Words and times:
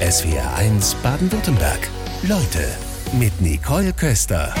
SWR1 0.00 0.94
Baden-Württemberg. 1.02 1.88
Leute 2.22 2.68
mit 3.18 3.40
Nicole 3.40 3.94
Köster. 3.94 4.54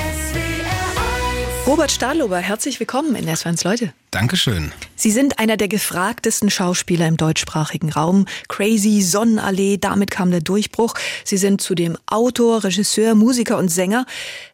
Robert 1.66 1.92
Stahlober, 1.92 2.38
herzlich 2.38 2.80
willkommen 2.80 3.14
in 3.14 3.28
SWR1 3.28 3.68
Leute. 3.68 3.92
Dankeschön. 4.10 4.72
Sie 4.94 5.10
sind 5.10 5.38
einer 5.38 5.58
der 5.58 5.68
gefragtesten 5.68 6.48
Schauspieler 6.48 7.06
im 7.06 7.18
deutschsprachigen 7.18 7.92
Raum. 7.92 8.24
Crazy, 8.48 9.02
Sonnenallee, 9.02 9.76
damit 9.76 10.10
kam 10.10 10.30
der 10.30 10.40
Durchbruch. 10.40 10.94
Sie 11.22 11.36
sind 11.36 11.60
zudem 11.60 11.98
Autor, 12.06 12.64
Regisseur, 12.64 13.14
Musiker 13.14 13.58
und 13.58 13.68
Sänger. 13.68 14.06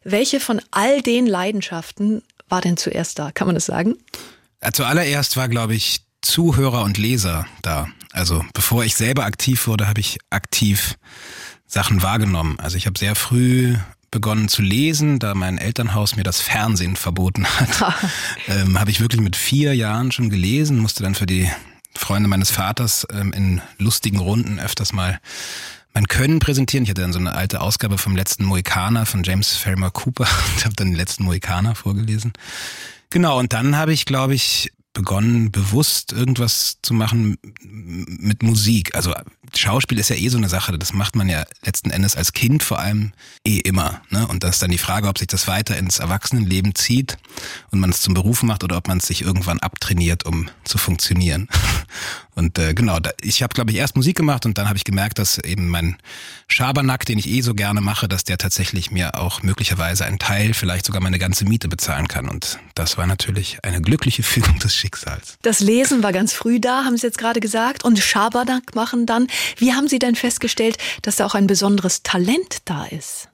Welche 0.03 0.41
von 0.41 0.61
all 0.71 1.01
den 1.01 1.27
Leidenschaften 1.27 2.23
war 2.49 2.59
denn 2.59 2.75
zuerst 2.75 3.19
da? 3.19 3.31
Kann 3.31 3.47
man 3.47 3.55
das 3.55 3.65
sagen? 3.65 3.95
Zuallererst 4.73 5.37
war, 5.37 5.47
glaube 5.47 5.75
ich, 5.75 6.02
Zuhörer 6.23 6.83
und 6.83 6.97
Leser 6.97 7.45
da. 7.61 7.87
Also 8.11 8.43
bevor 8.53 8.83
ich 8.83 8.95
selber 8.95 9.25
aktiv 9.25 9.67
wurde, 9.67 9.87
habe 9.87 9.99
ich 9.99 10.17
aktiv 10.29 10.97
Sachen 11.67 12.01
wahrgenommen. 12.01 12.59
Also 12.59 12.77
ich 12.77 12.85
habe 12.85 12.97
sehr 12.97 13.15
früh 13.15 13.75
begonnen 14.09 14.47
zu 14.47 14.61
lesen, 14.61 15.17
da 15.19 15.33
mein 15.33 15.57
Elternhaus 15.57 16.15
mir 16.15 16.23
das 16.23 16.39
Fernsehen 16.39 16.95
verboten 16.95 17.45
hat. 17.45 17.95
ähm, 18.47 18.79
habe 18.79 18.91
ich 18.91 19.01
wirklich 19.01 19.21
mit 19.21 19.35
vier 19.35 19.75
Jahren 19.75 20.11
schon 20.11 20.29
gelesen, 20.29 20.77
musste 20.77 21.03
dann 21.03 21.15
für 21.15 21.25
die 21.25 21.49
Freunde 21.95 22.29
meines 22.29 22.51
Vaters 22.51 23.07
ähm, 23.11 23.33
in 23.33 23.61
lustigen 23.77 24.19
Runden 24.19 24.59
öfters 24.59 24.93
mal 24.93 25.19
mein 25.93 26.07
Können 26.07 26.39
präsentieren. 26.39 26.83
Ich 26.83 26.89
hatte 26.89 27.01
dann 27.01 27.13
so 27.13 27.19
eine 27.19 27.33
alte 27.33 27.61
Ausgabe 27.61 27.97
vom 27.97 28.15
letzten 28.15 28.45
Mohikaner 28.45 29.05
von 29.05 29.23
James 29.23 29.55
Ferrimer 29.55 29.91
Cooper 29.91 30.27
und 30.55 30.65
habe 30.65 30.75
dann 30.75 30.89
den 30.89 30.95
letzten 30.95 31.23
Mohikaner 31.23 31.75
vorgelesen. 31.75 32.33
Genau, 33.09 33.39
und 33.39 33.53
dann 33.53 33.77
habe 33.77 33.93
ich, 33.93 34.05
glaube 34.05 34.33
ich, 34.33 34.71
begonnen, 34.93 35.51
bewusst 35.51 36.13
irgendwas 36.13 36.77
zu 36.81 36.93
machen 36.93 37.37
mit 37.61 38.43
Musik. 38.43 38.95
Also 38.95 39.13
Schauspiel 39.55 39.99
ist 39.99 40.09
ja 40.09 40.15
eh 40.15 40.29
so 40.29 40.37
eine 40.37 40.49
Sache, 40.49 40.77
das 40.77 40.93
macht 40.93 41.15
man 41.15 41.29
ja 41.29 41.43
letzten 41.63 41.91
Endes 41.91 42.15
als 42.15 42.33
Kind 42.33 42.63
vor 42.63 42.79
allem 42.79 43.13
eh 43.45 43.57
immer. 43.57 44.01
Ne? 44.09 44.27
Und 44.27 44.43
das 44.43 44.55
ist 44.55 44.61
dann 44.61 44.71
die 44.71 44.77
Frage, 44.77 45.07
ob 45.07 45.17
sich 45.17 45.27
das 45.27 45.47
weiter 45.47 45.77
ins 45.77 45.99
Erwachsenenleben 45.99 46.75
zieht 46.75 47.17
und 47.71 47.79
man 47.79 47.89
es 47.89 48.01
zum 48.01 48.13
Beruf 48.13 48.43
macht 48.43 48.63
oder 48.63 48.77
ob 48.77 48.87
man 48.87 48.97
es 48.97 49.07
sich 49.07 49.21
irgendwann 49.21 49.59
abtrainiert, 49.59 50.25
um 50.25 50.49
zu 50.63 50.77
funktionieren. 50.77 51.47
Und 52.35 52.57
äh, 52.57 52.73
genau, 52.73 52.99
da, 52.99 53.11
ich 53.21 53.43
habe, 53.43 53.53
glaube 53.53 53.71
ich, 53.71 53.77
erst 53.77 53.95
Musik 53.95 54.17
gemacht 54.17 54.45
und 54.45 54.57
dann 54.57 54.67
habe 54.67 54.77
ich 54.77 54.83
gemerkt, 54.83 55.19
dass 55.19 55.37
eben 55.37 55.67
mein 55.67 55.97
Schabernack, 56.47 57.05
den 57.05 57.19
ich 57.19 57.27
eh 57.27 57.41
so 57.41 57.53
gerne 57.53 57.81
mache, 57.81 58.07
dass 58.07 58.23
der 58.23 58.37
tatsächlich 58.37 58.91
mir 58.91 59.19
auch 59.19 59.43
möglicherweise 59.43 60.05
einen 60.05 60.19
Teil, 60.19 60.53
vielleicht 60.53 60.85
sogar 60.85 61.01
meine 61.01 61.19
ganze 61.19 61.45
Miete 61.45 61.67
bezahlen 61.67 62.07
kann. 62.07 62.27
Und 62.27 62.59
das 62.75 62.97
war 62.97 63.05
natürlich 63.05 63.59
eine 63.63 63.81
glückliche 63.81 64.23
Fügung 64.23 64.57
des 64.59 64.75
Schicksals. 64.75 65.37
Das 65.43 65.59
Lesen 65.59 66.01
war 66.01 66.11
ganz 66.11 66.33
früh 66.33 66.59
da, 66.59 66.85
haben 66.85 66.97
Sie 66.97 67.05
jetzt 67.05 67.17
gerade 67.17 67.39
gesagt, 67.39 67.83
und 67.83 67.99
Schabernack 67.99 68.73
machen 68.73 69.05
dann. 69.05 69.27
Wie 69.57 69.73
haben 69.73 69.87
Sie 69.87 69.99
denn 69.99 70.15
festgestellt, 70.15 70.77
dass 71.01 71.17
da 71.17 71.25
auch 71.25 71.35
ein 71.35 71.47
besonderes 71.47 72.03
Talent 72.03 72.57
da 72.65 72.85
ist? 72.85 73.29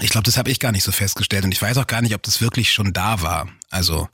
Ich 0.00 0.10
glaube, 0.10 0.24
das 0.24 0.36
habe 0.38 0.50
ich 0.50 0.58
gar 0.58 0.72
nicht 0.72 0.84
so 0.84 0.92
festgestellt 0.92 1.44
und 1.44 1.52
ich 1.52 1.60
weiß 1.60 1.76
auch 1.78 1.86
gar 1.86 2.00
nicht, 2.00 2.14
ob 2.14 2.22
das 2.22 2.40
wirklich 2.40 2.72
schon 2.72 2.92
da 2.92 3.20
war. 3.20 3.48
Also 3.70 4.08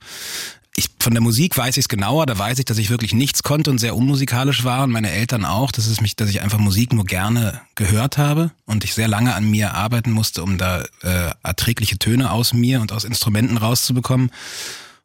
ich, 0.75 0.89
von 0.99 1.13
der 1.13 1.21
Musik 1.21 1.57
weiß 1.57 1.77
ich 1.77 1.83
es 1.83 1.89
genauer, 1.89 2.25
da 2.25 2.37
weiß 2.37 2.59
ich, 2.59 2.65
dass 2.65 2.77
ich 2.77 2.89
wirklich 2.89 3.13
nichts 3.13 3.43
konnte 3.43 3.69
und 3.69 3.79
sehr 3.79 3.95
unmusikalisch 3.95 4.63
war 4.63 4.83
und 4.83 4.91
meine 4.91 5.11
Eltern 5.11 5.45
auch, 5.45 5.71
dass 5.71 5.87
es 5.87 6.01
mich, 6.01 6.15
dass 6.15 6.29
ich 6.29 6.41
einfach 6.41 6.57
Musik 6.57 6.93
nur 6.93 7.05
gerne 7.05 7.61
gehört 7.75 8.17
habe 8.17 8.51
und 8.65 8.83
ich 8.83 8.93
sehr 8.93 9.07
lange 9.07 9.35
an 9.35 9.49
mir 9.49 9.73
arbeiten 9.73 10.11
musste, 10.11 10.43
um 10.43 10.57
da 10.57 10.83
äh, 11.01 11.31
erträgliche 11.43 11.97
Töne 11.97 12.31
aus 12.31 12.53
mir 12.53 12.81
und 12.81 12.91
aus 12.91 13.03
Instrumenten 13.03 13.57
rauszubekommen. 13.57 14.31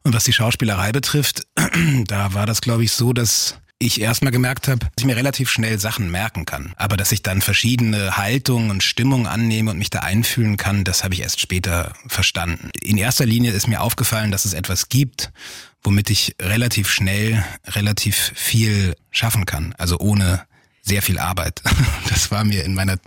Und 0.02 0.14
was 0.14 0.25
die 0.25 0.33
Schauspielerei 0.33 0.92
betrifft, 0.92 1.47
da 2.06 2.34
war 2.34 2.47
das, 2.47 2.61
glaube 2.61 2.84
ich, 2.84 2.92
so, 2.92 3.12
dass 3.12 3.56
ich 3.84 4.00
erstmal 4.00 4.32
gemerkt 4.32 4.68
habe, 4.68 4.80
dass 4.80 4.90
ich 4.98 5.04
mir 5.04 5.16
relativ 5.16 5.50
schnell 5.50 5.78
Sachen 5.78 6.10
merken 6.10 6.44
kann. 6.44 6.72
Aber 6.77 6.96
dass 6.96 7.12
ich 7.12 7.22
dann 7.22 7.40
verschiedene 7.40 8.16
Haltungen 8.16 8.70
und 8.70 8.82
Stimmungen 8.82 9.27
annehme 9.27 9.70
und 9.70 9.78
mich 9.78 9.90
da 9.90 10.00
einfühlen 10.00 10.56
kann, 10.56 10.84
das 10.84 11.04
habe 11.04 11.14
ich 11.14 11.20
erst 11.20 11.40
später 11.40 11.92
verstanden. 12.06 12.70
In 12.82 12.98
erster 12.98 13.27
Linie 13.27 13.52
ist 13.52 13.68
mir 13.68 13.80
aufgefallen, 13.80 14.30
dass 14.30 14.44
es 14.44 14.55
etwas 14.55 14.89
gibt, 14.89 15.33
womit 15.83 16.11
ich 16.11 16.34
relativ 16.40 16.90
schnell 16.90 17.45
relativ 17.67 18.33
viel 18.34 18.96
schaffen 19.11 19.45
kann. 19.45 19.74
Also 19.78 19.98
ohne 19.98 20.45
sehr 20.84 21.02
viel 21.02 21.18
Arbeit. 21.18 21.62
Das 22.08 22.30
war 22.30 22.45
mir 22.45 22.64
in 22.64 22.74
meiner 22.74 22.98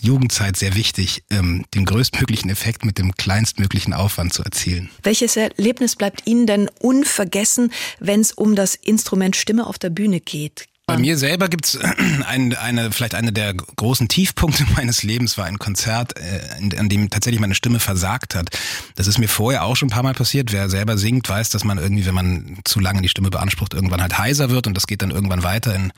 Jugendzeit 0.00 0.56
sehr 0.56 0.74
wichtig, 0.74 1.24
ähm, 1.30 1.64
den 1.74 1.86
größtmöglichen 1.86 2.50
Effekt 2.50 2.84
mit 2.84 2.98
dem 2.98 3.14
kleinstmöglichen 3.14 3.94
Aufwand 3.94 4.34
zu 4.34 4.42
erzielen. 4.42 4.90
Welches 5.02 5.36
Erlebnis 5.36 5.96
bleibt 5.96 6.26
Ihnen 6.26 6.46
denn 6.46 6.68
unvergessen, 6.78 7.72
wenn 8.00 8.20
es 8.20 8.32
um 8.32 8.54
das 8.54 8.74
Instrument 8.74 9.36
Stimme 9.36 9.66
auf 9.66 9.78
der 9.78 9.90
Bühne 9.90 10.20
geht? 10.20 10.66
Bei 10.90 10.98
mir 10.98 11.18
selber 11.18 11.48
gibt's 11.48 11.78
ein, 12.26 12.54
eine, 12.54 12.92
vielleicht 12.92 13.14
eine 13.14 13.32
der 13.32 13.54
großen 13.54 14.08
Tiefpunkte 14.08 14.64
meines 14.76 15.02
Lebens 15.02 15.38
war 15.38 15.46
ein 15.46 15.58
Konzert, 15.58 16.18
äh, 16.18 16.76
an 16.76 16.88
dem 16.88 17.10
tatsächlich 17.10 17.40
meine 17.40 17.54
Stimme 17.54 17.80
versagt 17.80 18.34
hat. 18.34 18.50
Das 18.96 19.06
ist 19.06 19.18
mir 19.18 19.28
vorher 19.28 19.64
auch 19.64 19.76
schon 19.76 19.88
ein 19.88 19.92
paar 19.92 20.02
Mal 20.02 20.14
passiert. 20.14 20.52
Wer 20.52 20.68
selber 20.68 20.98
singt, 20.98 21.28
weiß, 21.28 21.50
dass 21.50 21.64
man 21.64 21.78
irgendwie, 21.78 22.06
wenn 22.06 22.14
man 22.14 22.58
zu 22.64 22.80
lange 22.80 23.02
die 23.02 23.08
Stimme 23.08 23.30
beansprucht, 23.30 23.74
irgendwann 23.74 24.02
halt 24.02 24.18
heiser 24.18 24.50
wird 24.50 24.66
und 24.66 24.74
das 24.74 24.86
geht 24.86 25.02
dann 25.02 25.10
irgendwann 25.10 25.42
weiter 25.42 25.74
in 25.74 25.92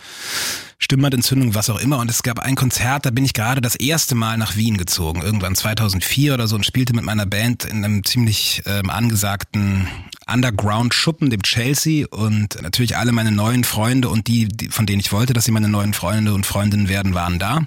Stimmbandentzündung, 0.78 1.54
was 1.54 1.70
auch 1.70 1.80
immer. 1.80 1.98
Und 1.98 2.10
es 2.10 2.22
gab 2.22 2.40
ein 2.40 2.56
Konzert, 2.56 3.06
da 3.06 3.10
bin 3.10 3.24
ich 3.24 3.34
gerade 3.34 3.60
das 3.60 3.76
erste 3.76 4.14
Mal 4.14 4.36
nach 4.36 4.56
Wien 4.56 4.76
gezogen, 4.76 5.22
irgendwann 5.22 5.54
2004 5.54 6.34
oder 6.34 6.48
so 6.48 6.56
und 6.56 6.66
spielte 6.66 6.94
mit 6.94 7.04
meiner 7.04 7.26
Band 7.26 7.64
in 7.64 7.84
einem 7.84 8.04
ziemlich 8.04 8.62
ähm, 8.66 8.90
angesagten 8.90 9.88
Underground-Schuppen, 10.26 11.30
dem 11.30 11.42
Chelsea 11.42 12.06
und 12.08 12.60
natürlich 12.62 12.96
alle 12.96 13.12
meine 13.12 13.32
neuen 13.32 13.64
Freunde 13.64 14.08
und 14.08 14.26
die, 14.26 14.48
die, 14.48 14.68
von 14.68 14.86
denen 14.86 15.00
ich 15.00 15.12
wollte, 15.12 15.32
dass 15.32 15.44
sie 15.44 15.52
meine 15.52 15.68
neuen 15.68 15.94
Freunde 15.94 16.34
und 16.34 16.46
Freundinnen 16.46 16.88
werden, 16.88 17.14
waren 17.14 17.38
da. 17.38 17.66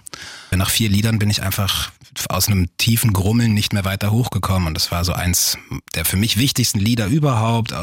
Nach 0.52 0.70
vier 0.70 0.90
Liedern 0.90 1.20
bin 1.20 1.30
ich 1.30 1.42
einfach 1.42 1.92
aus 2.30 2.48
einem 2.48 2.70
tiefen 2.78 3.14
Grummeln 3.14 3.54
nicht 3.54 3.74
mehr 3.74 3.84
weiter 3.84 4.12
hochgekommen 4.12 4.70
und 4.70 4.74
das 4.74 4.92
war 4.92 5.04
so 5.04 5.14
eins 5.14 5.58
der 5.96 6.06
für 6.06 6.18
mich 6.18 6.38
wichtigsten 6.38 6.80
Lieder 6.80 7.08
überhaupt 7.08 7.74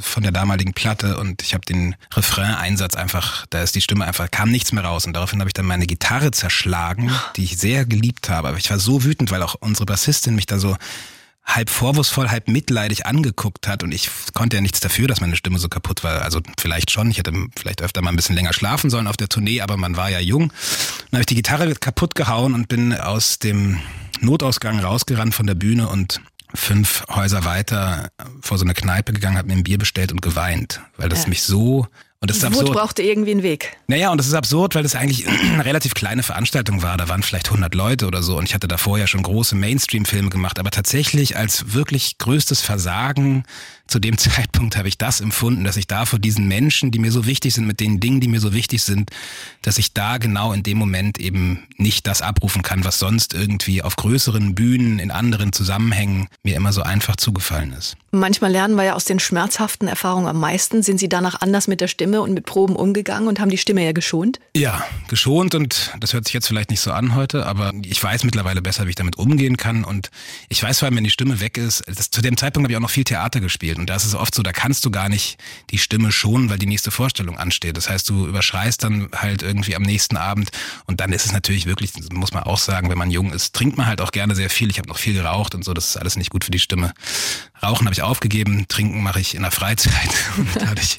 von 0.00 0.22
der 0.22 0.32
damaligen 0.32 0.74
Platte 0.74 1.18
und 1.18 1.42
ich 1.42 1.54
habe 1.54 1.64
den 1.64 1.96
Refrain-Einsatz 2.14 2.94
einfach, 2.94 3.46
da 3.50 3.62
ist 3.62 3.74
die 3.74 3.80
Stimme 3.80 4.04
einfach, 4.04 4.30
kam 4.30 4.50
nichts 4.50 4.72
mehr 4.72 4.84
raus 4.84 5.06
und 5.06 5.14
daraufhin 5.14 5.40
habe 5.40 5.48
ich 5.48 5.54
dann 5.54 5.66
meine 5.66 5.86
Gitarre 5.86 6.30
zerschlagen, 6.30 7.10
die 7.36 7.44
ich 7.44 7.58
sehr 7.58 7.84
geliebt 7.84 8.28
habe. 8.28 8.48
Aber 8.48 8.58
ich 8.58 8.70
war 8.70 8.78
so 8.78 9.04
wütend, 9.04 9.30
weil 9.30 9.42
auch 9.42 9.56
unsere 9.60 9.86
Bassistin 9.86 10.34
mich 10.34 10.46
da 10.46 10.58
so 10.58 10.76
halb 11.44 11.70
vorwurfsvoll, 11.70 12.30
halb 12.30 12.48
mitleidig 12.48 13.06
angeguckt 13.06 13.66
hat 13.66 13.82
und 13.82 13.92
ich 13.92 14.10
konnte 14.34 14.56
ja 14.56 14.60
nichts 14.60 14.80
dafür, 14.80 15.08
dass 15.08 15.20
meine 15.20 15.36
Stimme 15.36 15.58
so 15.58 15.68
kaputt 15.68 16.04
war. 16.04 16.22
Also 16.22 16.40
vielleicht 16.58 16.90
schon, 16.90 17.10
ich 17.10 17.18
hätte 17.18 17.32
vielleicht 17.58 17.82
öfter 17.82 18.02
mal 18.02 18.10
ein 18.10 18.16
bisschen 18.16 18.36
länger 18.36 18.52
schlafen 18.52 18.90
sollen 18.90 19.06
auf 19.06 19.16
der 19.16 19.28
Tournee, 19.28 19.60
aber 19.60 19.76
man 19.76 19.96
war 19.96 20.10
ja 20.10 20.20
jung. 20.20 20.52
Dann 21.10 21.18
habe 21.18 21.20
ich 21.20 21.26
die 21.26 21.34
Gitarre 21.34 21.74
kaputt 21.74 22.14
gehauen 22.14 22.54
und 22.54 22.68
bin 22.68 22.94
aus 22.94 23.38
dem 23.38 23.80
Notausgang 24.20 24.78
rausgerannt 24.80 25.34
von 25.34 25.46
der 25.46 25.54
Bühne 25.54 25.88
und 25.88 26.20
fünf 26.54 27.04
Häuser 27.08 27.44
weiter 27.44 28.10
vor 28.40 28.58
so 28.58 28.64
eine 28.64 28.74
Kneipe 28.74 29.12
gegangen, 29.12 29.38
habe 29.38 29.48
mir 29.48 29.54
ein 29.54 29.64
Bier 29.64 29.78
bestellt 29.78 30.12
und 30.12 30.22
geweint, 30.22 30.80
weil 30.96 31.08
das 31.08 31.24
ja. 31.24 31.28
mich 31.28 31.42
so 31.42 31.86
und 32.20 32.28
das 32.28 32.36
ist 32.36 32.44
absurd. 32.44 32.68
Wut 32.68 32.74
brauchte 32.74 33.02
irgendwie 33.02 33.30
einen 33.30 33.42
Weg. 33.42 33.78
Naja, 33.86 34.10
und 34.10 34.18
das 34.18 34.26
ist 34.26 34.34
absurd, 34.34 34.74
weil 34.74 34.82
das 34.82 34.94
eigentlich 34.94 35.26
eine 35.52 35.64
relativ 35.64 35.94
kleine 35.94 36.22
Veranstaltung 36.22 36.82
war. 36.82 36.98
Da 36.98 37.08
waren 37.08 37.22
vielleicht 37.22 37.46
100 37.46 37.74
Leute 37.74 38.06
oder 38.06 38.22
so. 38.22 38.36
Und 38.36 38.44
ich 38.44 38.54
hatte 38.54 38.68
davor 38.68 38.98
ja 38.98 39.06
schon 39.06 39.22
große 39.22 39.56
Mainstream-Filme 39.56 40.28
gemacht. 40.28 40.58
Aber 40.58 40.70
tatsächlich 40.70 41.38
als 41.38 41.72
wirklich 41.72 42.18
größtes 42.18 42.60
Versagen 42.60 43.44
zu 43.90 43.98
dem 43.98 44.16
Zeitpunkt 44.18 44.76
habe 44.76 44.88
ich 44.88 44.96
das 44.96 45.20
empfunden, 45.20 45.64
dass 45.64 45.76
ich 45.76 45.86
da 45.86 46.06
vor 46.06 46.18
diesen 46.18 46.48
Menschen, 46.48 46.90
die 46.90 46.98
mir 46.98 47.12
so 47.12 47.26
wichtig 47.26 47.54
sind, 47.54 47.66
mit 47.66 47.80
den 47.80 48.00
Dingen, 48.00 48.20
die 48.20 48.28
mir 48.28 48.40
so 48.40 48.54
wichtig 48.54 48.82
sind, 48.82 49.10
dass 49.62 49.78
ich 49.78 49.92
da 49.92 50.18
genau 50.18 50.52
in 50.52 50.62
dem 50.62 50.78
Moment 50.78 51.18
eben 51.18 51.66
nicht 51.76 52.06
das 52.06 52.22
abrufen 52.22 52.62
kann, 52.62 52.84
was 52.84 52.98
sonst 52.98 53.34
irgendwie 53.34 53.82
auf 53.82 53.96
größeren 53.96 54.54
Bühnen, 54.54 54.98
in 54.98 55.10
anderen 55.10 55.52
Zusammenhängen 55.52 56.28
mir 56.42 56.56
immer 56.56 56.72
so 56.72 56.82
einfach 56.82 57.16
zugefallen 57.16 57.72
ist. 57.72 57.96
Manchmal 58.12 58.50
lernen 58.50 58.74
wir 58.74 58.84
ja 58.84 58.94
aus 58.94 59.04
den 59.04 59.20
schmerzhaften 59.20 59.86
Erfahrungen 59.86 60.26
am 60.26 60.40
meisten. 60.40 60.82
Sind 60.82 60.98
Sie 60.98 61.08
danach 61.08 61.40
anders 61.40 61.68
mit 61.68 61.80
der 61.80 61.88
Stimme 61.88 62.22
und 62.22 62.32
mit 62.32 62.44
Proben 62.44 62.76
umgegangen 62.76 63.28
und 63.28 63.40
haben 63.40 63.50
die 63.50 63.58
Stimme 63.58 63.84
ja 63.84 63.92
geschont? 63.92 64.40
Ja, 64.56 64.84
geschont 65.08 65.54
und 65.54 65.92
das 66.00 66.12
hört 66.12 66.24
sich 66.24 66.34
jetzt 66.34 66.48
vielleicht 66.48 66.70
nicht 66.70 66.80
so 66.80 66.92
an 66.92 67.14
heute, 67.14 67.46
aber 67.46 67.72
ich 67.82 68.02
weiß 68.02 68.24
mittlerweile 68.24 68.62
besser, 68.62 68.86
wie 68.86 68.90
ich 68.90 68.96
damit 68.96 69.16
umgehen 69.16 69.56
kann 69.56 69.84
und 69.84 70.10
ich 70.48 70.62
weiß 70.62 70.80
vor 70.80 70.86
allem, 70.86 70.96
wenn 70.96 71.04
die 71.04 71.10
Stimme 71.10 71.40
weg 71.40 71.56
ist, 71.56 71.84
das, 71.86 72.10
zu 72.10 72.20
dem 72.20 72.36
Zeitpunkt 72.36 72.66
habe 72.66 72.72
ich 72.72 72.76
auch 72.76 72.82
noch 72.82 72.90
viel 72.90 73.04
Theater 73.04 73.40
gespielt 73.40 73.78
und 73.80 73.90
da 73.90 73.96
ist 73.96 74.04
es 74.04 74.14
oft 74.14 74.34
so, 74.34 74.42
da 74.42 74.52
kannst 74.52 74.84
du 74.84 74.90
gar 74.90 75.08
nicht 75.08 75.38
die 75.70 75.78
Stimme 75.78 76.12
schonen, 76.12 76.50
weil 76.50 76.58
die 76.58 76.66
nächste 76.66 76.90
Vorstellung 76.90 77.38
ansteht. 77.38 77.76
Das 77.76 77.88
heißt, 77.88 78.08
du 78.08 78.26
überschreist 78.26 78.84
dann 78.84 79.08
halt 79.16 79.42
irgendwie 79.42 79.74
am 79.74 79.82
nächsten 79.82 80.16
Abend 80.16 80.50
und 80.86 81.00
dann 81.00 81.12
ist 81.12 81.26
es 81.26 81.32
natürlich 81.32 81.66
wirklich, 81.66 81.92
muss 82.12 82.32
man 82.32 82.44
auch 82.44 82.58
sagen, 82.58 82.90
wenn 82.90 82.98
man 82.98 83.10
jung 83.10 83.32
ist, 83.32 83.54
trinkt 83.54 83.78
man 83.78 83.86
halt 83.86 84.00
auch 84.00 84.12
gerne 84.12 84.34
sehr 84.34 84.50
viel. 84.50 84.70
Ich 84.70 84.78
habe 84.78 84.88
noch 84.88 84.98
viel 84.98 85.14
geraucht 85.14 85.54
und 85.54 85.64
so, 85.64 85.72
das 85.72 85.90
ist 85.90 85.96
alles 85.96 86.16
nicht 86.16 86.30
gut 86.30 86.44
für 86.44 86.50
die 86.50 86.58
Stimme. 86.58 86.92
Rauchen 87.62 87.86
habe 87.86 87.94
ich 87.94 88.02
aufgegeben, 88.02 88.66
trinken 88.68 89.02
mache 89.02 89.20
ich 89.20 89.34
in 89.34 89.42
der 89.42 89.50
Freizeit 89.50 90.10
und 90.36 90.48
dadurch 90.56 90.98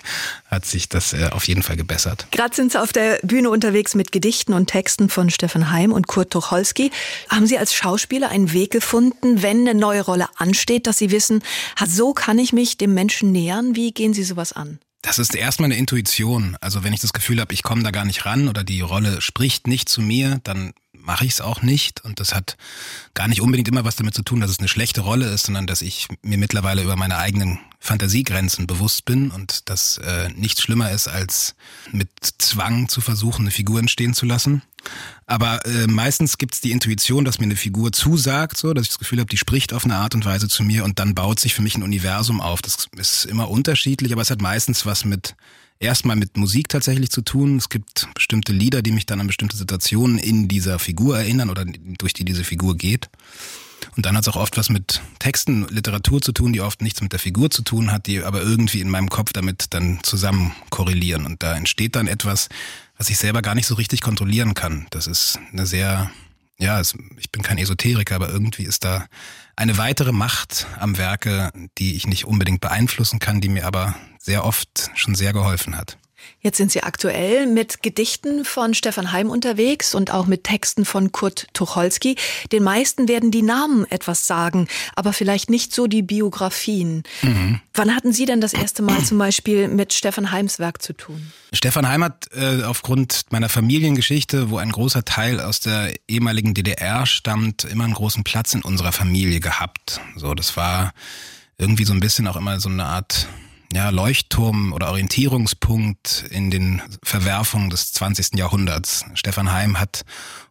hat 0.52 0.66
sich 0.66 0.90
das 0.90 1.14
äh, 1.14 1.30
auf 1.32 1.48
jeden 1.48 1.64
Fall 1.64 1.78
gebessert. 1.78 2.28
Gerade 2.32 2.54
sind 2.54 2.74
Sie 2.74 2.82
auf 2.82 2.92
der 2.92 3.20
Bühne 3.24 3.50
unterwegs 3.50 3.96
mit 3.96 4.12
Gedichten 4.12 4.54
und 4.54 4.68
Texten 4.68 5.10
von 5.10 5.30
Stefan 5.30 5.72
Heim 5.72 5.94
und 5.94 6.08
Kurt 6.08 6.32
Tucholsky. 6.32 6.92
Haben 7.30 7.48
Sie 7.48 7.58
als 7.58 7.74
Schauspieler 7.74 8.30
einen 8.30 8.52
Weg 8.52 8.72
gefunden, 8.72 9.42
wenn 9.42 9.62
eine 9.62 9.80
neue 9.80 10.02
Rolle 10.02 10.28
ansteht, 10.36 10.88
dass 10.88 10.98
Sie 10.98 11.10
wissen, 11.10 11.42
so 11.88 12.14
kann 12.14 12.38
ich 12.38 12.52
mich 12.52 12.71
dem 12.78 12.94
Menschen 12.94 13.32
nähern? 13.32 13.76
Wie 13.76 13.92
gehen 13.92 14.14
Sie 14.14 14.24
sowas 14.24 14.54
an? 14.54 14.80
Das 15.02 15.18
ist 15.18 15.36
erstmal 15.36 15.68
eine 15.68 15.78
Intuition. 15.78 16.56
Also 16.62 16.84
wenn 16.84 16.94
ich 16.94 17.02
das 17.02 17.14
Gefühl 17.14 17.42
habe, 17.42 17.54
ich 17.54 17.64
komme 17.64 17.84
da 17.84 17.92
gar 17.92 18.06
nicht 18.06 18.26
ran 18.26 18.48
oder 18.48 18.64
die 18.64 18.82
Rolle 18.82 19.22
spricht 19.22 19.68
nicht 19.68 19.90
zu 19.90 20.02
mir, 20.02 20.40
dann 20.44 20.74
mache 21.04 21.26
ich 21.26 21.34
es 21.34 21.42
auch 21.42 21.62
nicht. 21.62 22.04
Und 22.04 22.20
das 22.20 22.34
hat 22.34 22.58
gar 23.14 23.28
nicht 23.28 23.42
unbedingt 23.42 23.68
immer 23.68 23.84
was 23.84 23.96
damit 23.96 24.14
zu 24.14 24.24
tun, 24.24 24.40
dass 24.40 24.52
es 24.52 24.60
eine 24.60 24.68
schlechte 24.68 25.02
Rolle 25.02 25.28
ist, 25.28 25.46
sondern 25.46 25.68
dass 25.68 25.82
ich 25.82 26.08
mir 26.22 26.38
mittlerweile 26.38 26.84
über 26.84 26.96
meine 26.96 27.18
eigenen 27.18 27.60
Fantasiegrenzen 27.80 28.68
bewusst 28.68 29.06
bin 29.06 29.32
und 29.32 29.70
dass 29.70 29.98
äh, 29.98 30.30
nichts 30.36 30.62
schlimmer 30.62 30.92
ist, 30.92 31.08
als 31.08 31.56
mit 31.92 32.10
Zwang 32.38 32.90
zu 32.90 33.02
versuchen, 33.02 33.42
eine 33.42 33.52
Figur 33.52 33.80
entstehen 33.80 34.14
zu 34.14 34.26
lassen. 34.26 34.62
Aber 35.26 35.66
äh, 35.66 35.88
meistens 35.88 36.38
gibt 36.38 36.54
es 36.54 36.62
die 36.62 36.72
Intuition, 36.72 37.26
dass 37.26 37.40
mir 37.40 37.46
eine 37.46 37.56
Figur 37.56 37.92
zusagt, 37.92 38.58
so, 38.58 38.74
dass 38.74 38.84
ich 38.84 38.90
das 38.90 39.00
Gefühl 39.00 39.20
habe, 39.20 39.30
die 39.30 39.38
spricht 39.38 39.74
auf 39.74 39.86
eine 39.86 39.96
Art 39.96 40.14
und 40.14 40.26
Weise 40.26 40.48
zu 40.48 40.64
mir 40.64 40.84
und 40.84 41.00
dann 41.00 41.16
baut 41.16 41.40
sich 41.40 41.56
für 41.56 41.62
mich 41.62 41.76
ein 41.76 41.84
Universum 41.84 42.40
auf. 42.40 42.62
Das 42.62 42.88
ist 42.96 43.26
immer 43.26 43.50
unterschiedlich, 43.50 44.12
aber 44.12 44.22
es 44.22 44.30
hat 44.30 44.42
meistens 44.42 44.86
was 44.86 45.06
mit 45.06 45.36
erstmal 45.82 46.16
mit 46.16 46.38
Musik 46.38 46.70
tatsächlich 46.70 47.10
zu 47.10 47.22
tun. 47.22 47.58
Es 47.58 47.70
gibt 47.70 48.08
bestimmte 48.14 48.54
Lieder, 48.54 48.82
die 48.82 48.92
mich 48.92 49.06
dann 49.06 49.20
an 49.20 49.28
bestimmte 49.28 49.58
Situationen 49.58 50.18
in 50.18 50.48
dieser 50.48 50.80
Figur 50.80 51.18
erinnern 51.18 51.50
oder 51.50 51.66
durch 51.66 52.14
die 52.14 52.26
diese 52.26 52.44
Figur 52.44 52.78
geht. 52.78 53.10
Und 53.96 54.06
dann 54.06 54.16
hat 54.16 54.24
es 54.24 54.28
auch 54.30 54.40
oft 54.40 54.58
was 54.58 54.70
mit 54.70 55.02
Texten, 55.20 55.68
Literatur 55.70 56.22
zu 56.22 56.32
tun, 56.32 56.54
die 56.54 56.62
oft 56.62 56.82
nichts 56.82 57.02
mit 57.02 57.12
der 57.12 57.20
Figur 57.20 57.50
zu 57.50 57.64
tun 57.64 57.92
hat, 57.92 58.08
die 58.08 58.22
aber 58.22 58.42
irgendwie 58.42 58.80
in 58.80 58.90
meinem 58.90 59.10
Kopf 59.10 59.34
damit 59.34 59.74
dann 59.74 60.00
zusammen 60.04 60.54
korrelieren. 60.70 61.26
Und 61.26 61.44
da 61.44 61.56
entsteht 61.56 61.96
dann 61.96 62.08
etwas, 62.08 62.48
was 62.98 63.10
ich 63.10 63.18
selber 63.18 63.42
gar 63.42 63.56
nicht 63.56 63.68
so 63.68 63.76
richtig 63.76 64.02
kontrollieren 64.02 64.54
kann. 64.54 64.86
Das 64.92 65.08
ist 65.08 65.40
eine 65.52 65.66
sehr, 65.66 66.12
ja, 66.60 66.80
ich 66.80 67.32
bin 67.32 67.42
kein 67.42 67.58
Esoteriker, 67.58 68.16
aber 68.16 68.30
irgendwie 68.30 68.64
ist 68.64 68.84
da 68.86 69.08
eine 69.62 69.78
weitere 69.78 70.12
Macht 70.12 70.66
am 70.80 70.98
Werke, 70.98 71.52
die 71.78 71.96
ich 71.96 72.08
nicht 72.08 72.26
unbedingt 72.26 72.62
beeinflussen 72.62 73.20
kann, 73.20 73.42
die 73.42 73.50
mir 73.50 73.68
aber 73.68 73.94
sehr 74.18 74.44
oft 74.44 74.90
schon 74.96 75.14
sehr 75.14 75.34
geholfen 75.34 75.78
hat. 75.78 76.00
Jetzt 76.40 76.58
sind 76.58 76.72
Sie 76.72 76.82
aktuell 76.82 77.46
mit 77.46 77.84
Gedichten 77.84 78.46
von 78.46 78.74
Stefan 78.74 79.12
Heim 79.12 79.30
unterwegs 79.30 79.94
und 79.94 80.12
auch 80.12 80.26
mit 80.26 80.44
Texten 80.44 80.86
von 80.86 81.12
Kurt 81.12 81.48
Tucholsky. 81.54 82.16
Den 82.52 82.64
meisten 82.64 83.08
werden 83.08 83.30
die 83.30 83.44
Namen 83.44 83.90
etwas 83.92 84.26
sagen, 84.26 84.68
aber 84.96 85.14
vielleicht 85.14 85.50
nicht 85.50 85.74
so 85.74 85.86
die 85.86 86.02
Biografien. 86.02 87.04
Mhm. 87.22 87.62
Wann 87.74 87.96
hatten 87.96 88.12
Sie 88.12 88.26
denn 88.26 88.42
das 88.42 88.54
erste 88.54 88.82
Mal 88.82 89.04
zum 89.04 89.18
Beispiel 89.18 89.68
mit 89.68 89.94
Stefan 89.94 90.32
Heims 90.32 90.58
Werk 90.58 90.82
zu 90.82 90.94
tun? 90.94 91.32
Stefan 91.54 91.88
Heim 91.88 92.04
hat 92.04 92.30
äh, 92.34 92.64
aufgrund 92.64 93.26
meiner 93.30 93.50
Familiengeschichte, 93.50 94.50
wo 94.50 94.58
ein 94.58 94.72
großer 94.72 95.06
Teil 95.06 95.40
aus 95.40 95.60
der 95.60 95.94
ehemaligen 96.08 96.54
DDR 96.54 97.06
stammt, 97.06 97.66
immer 97.66 97.84
einen 97.84 97.94
großen 97.94 98.24
Platz 98.24 98.54
in 98.54 98.62
unserer 98.62 98.92
Familie 98.92 99.40
gehabt. 99.40 100.02
So, 100.16 100.34
das 100.34 100.58
war 100.58 100.94
irgendwie 101.58 101.86
so 101.86 101.94
ein 101.94 102.00
bisschen 102.00 102.28
auch 102.28 102.36
immer 102.36 102.60
so 102.60 102.70
eine 102.70 102.86
Art 102.86 103.28
ja, 103.74 103.90
Leuchtturm 103.90 104.74
oder 104.74 104.90
Orientierungspunkt 104.90 106.26
in 106.30 106.52
den 106.52 106.82
Verwerfungen 107.04 107.70
des 107.70 107.94
20. 107.94 108.38
Jahrhunderts. 108.38 109.06
Stefan 109.14 109.52
Heim 109.52 109.80
hat, 109.80 110.04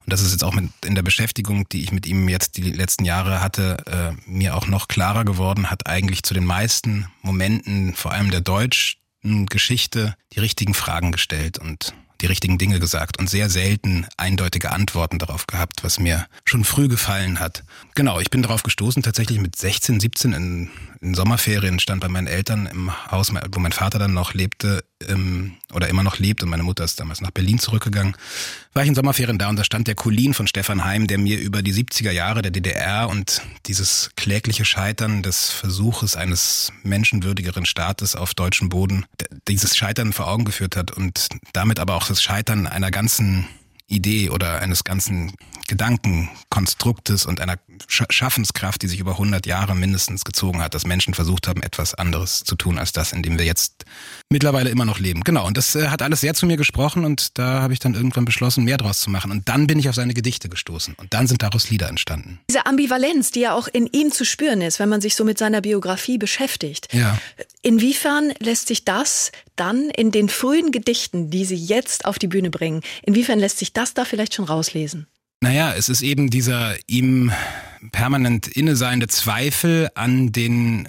und 0.04 0.12
das 0.12 0.22
ist 0.22 0.32
jetzt 0.32 0.44
auch 0.44 0.54
mit, 0.54 0.70
in 0.84 0.94
der 0.94 1.02
Beschäftigung, 1.02 1.68
die 1.68 1.82
ich 1.82 1.92
mit 1.92 2.06
ihm 2.06 2.28
jetzt 2.28 2.56
die 2.56 2.72
letzten 2.72 3.04
Jahre 3.04 3.40
hatte, 3.40 3.84
äh, 3.86 4.30
mir 4.30 4.56
auch 4.56 4.66
noch 4.66 4.88
klarer 4.88 5.24
geworden, 5.24 5.70
hat 5.70 5.86
eigentlich 5.86 6.22
zu 6.22 6.34
den 6.34 6.44
meisten 6.44 7.06
Momenten, 7.22 7.94
vor 7.94 8.12
allem 8.12 8.30
der 8.30 8.40
deutschen 8.40 9.46
Geschichte, 9.46 10.14
die 10.32 10.40
richtigen 10.40 10.74
Fragen 10.74 11.12
gestellt 11.12 11.58
und 11.58 11.94
die 12.20 12.26
richtigen 12.26 12.58
Dinge 12.58 12.80
gesagt 12.80 13.18
und 13.18 13.28
sehr 13.28 13.48
selten 13.48 14.06
eindeutige 14.16 14.72
Antworten 14.72 15.18
darauf 15.18 15.46
gehabt, 15.46 15.82
was 15.82 15.98
mir 15.98 16.26
schon 16.44 16.64
früh 16.64 16.88
gefallen 16.88 17.40
hat. 17.40 17.64
Genau, 17.94 18.20
ich 18.20 18.30
bin 18.30 18.42
darauf 18.42 18.62
gestoßen, 18.62 19.02
tatsächlich 19.02 19.40
mit 19.40 19.56
16, 19.56 20.00
17 20.00 20.32
in, 20.32 20.70
in 21.02 21.14
Sommerferien 21.14 21.78
stand 21.80 22.02
bei 22.02 22.08
meinen 22.08 22.26
Eltern 22.26 22.66
im 22.66 23.10
Haus, 23.10 23.32
wo 23.32 23.60
mein 23.60 23.72
Vater 23.72 23.98
dann 23.98 24.12
noch 24.12 24.34
lebte, 24.34 24.84
ähm, 25.08 25.56
oder 25.72 25.88
immer 25.88 26.02
noch 26.02 26.18
lebt 26.18 26.42
und 26.42 26.50
meine 26.50 26.62
Mutter 26.62 26.84
ist 26.84 27.00
damals 27.00 27.22
nach 27.22 27.30
Berlin 27.30 27.58
zurückgegangen, 27.58 28.14
war 28.74 28.82
ich 28.82 28.88
in 28.88 28.94
Sommerferien 28.94 29.38
da 29.38 29.48
und 29.48 29.56
da 29.56 29.64
stand 29.64 29.88
der 29.88 29.94
Kulin 29.94 30.34
von 30.34 30.46
Stefan 30.46 30.84
Heim, 30.84 31.06
der 31.06 31.16
mir 31.16 31.38
über 31.38 31.62
die 31.62 31.72
70er 31.72 32.10
Jahre 32.10 32.42
der 32.42 32.50
DDR 32.50 33.08
und 33.08 33.40
dieses 33.66 34.10
klägliche 34.16 34.66
Scheitern 34.66 35.22
des 35.22 35.50
Versuches 35.50 36.16
eines 36.16 36.70
menschenwürdigeren 36.82 37.64
Staates 37.64 38.14
auf 38.14 38.34
deutschem 38.34 38.68
Boden, 38.68 39.06
dieses 39.48 39.76
Scheitern 39.76 40.12
vor 40.12 40.28
Augen 40.28 40.44
geführt 40.44 40.76
hat 40.76 40.90
und 40.90 41.28
damit 41.54 41.80
aber 41.80 41.94
auch 41.94 42.06
das 42.06 42.22
Scheitern 42.22 42.66
einer 42.66 42.90
ganzen 42.90 43.46
Idee 43.86 44.30
oder 44.30 44.60
eines 44.60 44.84
ganzen 44.84 45.32
Gedankenkonstruktes 45.66 47.26
und 47.26 47.40
einer 47.40 47.58
Schaffenskraft, 47.88 48.82
die 48.82 48.88
sich 48.88 49.00
über 49.00 49.12
100 49.12 49.46
Jahre 49.46 49.74
mindestens 49.74 50.24
gezogen 50.24 50.62
hat, 50.62 50.74
dass 50.74 50.86
Menschen 50.86 51.14
versucht 51.14 51.48
haben, 51.48 51.62
etwas 51.62 51.94
anderes 51.94 52.44
zu 52.44 52.56
tun 52.56 52.78
als 52.78 52.92
das, 52.92 53.12
in 53.12 53.22
dem 53.22 53.38
wir 53.38 53.46
jetzt 53.46 53.84
mittlerweile 54.30 54.70
immer 54.70 54.84
noch 54.84 54.98
leben. 54.98 55.22
Genau, 55.22 55.46
und 55.46 55.56
das 55.56 55.74
äh, 55.74 55.88
hat 55.88 56.02
alles 56.02 56.20
sehr 56.20 56.34
zu 56.34 56.46
mir 56.46 56.56
gesprochen 56.56 57.04
und 57.04 57.38
da 57.38 57.62
habe 57.62 57.72
ich 57.72 57.78
dann 57.78 57.94
irgendwann 57.94 58.24
beschlossen, 58.24 58.64
mehr 58.64 58.76
draus 58.76 59.00
zu 59.00 59.10
machen. 59.10 59.30
Und 59.30 59.48
dann 59.48 59.66
bin 59.66 59.78
ich 59.78 59.88
auf 59.88 59.94
seine 59.94 60.14
Gedichte 60.14 60.48
gestoßen 60.48 60.94
und 60.94 61.12
dann 61.12 61.26
sind 61.26 61.42
daraus 61.42 61.70
Lieder 61.70 61.88
entstanden. 61.88 62.40
Diese 62.48 62.66
Ambivalenz, 62.66 63.30
die 63.30 63.40
ja 63.40 63.54
auch 63.54 63.68
in 63.68 63.86
ihm 63.86 64.12
zu 64.12 64.24
spüren 64.24 64.60
ist, 64.60 64.78
wenn 64.78 64.88
man 64.88 65.00
sich 65.00 65.16
so 65.16 65.24
mit 65.24 65.38
seiner 65.38 65.60
Biografie 65.60 66.18
beschäftigt. 66.18 66.88
Ja. 66.92 67.18
Inwiefern 67.62 68.32
lässt 68.38 68.68
sich 68.68 68.84
das 68.84 69.32
dann 69.56 69.90
in 69.90 70.10
den 70.10 70.28
frühen 70.28 70.72
Gedichten, 70.72 71.30
die 71.30 71.44
Sie 71.44 71.56
jetzt 71.56 72.06
auf 72.06 72.18
die 72.18 72.28
Bühne 72.28 72.50
bringen, 72.50 72.82
inwiefern 73.02 73.38
lässt 73.38 73.58
sich 73.58 73.72
das 73.72 73.92
da 73.92 74.04
vielleicht 74.04 74.34
schon 74.34 74.46
rauslesen? 74.46 75.06
Naja, 75.40 75.72
es 75.74 75.88
ist 75.88 76.02
eben 76.02 76.28
dieser 76.28 76.76
ihm 76.86 77.32
permanent 77.92 78.46
inneseiende 78.46 79.08
Zweifel 79.08 79.88
an 79.94 80.32
den 80.32 80.88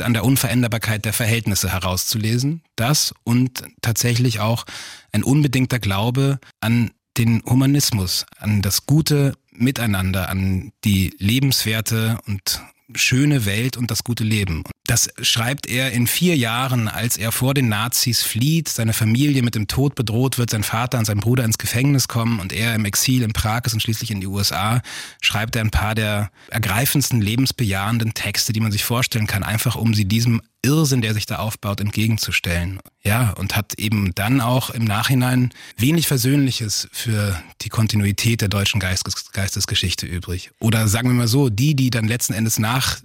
an 0.00 0.14
der 0.14 0.24
Unveränderbarkeit 0.24 1.04
der 1.04 1.12
Verhältnisse 1.12 1.70
herauszulesen. 1.70 2.62
Das 2.76 3.14
und 3.24 3.62
tatsächlich 3.82 4.40
auch 4.40 4.64
ein 5.12 5.22
unbedingter 5.22 5.78
Glaube 5.78 6.40
an 6.60 6.92
den 7.18 7.42
Humanismus, 7.44 8.24
an 8.38 8.62
das 8.62 8.86
gute 8.86 9.34
Miteinander, 9.50 10.30
an 10.30 10.72
die 10.84 11.14
lebenswerte 11.18 12.18
und 12.26 12.62
schöne 12.94 13.44
Welt 13.46 13.76
und 13.76 13.90
das 13.90 14.04
gute 14.04 14.24
Leben. 14.24 14.64
Das 14.86 15.10
schreibt 15.22 15.66
er 15.66 15.92
in 15.92 16.06
vier 16.06 16.36
Jahren, 16.36 16.88
als 16.88 17.16
er 17.16 17.30
vor 17.30 17.54
den 17.54 17.68
Nazis 17.68 18.22
flieht, 18.22 18.68
seine 18.68 18.92
Familie 18.92 19.42
mit 19.42 19.54
dem 19.54 19.68
Tod 19.68 19.94
bedroht 19.94 20.38
wird, 20.38 20.50
sein 20.50 20.64
Vater 20.64 20.98
und 20.98 21.04
sein 21.04 21.20
Bruder 21.20 21.44
ins 21.44 21.58
Gefängnis 21.58 22.08
kommen 22.08 22.40
und 22.40 22.52
er 22.52 22.74
im 22.74 22.84
Exil 22.84 23.22
in 23.22 23.32
Prag 23.32 23.62
ist 23.64 23.74
und 23.74 23.80
schließlich 23.80 24.10
in 24.10 24.20
die 24.20 24.26
USA, 24.26 24.82
schreibt 25.20 25.56
er 25.56 25.62
ein 25.62 25.70
paar 25.70 25.94
der 25.94 26.30
ergreifendsten 26.50 27.20
lebensbejahenden 27.20 28.14
Texte, 28.14 28.52
die 28.52 28.60
man 28.60 28.72
sich 28.72 28.84
vorstellen 28.84 29.26
kann, 29.26 29.44
einfach 29.44 29.76
um 29.76 29.94
sie 29.94 30.04
diesem 30.04 30.42
Irrsinn, 30.64 31.02
der 31.02 31.14
sich 31.14 31.26
da 31.26 31.36
aufbaut, 31.36 31.80
entgegenzustellen. 31.80 32.80
Ja, 33.02 33.30
und 33.30 33.56
hat 33.56 33.74
eben 33.78 34.14
dann 34.14 34.40
auch 34.40 34.70
im 34.70 34.84
Nachhinein 34.84 35.52
wenig 35.76 36.06
Versöhnliches 36.06 36.88
für 36.92 37.42
die 37.62 37.68
Kontinuität 37.68 38.40
der 38.40 38.48
deutschen 38.48 38.80
Geistes 38.80 39.32
Geistesgeschichte 39.32 40.06
übrig. 40.06 40.50
Oder 40.60 40.86
sagen 40.88 41.08
wir 41.08 41.14
mal 41.14 41.28
so, 41.28 41.48
die, 41.48 41.74
die 41.74 41.90
dann 41.90 42.06
letzten 42.06 42.32
Endes 42.32 42.58
nach 42.58 43.00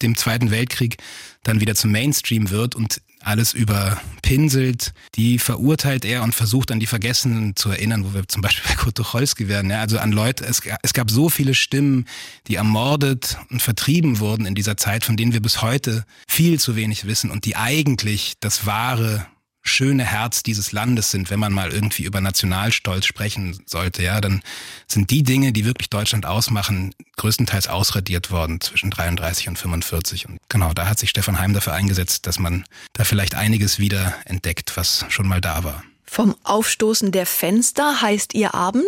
dem 0.00 0.16
Zweiten 0.16 0.50
Weltkrieg 0.50 0.96
dann 1.42 1.60
wieder 1.60 1.74
zum 1.74 1.92
Mainstream 1.92 2.50
wird 2.50 2.74
und 2.74 3.02
alles 3.24 3.52
überpinselt, 3.52 4.92
die 5.14 5.38
verurteilt 5.38 6.04
er 6.04 6.22
und 6.22 6.34
versucht 6.34 6.70
an 6.70 6.80
die 6.80 6.86
Vergessenen 6.86 7.56
zu 7.56 7.70
erinnern, 7.70 8.04
wo 8.04 8.14
wir 8.14 8.26
zum 8.28 8.42
Beispiel 8.42 8.64
bei 8.68 8.74
Kurt 8.74 8.96
Tucholsky 8.96 9.48
werden. 9.48 9.70
Ja, 9.70 9.80
also 9.80 9.98
an 9.98 10.12
Leute, 10.12 10.44
es, 10.44 10.60
es 10.82 10.92
gab 10.92 11.10
so 11.10 11.28
viele 11.28 11.54
Stimmen, 11.54 12.06
die 12.48 12.56
ermordet 12.56 13.38
und 13.50 13.62
vertrieben 13.62 14.18
wurden 14.18 14.46
in 14.46 14.54
dieser 14.54 14.76
Zeit, 14.76 15.04
von 15.04 15.16
denen 15.16 15.32
wir 15.32 15.40
bis 15.40 15.62
heute 15.62 16.04
viel 16.28 16.60
zu 16.60 16.76
wenig 16.76 17.06
wissen 17.06 17.30
und 17.30 17.44
die 17.44 17.56
eigentlich 17.56 18.34
das 18.40 18.66
wahre 18.66 19.26
schöne 19.62 20.04
Herz 20.04 20.42
dieses 20.42 20.72
Landes 20.72 21.10
sind, 21.10 21.30
wenn 21.30 21.40
man 21.40 21.52
mal 21.52 21.70
irgendwie 21.70 22.02
über 22.02 22.20
Nationalstolz 22.20 23.06
sprechen 23.06 23.58
sollte, 23.66 24.02
ja, 24.02 24.20
dann 24.20 24.42
sind 24.86 25.10
die 25.10 25.22
Dinge, 25.22 25.52
die 25.52 25.64
wirklich 25.64 25.88
Deutschland 25.88 26.26
ausmachen, 26.26 26.94
größtenteils 27.16 27.68
ausradiert 27.68 28.30
worden 28.30 28.60
zwischen 28.60 28.90
33 28.90 29.48
und 29.48 29.58
45. 29.58 30.28
Und 30.28 30.38
genau, 30.48 30.72
da 30.72 30.88
hat 30.88 30.98
sich 30.98 31.10
Stefan 31.10 31.38
Heim 31.38 31.54
dafür 31.54 31.74
eingesetzt, 31.74 32.26
dass 32.26 32.38
man 32.38 32.64
da 32.92 33.04
vielleicht 33.04 33.34
einiges 33.34 33.78
wieder 33.78 34.14
entdeckt, 34.24 34.76
was 34.76 35.06
schon 35.08 35.28
mal 35.28 35.40
da 35.40 35.64
war. 35.64 35.84
Vom 36.12 36.36
Aufstoßen 36.44 37.10
der 37.10 37.24
Fenster 37.24 38.02
heißt 38.02 38.34
Ihr 38.34 38.52
Abend. 38.52 38.84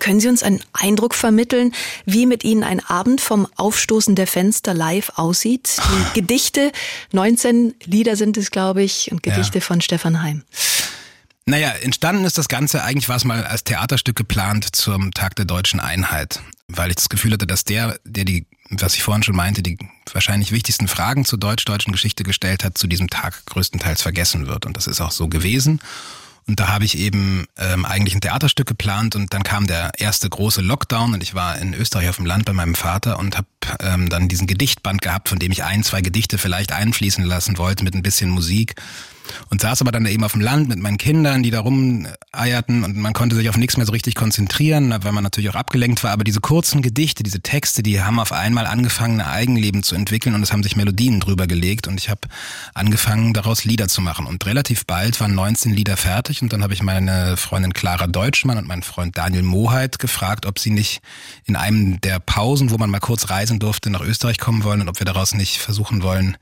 Können 0.00 0.18
Sie 0.18 0.26
uns 0.26 0.42
einen 0.42 0.60
Eindruck 0.72 1.14
vermitteln, 1.14 1.72
wie 2.06 2.26
mit 2.26 2.42
Ihnen 2.42 2.64
ein 2.64 2.84
Abend 2.84 3.20
vom 3.20 3.46
Aufstoßen 3.54 4.16
der 4.16 4.26
Fenster 4.26 4.74
live 4.74 5.12
aussieht? 5.14 5.76
Die 5.78 6.14
Gedichte, 6.20 6.72
19 7.12 7.76
Lieder 7.84 8.16
sind 8.16 8.36
es, 8.36 8.50
glaube 8.50 8.82
ich, 8.82 9.12
und 9.12 9.22
Gedichte 9.22 9.58
ja. 9.58 9.64
von 9.64 9.80
Stefan 9.80 10.24
Heim. 10.24 10.42
Naja, 11.44 11.68
entstanden 11.68 12.24
ist 12.24 12.36
das 12.36 12.48
Ganze, 12.48 12.82
eigentlich 12.82 13.08
war 13.08 13.14
es 13.14 13.22
mal 13.22 13.44
als 13.44 13.62
Theaterstück 13.62 14.16
geplant 14.16 14.74
zum 14.74 15.14
Tag 15.14 15.36
der 15.36 15.44
deutschen 15.44 15.78
Einheit, 15.78 16.40
weil 16.66 16.90
ich 16.90 16.96
das 16.96 17.08
Gefühl 17.08 17.34
hatte, 17.34 17.46
dass 17.46 17.62
der, 17.62 18.00
der 18.04 18.24
die, 18.24 18.44
was 18.70 18.96
ich 18.96 19.04
vorhin 19.04 19.22
schon 19.22 19.36
meinte, 19.36 19.62
die 19.62 19.78
wahrscheinlich 20.12 20.50
wichtigsten 20.50 20.88
Fragen 20.88 21.24
zur 21.24 21.38
deutsch-deutschen 21.38 21.92
Geschichte 21.92 22.24
gestellt 22.24 22.64
hat, 22.64 22.76
zu 22.76 22.88
diesem 22.88 23.08
Tag 23.08 23.46
größtenteils 23.46 24.02
vergessen 24.02 24.48
wird. 24.48 24.66
Und 24.66 24.76
das 24.76 24.88
ist 24.88 25.00
auch 25.00 25.12
so 25.12 25.28
gewesen. 25.28 25.80
Und 26.48 26.60
da 26.60 26.68
habe 26.68 26.84
ich 26.84 26.96
eben 26.96 27.46
ähm, 27.56 27.84
eigentlich 27.84 28.14
ein 28.14 28.20
Theaterstück 28.20 28.68
geplant 28.68 29.16
und 29.16 29.34
dann 29.34 29.42
kam 29.42 29.66
der 29.66 29.90
erste 29.98 30.28
große 30.28 30.60
Lockdown 30.60 31.14
und 31.14 31.22
ich 31.22 31.34
war 31.34 31.58
in 31.58 31.74
Österreich 31.74 32.08
auf 32.08 32.16
dem 32.16 32.26
Land 32.26 32.44
bei 32.44 32.52
meinem 32.52 32.76
Vater 32.76 33.18
und 33.18 33.36
habe 33.36 33.48
ähm, 33.80 34.08
dann 34.08 34.28
diesen 34.28 34.46
Gedichtband 34.46 35.02
gehabt, 35.02 35.28
von 35.28 35.40
dem 35.40 35.50
ich 35.50 35.64
ein, 35.64 35.82
zwei 35.82 36.02
Gedichte 36.02 36.38
vielleicht 36.38 36.70
einfließen 36.70 37.24
lassen 37.24 37.58
wollte 37.58 37.82
mit 37.82 37.94
ein 37.94 38.02
bisschen 38.02 38.30
Musik 38.30 38.76
und 39.50 39.60
saß 39.60 39.80
aber 39.80 39.92
dann 39.92 40.06
eben 40.06 40.24
auf 40.24 40.32
dem 40.32 40.40
Land 40.40 40.68
mit 40.68 40.78
meinen 40.78 40.98
Kindern, 40.98 41.42
die 41.42 41.50
da 41.50 41.60
rumeierten 41.60 42.84
und 42.84 42.96
man 42.96 43.12
konnte 43.12 43.36
sich 43.36 43.48
auf 43.48 43.56
nichts 43.56 43.76
mehr 43.76 43.86
so 43.86 43.92
richtig 43.92 44.14
konzentrieren, 44.14 44.94
weil 45.02 45.12
man 45.12 45.24
natürlich 45.24 45.50
auch 45.50 45.54
abgelenkt 45.54 46.02
war. 46.04 46.12
Aber 46.12 46.24
diese 46.24 46.40
kurzen 46.40 46.82
Gedichte, 46.82 47.22
diese 47.22 47.40
Texte, 47.40 47.82
die 47.82 48.02
haben 48.02 48.18
auf 48.18 48.32
einmal 48.32 48.66
angefangen, 48.66 49.20
ein 49.20 49.26
Eigenleben 49.26 49.82
zu 49.82 49.94
entwickeln 49.94 50.34
und 50.34 50.42
es 50.42 50.52
haben 50.52 50.62
sich 50.62 50.76
Melodien 50.76 51.20
drüber 51.20 51.46
gelegt 51.46 51.88
und 51.88 51.98
ich 51.98 52.08
habe 52.08 52.22
angefangen, 52.74 53.32
daraus 53.32 53.64
Lieder 53.64 53.88
zu 53.88 54.00
machen. 54.00 54.26
Und 54.26 54.44
relativ 54.46 54.86
bald 54.86 55.20
waren 55.20 55.34
19 55.34 55.72
Lieder 55.72 55.96
fertig 55.96 56.42
und 56.42 56.52
dann 56.52 56.62
habe 56.62 56.74
ich 56.74 56.82
meine 56.82 57.36
Freundin 57.36 57.72
Clara 57.72 58.06
Deutschmann 58.06 58.58
und 58.58 58.66
meinen 58.66 58.82
Freund 58.82 59.16
Daniel 59.16 59.42
Moheit 59.42 59.98
gefragt, 59.98 60.46
ob 60.46 60.58
sie 60.58 60.70
nicht 60.70 61.00
in 61.44 61.56
einem 61.56 62.00
der 62.00 62.20
Pausen, 62.20 62.70
wo 62.70 62.78
man 62.78 62.90
mal 62.90 63.00
kurz 63.00 63.30
reisen 63.30 63.58
durfte, 63.58 63.90
nach 63.90 64.00
Österreich 64.00 64.38
kommen 64.38 64.64
wollen 64.64 64.80
und 64.80 64.88
ob 64.88 64.98
wir 64.98 65.06
daraus 65.06 65.34
nicht 65.34 65.58
versuchen 65.58 66.02
wollen, 66.02 66.36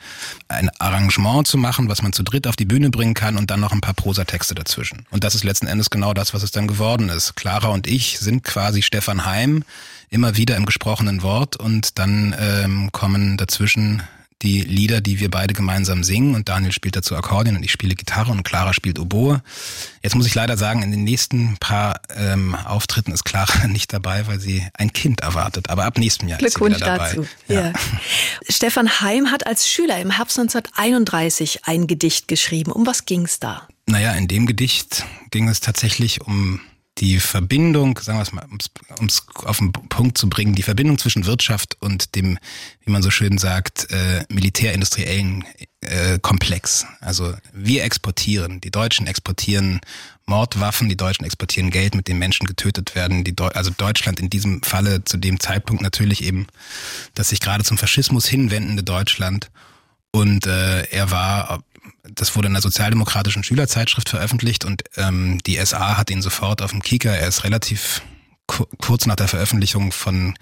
ein 0.48 0.70
Arrangement 0.78 1.46
zu 1.46 1.58
machen, 1.58 1.88
was 1.88 2.02
man 2.02 2.12
zu 2.12 2.22
dritt 2.22 2.46
auf 2.46 2.56
die 2.56 2.64
Bühne 2.64 2.73
bringen 2.90 3.14
kann 3.14 3.36
und 3.36 3.50
dann 3.50 3.60
noch 3.60 3.72
ein 3.72 3.80
paar 3.80 3.94
Prosatexte 3.94 4.54
dazwischen. 4.54 5.06
Und 5.10 5.24
das 5.24 5.34
ist 5.34 5.44
letzten 5.44 5.66
Endes 5.66 5.90
genau 5.90 6.14
das, 6.14 6.34
was 6.34 6.42
es 6.42 6.50
dann 6.50 6.66
geworden 6.66 7.08
ist. 7.08 7.36
Clara 7.36 7.68
und 7.68 7.86
ich 7.86 8.18
sind 8.18 8.44
quasi 8.44 8.82
Stefan 8.82 9.24
Heim, 9.24 9.64
immer 10.10 10.36
wieder 10.36 10.56
im 10.56 10.66
gesprochenen 10.66 11.22
Wort 11.22 11.56
und 11.56 11.98
dann 11.98 12.34
ähm, 12.38 12.90
kommen 12.92 13.36
dazwischen 13.36 14.02
die 14.42 14.60
Lieder, 14.60 15.00
die 15.00 15.20
wir 15.20 15.30
beide 15.30 15.54
gemeinsam 15.54 16.04
singen 16.04 16.34
und 16.34 16.48
Daniel 16.48 16.72
spielt 16.72 16.96
dazu 16.96 17.16
Akkordeon 17.16 17.56
und 17.56 17.62
ich 17.62 17.72
spiele 17.72 17.94
Gitarre 17.94 18.30
und 18.30 18.42
Clara 18.44 18.74
spielt 18.74 18.98
Oboe. 18.98 19.42
Jetzt 20.04 20.16
muss 20.16 20.26
ich 20.26 20.34
leider 20.34 20.58
sagen, 20.58 20.82
in 20.82 20.90
den 20.90 21.02
nächsten 21.02 21.56
paar 21.56 21.98
ähm, 22.14 22.54
Auftritten 22.54 23.10
ist 23.10 23.24
Clara 23.24 23.66
nicht 23.68 23.90
dabei, 23.90 24.26
weil 24.26 24.38
sie 24.38 24.62
ein 24.74 24.92
Kind 24.92 25.22
erwartet. 25.22 25.70
Aber 25.70 25.86
ab 25.86 25.96
nächstem 25.96 26.28
Jahr 26.28 26.38
Glückwunsch 26.38 26.74
ist 26.74 26.80
sie 26.80 26.84
wieder 26.84 26.98
dabei. 26.98 27.08
dazu. 27.08 27.26
Ja. 27.48 27.60
ja. 27.68 27.72
Stefan 28.50 29.00
Heim 29.00 29.30
hat 29.30 29.46
als 29.46 29.66
Schüler 29.66 29.98
im 29.98 30.10
Herbst 30.10 30.38
1931 30.38 31.64
ein 31.64 31.86
Gedicht 31.86 32.28
geschrieben. 32.28 32.70
Um 32.70 32.86
was 32.86 33.06
ging 33.06 33.22
es 33.22 33.40
da? 33.40 33.66
Naja, 33.86 34.12
in 34.12 34.28
dem 34.28 34.44
Gedicht 34.44 35.06
ging 35.30 35.48
es 35.48 35.60
tatsächlich 35.60 36.20
um 36.20 36.60
die 37.04 37.20
Verbindung, 37.20 37.98
sagen 37.98 38.18
wir 38.18 38.22
es 38.22 38.32
mal, 38.32 38.46
um 38.98 39.06
es 39.06 39.26
auf 39.44 39.58
den 39.58 39.72
Punkt 39.72 40.16
zu 40.16 40.26
bringen, 40.30 40.54
die 40.54 40.62
Verbindung 40.62 40.96
zwischen 40.96 41.26
Wirtschaft 41.26 41.76
und 41.80 42.14
dem, 42.14 42.38
wie 42.82 42.90
man 42.90 43.02
so 43.02 43.10
schön 43.10 43.36
sagt, 43.36 43.90
äh, 43.90 44.24
militärindustriellen 44.30 45.44
äh, 45.82 46.18
Komplex. 46.20 46.86
Also 47.00 47.34
wir 47.52 47.84
exportieren, 47.84 48.62
die 48.62 48.70
Deutschen 48.70 49.06
exportieren 49.06 49.80
Mordwaffen, 50.24 50.88
die 50.88 50.96
Deutschen 50.96 51.26
exportieren 51.26 51.70
Geld, 51.70 51.94
mit 51.94 52.08
dem 52.08 52.18
Menschen 52.18 52.46
getötet 52.46 52.94
werden. 52.94 53.22
Die 53.22 53.34
also 53.38 53.70
Deutschland 53.70 54.18
in 54.18 54.30
diesem 54.30 54.62
Falle 54.62 55.04
zu 55.04 55.18
dem 55.18 55.38
Zeitpunkt 55.38 55.82
natürlich 55.82 56.24
eben, 56.24 56.46
dass 57.12 57.28
sich 57.28 57.40
gerade 57.40 57.64
zum 57.64 57.76
Faschismus 57.76 58.24
hinwendende 58.24 58.82
Deutschland 58.82 59.50
und 60.10 60.46
äh, 60.46 60.84
er 60.84 61.10
war 61.10 61.64
das 62.02 62.36
wurde 62.36 62.48
in 62.48 62.54
der 62.54 62.62
sozialdemokratischen 62.62 63.44
Schülerzeitschrift 63.44 64.08
veröffentlicht 64.08 64.64
und 64.64 64.84
ähm, 64.96 65.40
die 65.46 65.56
SA 65.64 65.96
hat 65.96 66.10
ihn 66.10 66.22
sofort 66.22 66.62
auf 66.62 66.70
dem 66.70 66.82
Kieker. 66.82 67.16
Er 67.16 67.28
ist 67.28 67.44
relativ 67.44 68.02
kurz 68.46 69.06
nach 69.06 69.16
der 69.16 69.28
Veröffentlichung 69.28 69.90
von 69.90 70.34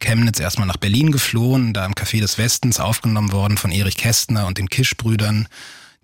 Chemnitz 0.00 0.40
erstmal 0.40 0.66
nach 0.66 0.78
Berlin 0.78 1.12
geflohen, 1.12 1.74
da 1.74 1.84
im 1.84 1.92
Café 1.92 2.20
des 2.20 2.38
Westens 2.38 2.80
aufgenommen 2.80 3.32
worden 3.32 3.58
von 3.58 3.70
Erich 3.70 3.96
Kästner 3.96 4.46
und 4.46 4.56
den 4.56 4.70
Kischbrüdern, 4.70 5.46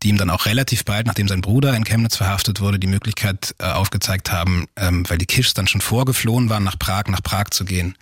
die 0.02 0.08
ihm 0.08 0.18
dann 0.18 0.30
auch 0.30 0.46
relativ 0.46 0.84
bald, 0.84 1.06
nachdem 1.06 1.28
sein 1.28 1.40
Bruder 1.40 1.74
in 1.74 1.84
Chemnitz 1.84 2.16
verhaftet 2.16 2.60
wurde, 2.60 2.78
die 2.78 2.86
Möglichkeit 2.86 3.54
äh, 3.58 3.64
aufgezeigt 3.64 4.30
haben, 4.30 4.66
ähm, 4.76 5.08
weil 5.08 5.18
die 5.18 5.26
Kischs 5.26 5.54
dann 5.54 5.66
schon 5.66 5.80
vorgeflohen 5.80 6.50
waren, 6.50 6.64
nach 6.64 6.78
Prag, 6.78 7.04
nach 7.08 7.22
Prag 7.22 7.50
zu 7.50 7.64
gehen. 7.64 7.96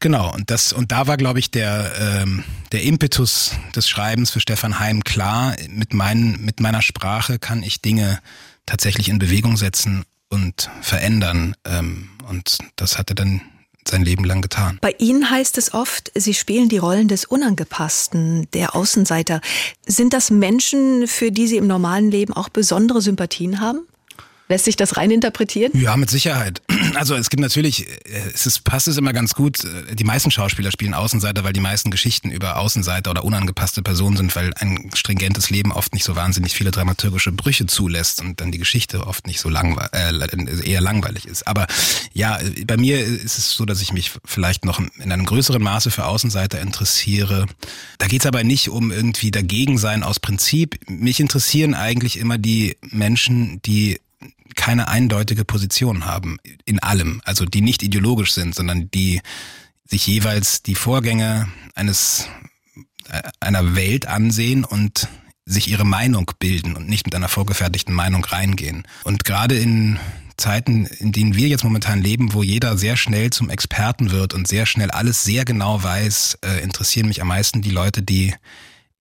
Genau, 0.00 0.32
und 0.32 0.50
das, 0.50 0.72
und 0.72 0.92
da 0.92 1.06
war, 1.06 1.18
glaube 1.18 1.38
ich, 1.38 1.50
der, 1.50 1.92
ähm, 1.98 2.42
der 2.72 2.82
Impetus 2.84 3.52
des 3.74 3.88
Schreibens 3.88 4.30
für 4.30 4.40
Stefan 4.40 4.78
Heim 4.78 5.04
klar. 5.04 5.54
Mit, 5.68 5.92
meinen, 5.92 6.42
mit 6.42 6.60
meiner 6.60 6.80
Sprache 6.80 7.38
kann 7.38 7.62
ich 7.62 7.82
Dinge 7.82 8.18
tatsächlich 8.64 9.10
in 9.10 9.18
Bewegung 9.18 9.58
setzen 9.58 10.04
und 10.30 10.70
verändern. 10.80 11.54
Ähm, 11.66 12.08
und 12.28 12.58
das 12.76 12.96
hat 12.96 13.10
er 13.10 13.14
dann 13.14 13.42
sein 13.88 14.04
Leben 14.04 14.24
lang 14.24 14.42
getan. 14.42 14.78
Bei 14.80 14.94
Ihnen 14.98 15.30
heißt 15.30 15.58
es 15.58 15.74
oft, 15.74 16.12
Sie 16.14 16.34
spielen 16.34 16.68
die 16.68 16.78
Rollen 16.78 17.08
des 17.08 17.24
Unangepassten, 17.24 18.48
der 18.52 18.74
Außenseiter. 18.74 19.40
Sind 19.86 20.12
das 20.12 20.30
Menschen, 20.30 21.06
für 21.06 21.30
die 21.32 21.46
Sie 21.46 21.56
im 21.56 21.66
normalen 21.66 22.10
Leben 22.10 22.32
auch 22.32 22.48
besondere 22.48 23.00
Sympathien 23.00 23.60
haben? 23.60 23.86
Lässt 24.50 24.64
sich 24.64 24.74
das 24.74 24.96
rein 24.96 25.12
interpretieren? 25.12 25.70
Ja, 25.74 25.96
mit 25.96 26.10
Sicherheit. 26.10 26.60
Also 26.94 27.14
es 27.14 27.30
gibt 27.30 27.40
natürlich, 27.40 27.86
äh, 27.88 28.32
es 28.34 28.46
ist, 28.46 28.64
passt 28.64 28.88
es 28.88 28.96
immer 28.96 29.12
ganz 29.12 29.34
gut. 29.34 29.62
Äh, 29.62 29.94
die 29.94 30.02
meisten 30.02 30.32
Schauspieler 30.32 30.72
spielen 30.72 30.92
Außenseiter, 30.92 31.44
weil 31.44 31.52
die 31.52 31.60
meisten 31.60 31.92
Geschichten 31.92 32.32
über 32.32 32.56
Außenseiter 32.56 33.12
oder 33.12 33.24
unangepasste 33.24 33.80
Personen 33.80 34.16
sind, 34.16 34.34
weil 34.34 34.52
ein 34.56 34.90
stringentes 34.94 35.50
Leben 35.50 35.70
oft 35.70 35.94
nicht 35.94 36.02
so 36.02 36.16
wahnsinnig 36.16 36.52
viele 36.52 36.72
dramaturgische 36.72 37.30
Brüche 37.30 37.66
zulässt 37.66 38.20
und 38.20 38.40
dann 38.40 38.50
die 38.50 38.58
Geschichte 38.58 39.06
oft 39.06 39.28
nicht 39.28 39.38
so 39.38 39.48
langweilig, 39.48 39.92
äh, 39.92 40.68
eher 40.68 40.80
langweilig 40.80 41.26
ist. 41.26 41.46
Aber 41.46 41.68
ja, 42.12 42.40
bei 42.66 42.76
mir 42.76 42.98
ist 42.98 43.38
es 43.38 43.52
so, 43.52 43.64
dass 43.64 43.80
ich 43.80 43.92
mich 43.92 44.10
vielleicht 44.24 44.64
noch 44.64 44.80
in 44.80 45.12
einem 45.12 45.26
größeren 45.26 45.62
Maße 45.62 45.92
für 45.92 46.06
Außenseiter 46.06 46.60
interessiere. 46.60 47.46
Da 47.98 48.08
geht 48.08 48.22
es 48.22 48.26
aber 48.26 48.42
nicht 48.42 48.68
um 48.68 48.90
irgendwie 48.90 49.30
dagegen 49.30 49.78
sein 49.78 50.02
aus 50.02 50.18
Prinzip. 50.18 50.76
Mich 50.90 51.20
interessieren 51.20 51.74
eigentlich 51.74 52.18
immer 52.18 52.36
die 52.36 52.76
Menschen, 52.90 53.62
die 53.62 54.00
keine 54.56 54.88
eindeutige 54.88 55.44
Position 55.44 56.04
haben 56.04 56.38
in 56.64 56.78
allem, 56.80 57.20
also 57.24 57.44
die 57.44 57.60
nicht 57.60 57.82
ideologisch 57.82 58.32
sind, 58.32 58.54
sondern 58.54 58.90
die 58.90 59.20
sich 59.84 60.06
jeweils 60.06 60.62
die 60.62 60.74
Vorgänge 60.74 61.48
eines 61.74 62.28
äh, 63.08 63.22
einer 63.40 63.74
Welt 63.74 64.06
ansehen 64.06 64.64
und 64.64 65.08
sich 65.46 65.68
ihre 65.68 65.84
Meinung 65.84 66.30
bilden 66.38 66.76
und 66.76 66.88
nicht 66.88 67.06
mit 67.06 67.14
einer 67.14 67.28
vorgefertigten 67.28 67.94
Meinung 67.94 68.24
reingehen. 68.24 68.86
Und 69.04 69.24
gerade 69.24 69.58
in 69.58 69.98
Zeiten, 70.36 70.86
in 70.86 71.12
denen 71.12 71.34
wir 71.34 71.48
jetzt 71.48 71.64
momentan 71.64 72.00
leben, 72.00 72.32
wo 72.32 72.42
jeder 72.42 72.78
sehr 72.78 72.96
schnell 72.96 73.30
zum 73.30 73.50
Experten 73.50 74.10
wird 74.10 74.32
und 74.32 74.48
sehr 74.48 74.64
schnell 74.64 74.90
alles 74.90 75.24
sehr 75.24 75.44
genau 75.44 75.82
weiß, 75.82 76.38
äh, 76.44 76.62
interessieren 76.62 77.08
mich 77.08 77.20
am 77.20 77.28
meisten 77.28 77.62
die 77.62 77.70
Leute, 77.70 78.02
die 78.02 78.34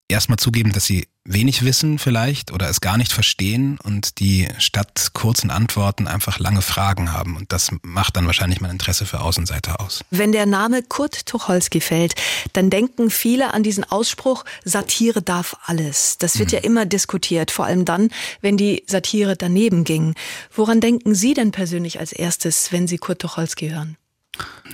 erstmal 0.07 0.37
zugeben, 0.37 0.73
dass 0.73 0.85
sie 0.85 1.07
wenig 1.29 1.63
wissen 1.63 1.99
vielleicht 1.99 2.51
oder 2.51 2.69
es 2.69 2.81
gar 2.81 2.97
nicht 2.97 3.13
verstehen 3.13 3.77
und 3.83 4.19
die 4.19 4.47
statt 4.57 5.09
kurzen 5.13 5.51
Antworten 5.51 6.07
einfach 6.07 6.39
lange 6.39 6.61
Fragen 6.61 7.13
haben. 7.13 7.37
Und 7.37 7.53
das 7.53 7.71
macht 7.83 8.17
dann 8.17 8.25
wahrscheinlich 8.25 8.61
mein 8.61 8.71
Interesse 8.71 9.05
für 9.05 9.21
Außenseiter 9.21 9.79
aus. 9.79 10.03
Wenn 10.09 10.31
der 10.31 10.45
Name 10.45 10.81
Kurt 10.81 11.25
Tucholsky 11.25 11.81
fällt, 11.81 12.15
dann 12.53 12.69
denken 12.69 13.09
viele 13.09 13.53
an 13.53 13.63
diesen 13.63 13.83
Ausspruch, 13.83 14.43
Satire 14.65 15.21
darf 15.21 15.55
alles. 15.65 16.17
Das 16.17 16.39
wird 16.39 16.51
mhm. 16.51 16.57
ja 16.57 16.63
immer 16.63 16.85
diskutiert, 16.85 17.51
vor 17.51 17.65
allem 17.65 17.85
dann, 17.85 18.09
wenn 18.41 18.57
die 18.57 18.83
Satire 18.87 19.37
daneben 19.37 19.83
ging. 19.83 20.15
Woran 20.53 20.81
denken 20.81 21.13
Sie 21.13 21.33
denn 21.33 21.51
persönlich 21.51 21.99
als 21.99 22.11
erstes, 22.11 22.71
wenn 22.71 22.87
Sie 22.87 22.97
Kurt 22.97 23.19
Tucholsky 23.19 23.69
hören? 23.69 23.98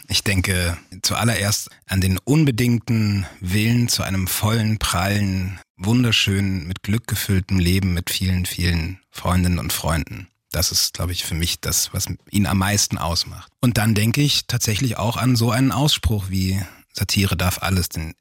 Ich 0.08 0.24
denke 0.24 0.78
zuallererst 1.02 1.70
an 1.88 2.02
den 2.02 2.18
unbedingten 2.18 3.26
Willen 3.40 3.88
zu 3.88 4.04
einem 4.04 4.28
vollen, 4.28 4.78
prallen, 4.78 5.60
wunderschönen, 5.78 6.68
mit 6.68 6.84
Glück 6.84 7.08
gefüllten 7.08 7.60
Leben 7.60 7.94
mit 7.94 8.10
vielen, 8.10 8.46
vielen 8.46 9.00
Freundinnen 9.10 9.60
und 9.60 9.74
Freunden. 9.74 10.28
Das 10.52 10.72
ist, 10.72 10.94
glaube 10.94 11.12
ich, 11.12 11.26
für 11.26 11.36
mich 11.36 11.60
das, 11.60 11.94
was 11.94 12.08
ihn 12.32 12.46
am 12.48 12.60
meisten 12.60 12.98
ausmacht. 12.98 13.52
Und 13.60 13.78
dann 13.78 13.94
denke 13.94 14.22
ich 14.22 14.48
tatsächlich 14.48 14.98
auch 14.98 15.18
an 15.18 15.36
so 15.36 15.52
einen 15.52 15.72
Ausspruch 15.72 16.26
wie 16.30 16.62
Satire 16.94 17.36
darf 17.36 17.62
alles, 17.62 17.90
denn 17.90 18.14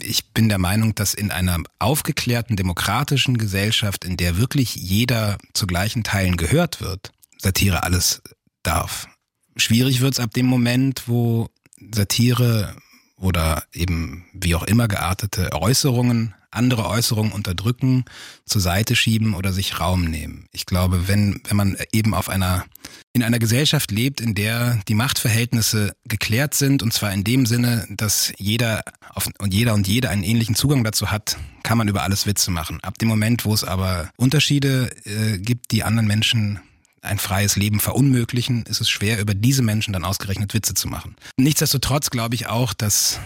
ich 0.00 0.32
bin 0.32 0.48
der 0.48 0.58
Meinung, 0.58 0.94
dass 0.94 1.14
in 1.14 1.30
einer 1.30 1.58
aufgeklärten, 1.78 2.56
demokratischen 2.56 3.38
Gesellschaft, 3.38 4.04
in 4.04 4.16
der 4.16 4.36
wirklich 4.36 4.74
jeder 4.76 5.36
zu 5.52 5.66
gleichen 5.66 6.04
Teilen 6.04 6.36
gehört 6.36 6.80
wird, 6.80 7.12
Satire 7.38 7.82
alles 7.82 8.22
darf. 8.62 9.08
Schwierig 9.56 10.00
wird's 10.00 10.20
ab 10.20 10.32
dem 10.32 10.46
Moment, 10.46 11.04
wo 11.06 11.48
Satire 11.94 12.76
oder 13.16 13.64
eben 13.72 14.24
wie 14.32 14.54
auch 14.54 14.62
immer 14.62 14.88
geartete 14.88 15.52
Äußerungen 15.52 16.34
andere 16.50 16.86
Äußerungen 16.86 17.32
unterdrücken, 17.32 18.04
zur 18.44 18.60
Seite 18.60 18.96
schieben 18.96 19.34
oder 19.34 19.52
sich 19.52 19.78
Raum 19.78 20.04
nehmen. 20.04 20.46
Ich 20.52 20.66
glaube, 20.66 21.06
wenn, 21.06 21.40
wenn 21.48 21.56
man 21.56 21.76
eben 21.92 22.14
auf 22.14 22.28
einer, 22.28 22.64
in 23.12 23.22
einer 23.22 23.38
Gesellschaft 23.38 23.90
lebt, 23.90 24.20
in 24.20 24.34
der 24.34 24.80
die 24.88 24.94
Machtverhältnisse 24.94 25.92
geklärt 26.08 26.54
sind, 26.54 26.82
und 26.82 26.92
zwar 26.92 27.12
in 27.12 27.24
dem 27.24 27.46
Sinne, 27.46 27.86
dass 27.90 28.32
jeder 28.36 28.82
auf, 29.10 29.28
und 29.38 29.54
jeder 29.54 29.74
und 29.74 29.86
jede 29.86 30.10
einen 30.10 30.24
ähnlichen 30.24 30.54
Zugang 30.54 30.82
dazu 30.82 31.10
hat, 31.10 31.36
kann 31.62 31.78
man 31.78 31.88
über 31.88 32.02
alles 32.02 32.26
Witze 32.26 32.50
machen. 32.50 32.80
Ab 32.82 32.98
dem 32.98 33.08
Moment, 33.08 33.44
wo 33.44 33.54
es 33.54 33.64
aber 33.64 34.10
Unterschiede 34.16 34.90
äh, 35.04 35.38
gibt, 35.38 35.70
die 35.70 35.84
anderen 35.84 36.08
Menschen 36.08 36.60
ein 37.02 37.18
freies 37.18 37.56
Leben 37.56 37.80
verunmöglichen, 37.80 38.64
ist 38.64 38.80
es 38.80 38.90
schwer, 38.90 39.20
über 39.20 39.34
diese 39.34 39.62
Menschen 39.62 39.92
dann 39.92 40.04
ausgerechnet 40.04 40.54
Witze 40.54 40.74
zu 40.74 40.88
machen. 40.88 41.16
Nichtsdestotrotz 41.36 42.10
glaube 42.10 42.34
ich 42.34 42.46
auch, 42.46 42.74
dass 42.74 43.20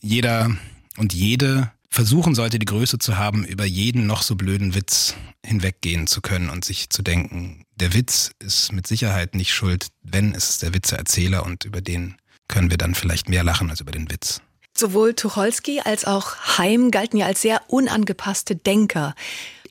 jeder 0.00 0.56
und 0.96 1.12
jede 1.12 1.70
versuchen 1.90 2.34
sollte, 2.34 2.58
die 2.58 2.66
Größe 2.66 2.98
zu 2.98 3.16
haben, 3.16 3.44
über 3.44 3.64
jeden 3.64 4.06
noch 4.06 4.22
so 4.22 4.36
blöden 4.36 4.74
Witz 4.74 5.14
hinweggehen 5.44 6.06
zu 6.06 6.20
können 6.20 6.50
und 6.50 6.64
sich 6.64 6.90
zu 6.90 7.02
denken, 7.02 7.64
der 7.76 7.94
Witz 7.94 8.32
ist 8.38 8.72
mit 8.72 8.86
Sicherheit 8.86 9.34
nicht 9.34 9.52
schuld, 9.52 9.88
wenn 10.02 10.34
es 10.34 10.50
ist 10.50 10.62
der 10.62 10.74
Witzeerzähler 10.74 11.44
und 11.44 11.64
über 11.64 11.80
den 11.80 12.16
können 12.48 12.70
wir 12.70 12.78
dann 12.78 12.94
vielleicht 12.94 13.28
mehr 13.28 13.44
lachen 13.44 13.70
als 13.70 13.80
über 13.80 13.92
den 13.92 14.10
Witz. 14.10 14.40
Sowohl 14.76 15.14
Tucholsky 15.14 15.80
als 15.80 16.04
auch 16.04 16.36
Heim 16.58 16.90
galten 16.90 17.16
ja 17.16 17.26
als 17.26 17.42
sehr 17.42 17.62
unangepasste 17.68 18.54
Denker. 18.54 19.14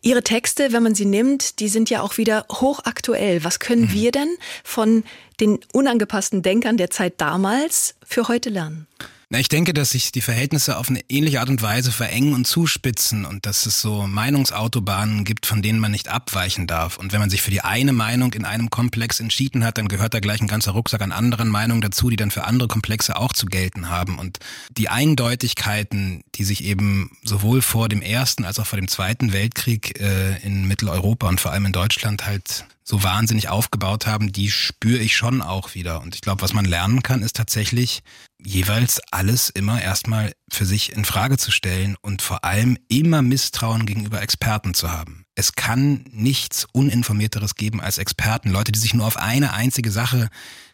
Ihre 0.01 0.24
Texte, 0.24 0.72
wenn 0.72 0.84
man 0.84 0.96
sie 0.96 1.06
nimmt, 1.06 1.60
die 1.60 1.70
sind 1.70 1.89
ja 1.89 2.01
auch 2.01 2.18
wieder 2.18 2.46
hochaktuell. 2.51 3.44
Was 3.44 3.60
können 3.60 3.84
mhm. 3.84 3.94
wir 3.94 4.12
denn 4.12 4.38
von 4.63 5.04
den 5.39 5.60
unangepassten 5.74 6.42
Denkern 6.42 6.77
der 6.77 6.89
Zeit 6.89 7.16
damals 7.18 7.96
für 8.06 8.27
heute 8.27 8.50
lernen? 8.50 8.88
Na, 9.29 9.39
ich 9.39 9.50
denke, 9.50 9.74
dass 9.74 9.89
sich 9.89 10.13
die 10.13 10.22
Verhältnisse 10.22 10.77
auf 10.77 10.89
eine 10.89 11.01
ähnliche 11.10 11.41
Art 11.41 11.50
und 11.50 11.62
Weise 11.62 11.91
verengen 11.91 12.34
und 12.34 12.48
zuspitzen 12.48 13.25
und 13.25 13.46
dass 13.46 13.65
es 13.65 13.81
so 13.81 14.07
Meinungsautobahnen 14.07 15.25
gibt, 15.25 15.46
von 15.46 15.62
denen 15.62 15.79
man 15.79 15.91
nicht 15.91 16.07
abweichen 16.07 16.65
darf. 16.65 16.98
Und 16.98 17.12
wenn 17.12 17.19
man 17.19 17.29
sich 17.29 17.41
für 17.41 17.51
die 17.51 17.60
eine 17.60 17.91
Meinung 17.91 18.31
in 18.31 18.46
einem 18.46 18.69
Komplex 18.69 19.19
entschieden 19.19 19.65
hat, 19.65 19.77
dann 19.77 19.89
gehört 19.89 20.13
da 20.13 20.22
gleich 20.22 20.39
ein 20.39 20.48
ganzer 20.48 20.72
Rucksack 20.72 21.01
an 21.01 21.12
anderen 21.12 21.50
Meinungen 21.50 21.81
dazu, 21.81 22.10
die 22.10 22.15
dann 22.15 22.31
für 22.31 22.46
andere 22.46 22.69
Komplexe 22.69 23.17
auch 23.17 23.34
zu 23.34 23.48
gelten 23.48 23.89
haben. 23.89 24.17
Und 24.17 24.39
die 24.77 24.88
Eindeutigkeiten, 24.88 26.22
die 26.36 26.46
sich 26.46 26.63
eben 26.63 27.12
sowohl 27.25 27.62
vor 27.62 27.89
dem 27.89 28.01
Ersten 28.01 28.46
als 28.46 28.60
auch 28.60 28.67
vor 28.67 28.79
dem 28.79 28.88
Zweiten 28.88 29.34
Weltkrieg 29.34 30.00
äh, 30.00 30.38
in 30.38 30.69
Mitteleuropa 30.69 31.27
und 31.27 31.41
vor 31.41 31.51
allem 31.51 31.65
in 31.65 31.74
Deutschland 31.74 32.25
halt 32.25 32.65
so 32.88 33.03
wahnsinnig 33.03 33.50
aufgebaut 33.50 34.08
haben, 34.08 34.32
die 34.32 34.50
spüre 34.50 35.00
ich 35.00 35.17
schon 35.17 35.41
auch 35.41 35.75
wieder. 35.75 36.01
Und 36.01 36.15
ich 36.15 36.22
glaube, 36.22 36.41
was 36.41 36.53
man 36.53 36.63
lernen 36.63 37.03
kann, 37.03 37.22
ist 37.22 37.36
tatsächlich 37.36 38.01
jeweils 38.41 39.01
alles 39.12 39.50
immer 39.50 39.82
erstmal 39.82 40.32
für 40.50 40.65
sich 40.65 40.94
in 40.94 41.03
Frage 41.03 41.38
zu 41.38 41.51
stellen 41.51 41.98
und 42.01 42.22
vor 42.22 42.46
allem 42.46 42.77
immer 42.88 43.22
Misstrauen 43.22 43.86
gegenüber 43.86 44.22
Experten 44.22 44.74
zu 44.74 44.89
haben. 44.89 45.25
Es 45.36 45.53
kann 45.53 46.06
nichts 46.12 46.65
Uninformierteres 46.72 47.56
geben 47.56 47.82
als 47.82 47.98
Experten, 47.98 48.51
Leute, 48.51 48.72
die 48.72 48.79
sich 48.79 48.94
nur 48.94 49.06
auf 49.06 49.17
eine 49.17 49.51
einzige 49.51 49.91
Sache 49.91 50.29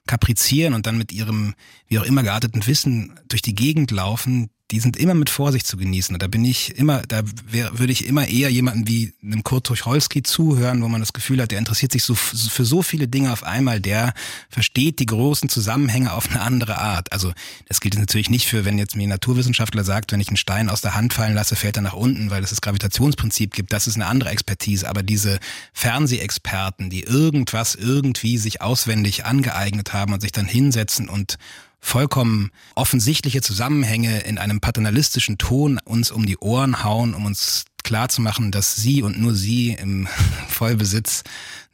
kaprizieren 0.05 0.75
und 0.75 0.85
dann 0.85 0.99
mit 0.99 1.11
ihrem 1.11 1.55
wie 1.87 1.97
auch 1.97 2.03
immer 2.03 2.21
gearteten 2.21 2.67
Wissen 2.67 3.19
durch 3.27 3.41
die 3.41 3.55
Gegend 3.55 3.89
laufen, 3.89 4.51
die 4.73 4.79
sind 4.79 4.97
immer 4.97 5.13
mit 5.13 5.29
Vorsicht 5.29 5.67
zu 5.67 5.77
genießen. 5.77 6.17
Da 6.17 6.25
bin 6.25 6.43
ich 6.43 6.75
immer, 6.79 7.03
da 7.07 7.21
wär, 7.47 7.77
würde 7.77 7.93
ich 7.93 8.07
immer 8.07 8.27
eher 8.27 8.49
jemanden 8.49 8.87
wie 8.87 9.13
einem 9.21 9.43
Kurt 9.43 9.67
Tucholsky 9.67 10.23
zuhören, 10.23 10.81
wo 10.81 10.87
man 10.87 10.99
das 10.99 11.13
Gefühl 11.13 11.39
hat, 11.39 11.51
der 11.51 11.59
interessiert 11.59 11.91
sich 11.91 12.03
so 12.03 12.15
für 12.15 12.65
so 12.65 12.81
viele 12.81 13.07
Dinge 13.07 13.31
auf 13.31 13.43
einmal, 13.43 13.79
der 13.79 14.15
versteht 14.49 14.97
die 14.97 15.05
großen 15.05 15.47
Zusammenhänge 15.47 16.11
auf 16.11 16.27
eine 16.31 16.41
andere 16.41 16.79
Art. 16.79 17.11
Also 17.11 17.33
das 17.67 17.81
gilt 17.81 17.99
natürlich 17.99 18.31
nicht 18.31 18.47
für, 18.47 18.65
wenn 18.65 18.79
jetzt 18.79 18.95
mir 18.95 19.03
ein 19.03 19.09
Naturwissenschaftler 19.09 19.83
sagt, 19.83 20.11
wenn 20.11 20.19
ich 20.19 20.29
einen 20.29 20.37
Stein 20.37 20.69
aus 20.69 20.81
der 20.81 20.95
Hand 20.95 21.13
fallen 21.13 21.35
lasse, 21.35 21.55
fällt 21.55 21.77
er 21.77 21.83
nach 21.83 21.93
unten, 21.93 22.31
weil 22.31 22.43
es 22.43 22.49
das 22.49 22.61
Gravitationsprinzip 22.61 23.53
gibt. 23.53 23.73
Das 23.73 23.85
ist 23.85 23.93
eine 23.93 24.07
andere 24.07 24.31
Expertise. 24.31 24.89
Aber 24.89 25.03
diese 25.03 25.37
Fernsehexperten, 25.73 26.89
die 26.89 27.03
irgendwas 27.03 27.75
irgendwie 27.75 28.39
sich 28.39 28.63
auswendig 28.63 29.23
angeeignet 29.23 29.93
haben 29.93 30.13
und 30.13 30.21
sich 30.21 30.31
dann 30.31 30.47
hinsetzen 30.47 31.09
und 31.09 31.37
vollkommen 31.83 32.49
offensichtliche 32.75 33.41
Zusammenhänge 33.41 34.21
in 34.21 34.37
einem 34.37 34.61
paternalistischen 34.61 35.37
Ton 35.37 35.79
uns 35.83 36.11
um 36.11 36.25
die 36.25 36.37
Ohren 36.37 36.83
hauen, 36.83 37.13
um 37.13 37.25
uns 37.25 37.65
klarzumachen, 37.83 38.51
dass 38.51 38.77
sie 38.77 39.03
und 39.03 39.19
nur 39.19 39.35
sie 39.35 39.73
im 39.73 40.07
Vollbesitz 40.47 41.23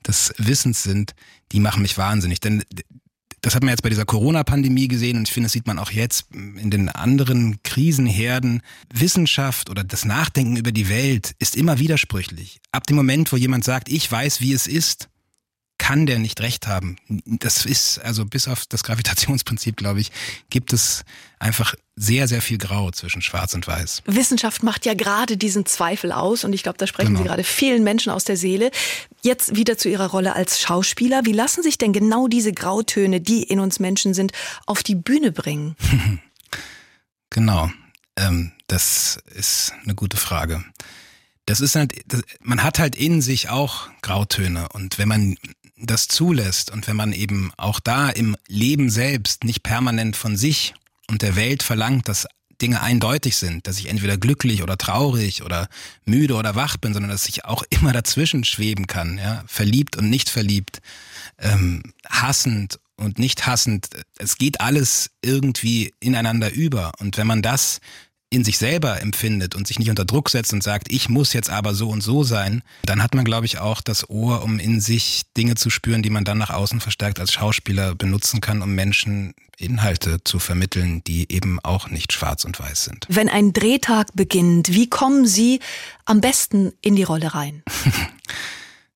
des 0.06 0.34
Wissens 0.38 0.82
sind, 0.82 1.13
die 1.51 1.60
machen 1.60 1.84
mich 1.84 1.98
wahnsinnig. 1.98 2.39
Denn 2.39 2.63
das 3.42 3.54
hat 3.54 3.62
man 3.62 3.70
jetzt 3.70 3.84
bei 3.84 3.89
dieser 3.89 4.06
Corona-Pandemie 4.06 4.88
gesehen 4.88 5.16
und 5.16 5.28
ich 5.28 5.34
finde, 5.34 5.46
das 5.46 5.54
sieht 5.54 5.68
man 5.68 5.78
auch 5.78 5.92
jetzt 5.92 6.25
in 6.34 6.72
den 6.72 6.89
anderen 6.89 7.62
Krisenherden. 7.62 8.62
Wissenschaft 8.92 9.70
oder 9.70 9.84
das 9.84 10.06
Nachdenken 10.06 10.58
über 10.58 10.72
die 10.72 10.89
Welt 10.89 11.36
ist 11.38 11.56
immer 11.56 11.78
widersprüchlich. 11.78 12.60
Ab 12.72 12.88
dem 12.88 12.98
Moment, 12.98 13.32
wo 13.32 13.38
jemand 13.38 13.63
sagt, 13.63 13.89
ich 13.89 14.12
weiß, 14.12 14.42
wie 14.42 14.54
es 14.54 14.66
ist, 14.66 15.08
kann 15.79 16.05
der 16.05 16.19
nicht 16.19 16.41
recht 16.41 16.67
haben. 16.67 16.98
Das 17.25 17.65
ist, 17.65 17.98
also 18.00 18.25
bis 18.25 18.48
auf 18.48 18.67
das 18.67 18.83
Gravitationsprinzip, 18.83 19.77
glaube 19.77 20.01
ich, 20.01 20.12
gibt 20.51 20.74
es 20.74 21.03
einfach 21.39 21.74
sehr, 21.95 22.27
sehr 22.27 22.43
viel 22.43 22.59
Grau 22.59 22.91
zwischen 22.91 23.24
Schwarz 23.24 23.55
und 23.55 23.65
Weiß. 23.65 24.03
Wissenschaft 24.05 24.62
macht 24.62 24.86
ja 24.86 24.93
gerade 24.93 25.38
diesen 25.38 25.65
Zweifel 25.65 26.12
aus 26.12 26.43
und 26.43 26.53
ich 26.53 26.62
glaube, 26.62 26.77
da 26.77 26.86
sprechen 26.86 27.09
genau. 27.09 27.21
Sie 27.21 27.27
gerade 27.27 27.43
vielen 27.43 27.83
Menschen 27.83 28.12
aus 28.12 28.25
der 28.25 28.38
Seele. 28.38 28.69
Jetzt 29.24 29.55
wieder 29.55 29.77
zu 29.77 29.89
Ihrer 29.89 30.07
Rolle 30.07 30.36
als 30.36 30.62
Schauspieler. 30.62 31.25
Wie 31.25 31.31
lassen 31.31 31.63
sich 31.63 31.77
denn 31.79 31.93
genau 31.93 32.27
diese 32.27 32.53
Grautöne, 32.53 33.19
die 33.19 33.41
in 33.41 33.59
uns 33.59 33.79
Menschen 33.79 34.13
sind, 34.13 34.33
auf 34.67 34.83
die 34.83 34.95
Bühne 34.95 35.31
bringen? 35.31 35.75
genau. 37.31 37.71
Ähm, 38.15 38.51
das 38.67 39.19
ist 39.33 39.73
eine 39.84 39.95
gute 39.95 40.17
Frage 40.17 40.63
das 41.49 41.62
ist 41.62 41.75
halt, 41.75 41.93
man 42.41 42.62
hat 42.62 42.77
halt 42.77 42.95
in 42.95 43.23
sich 43.23 43.49
auch 43.49 43.89
Grautöne 44.04 44.69
und 44.69 44.99
wenn 44.99 45.08
man 45.08 45.36
das 45.82 46.08
zulässt 46.08 46.72
und 46.72 46.88
wenn 46.88 46.96
man 46.96 47.13
eben 47.13 47.52
auch 47.58 47.80
da 47.80 48.10
im 48.10 48.36
Leben 48.48 48.89
selbst 48.89 49.44
nicht 49.44 49.63
permanent 49.63 50.15
von 50.15 50.36
sich 50.38 50.74
und 51.10 51.22
der 51.22 51.36
Welt 51.36 51.63
verlangt, 51.63 52.08
dass 52.08 52.28
Dinge 52.62 52.82
eindeutig 52.82 53.38
sind, 53.38 53.68
dass 53.68 53.80
ich 53.80 53.88
entweder 53.88 54.18
glücklich 54.18 54.63
oder 54.63 54.78
traurig 54.78 55.44
oder 55.44 55.70
müde 56.06 56.36
oder 56.36 56.56
wach 56.56 56.78
bin, 56.78 56.94
sondern 56.94 57.12
dass 57.12 57.30
ich 57.30 57.46
auch 57.46 57.63
immer 57.70 57.94
dazwischen 57.94 58.44
schweben 58.44 58.88
kann, 58.88 59.18
ja, 59.18 59.44
verliebt 59.48 59.96
und 59.96 60.10
nicht 60.10 60.30
verliebt, 60.30 60.82
ähm, 61.38 61.84
hassend 62.08 62.80
und 62.98 63.18
nicht 63.18 63.48
hassend. 63.48 63.88
Es 64.18 64.38
geht 64.38 64.60
alles 64.60 65.12
irgendwie 65.22 65.94
ineinander 66.00 66.52
über 66.52 66.92
und 67.00 67.18
wenn 67.18 67.28
man 67.28 67.42
das 67.42 67.80
in 68.30 68.44
sich 68.44 68.58
selber 68.58 69.02
empfindet 69.02 69.56
und 69.56 69.68
sich 69.68 69.80
nicht 69.80 69.89
unter 69.89 70.06
Druck 70.06 70.30
setzt 70.30 70.54
und 70.54 70.62
sagt, 70.62 70.92
ich 70.92 71.10
muss 71.10 71.34
jetzt 71.34 71.50
aber 71.50 71.74
so 71.74 71.89
und 71.89 72.02
so 72.02 72.24
sein, 72.24 72.62
dann 72.84 73.02
hat 73.02 73.15
man, 73.15 73.26
glaube 73.26 73.46
ich, 73.46 73.58
auch 73.58 73.82
das 73.82 74.10
Ohr, 74.10 74.44
um 74.44 74.60
in 74.60 74.80
sich 74.82 75.24
Dinge 75.36 75.56
zu 75.56 75.70
spüren, 75.70 76.04
die 76.04 76.12
man 76.12 76.26
dann 76.26 76.38
nach 76.38 76.52
außen 76.52 76.80
verstärkt 76.80 77.20
als 77.20 77.34
Schauspieler 77.34 77.96
benutzen 77.96 78.39
kann, 78.39 78.62
um 78.62 78.76
Menschen 78.76 79.34
Inhalte 79.58 80.24
zu 80.24 80.39
vermitteln, 80.39 81.04
die 81.06 81.32
eben 81.32 81.60
auch 81.60 81.89
nicht 81.89 82.13
schwarz 82.13 82.46
und 82.46 82.60
weiß 82.60 82.86
sind. 82.86 83.06
Wenn 83.10 83.30
ein 83.30 83.52
Drehtag 83.52 84.08
beginnt, 84.13 84.70
wie 84.70 84.89
kommen 84.89 85.26
Sie 85.26 85.60
am 86.06 86.22
besten 86.22 86.72
in 86.82 86.96
die 86.96 87.04
Rolle 87.04 87.34
rein? 87.34 87.63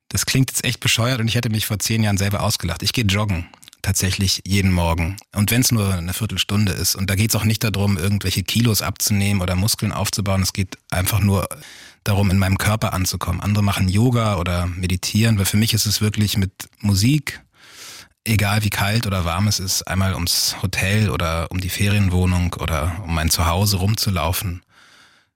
Das 0.09 0.27
klingt 0.27 0.51
jetzt 0.51 0.63
echt 0.63 0.79
bescheuert 0.79 1.19
und 1.21 1.27
ich 1.27 1.33
hätte 1.33 1.49
mich 1.49 1.65
vor 1.65 1.79
zehn 1.79 2.03
Jahren 2.03 2.19
selber 2.19 2.43
ausgelacht. 2.43 2.83
Ich 2.83 2.93
gehe 2.93 3.03
joggen 3.03 3.47
tatsächlich 3.83 4.41
jeden 4.47 4.71
Morgen. 4.71 5.17
Und 5.35 5.51
wenn 5.51 5.61
es 5.61 5.71
nur 5.71 5.93
eine 5.93 6.13
Viertelstunde 6.13 6.71
ist. 6.71 6.95
Und 6.95 7.09
da 7.09 7.15
geht 7.15 7.29
es 7.29 7.35
auch 7.35 7.43
nicht 7.43 7.63
darum, 7.63 7.97
irgendwelche 7.97 8.41
Kilos 8.41 8.81
abzunehmen 8.81 9.43
oder 9.43 9.55
Muskeln 9.55 9.91
aufzubauen. 9.91 10.41
Es 10.41 10.53
geht 10.53 10.77
einfach 10.89 11.19
nur 11.19 11.47
darum, 12.03 12.31
in 12.31 12.39
meinem 12.39 12.57
Körper 12.57 12.93
anzukommen. 12.93 13.41
Andere 13.41 13.63
machen 13.63 13.89
Yoga 13.89 14.37
oder 14.37 14.65
meditieren, 14.65 15.37
weil 15.37 15.45
für 15.45 15.57
mich 15.57 15.73
ist 15.73 15.85
es 15.85 16.01
wirklich 16.01 16.37
mit 16.37 16.51
Musik, 16.79 17.41
egal 18.25 18.63
wie 18.63 18.69
kalt 18.69 19.05
oder 19.05 19.25
warm 19.25 19.47
es 19.47 19.59
ist, 19.59 19.83
einmal 19.83 20.15
ums 20.15 20.55
Hotel 20.63 21.09
oder 21.09 21.51
um 21.51 21.59
die 21.59 21.69
Ferienwohnung 21.69 22.55
oder 22.59 23.03
um 23.03 23.13
mein 23.13 23.29
Zuhause 23.29 23.77
rumzulaufen 23.77 24.61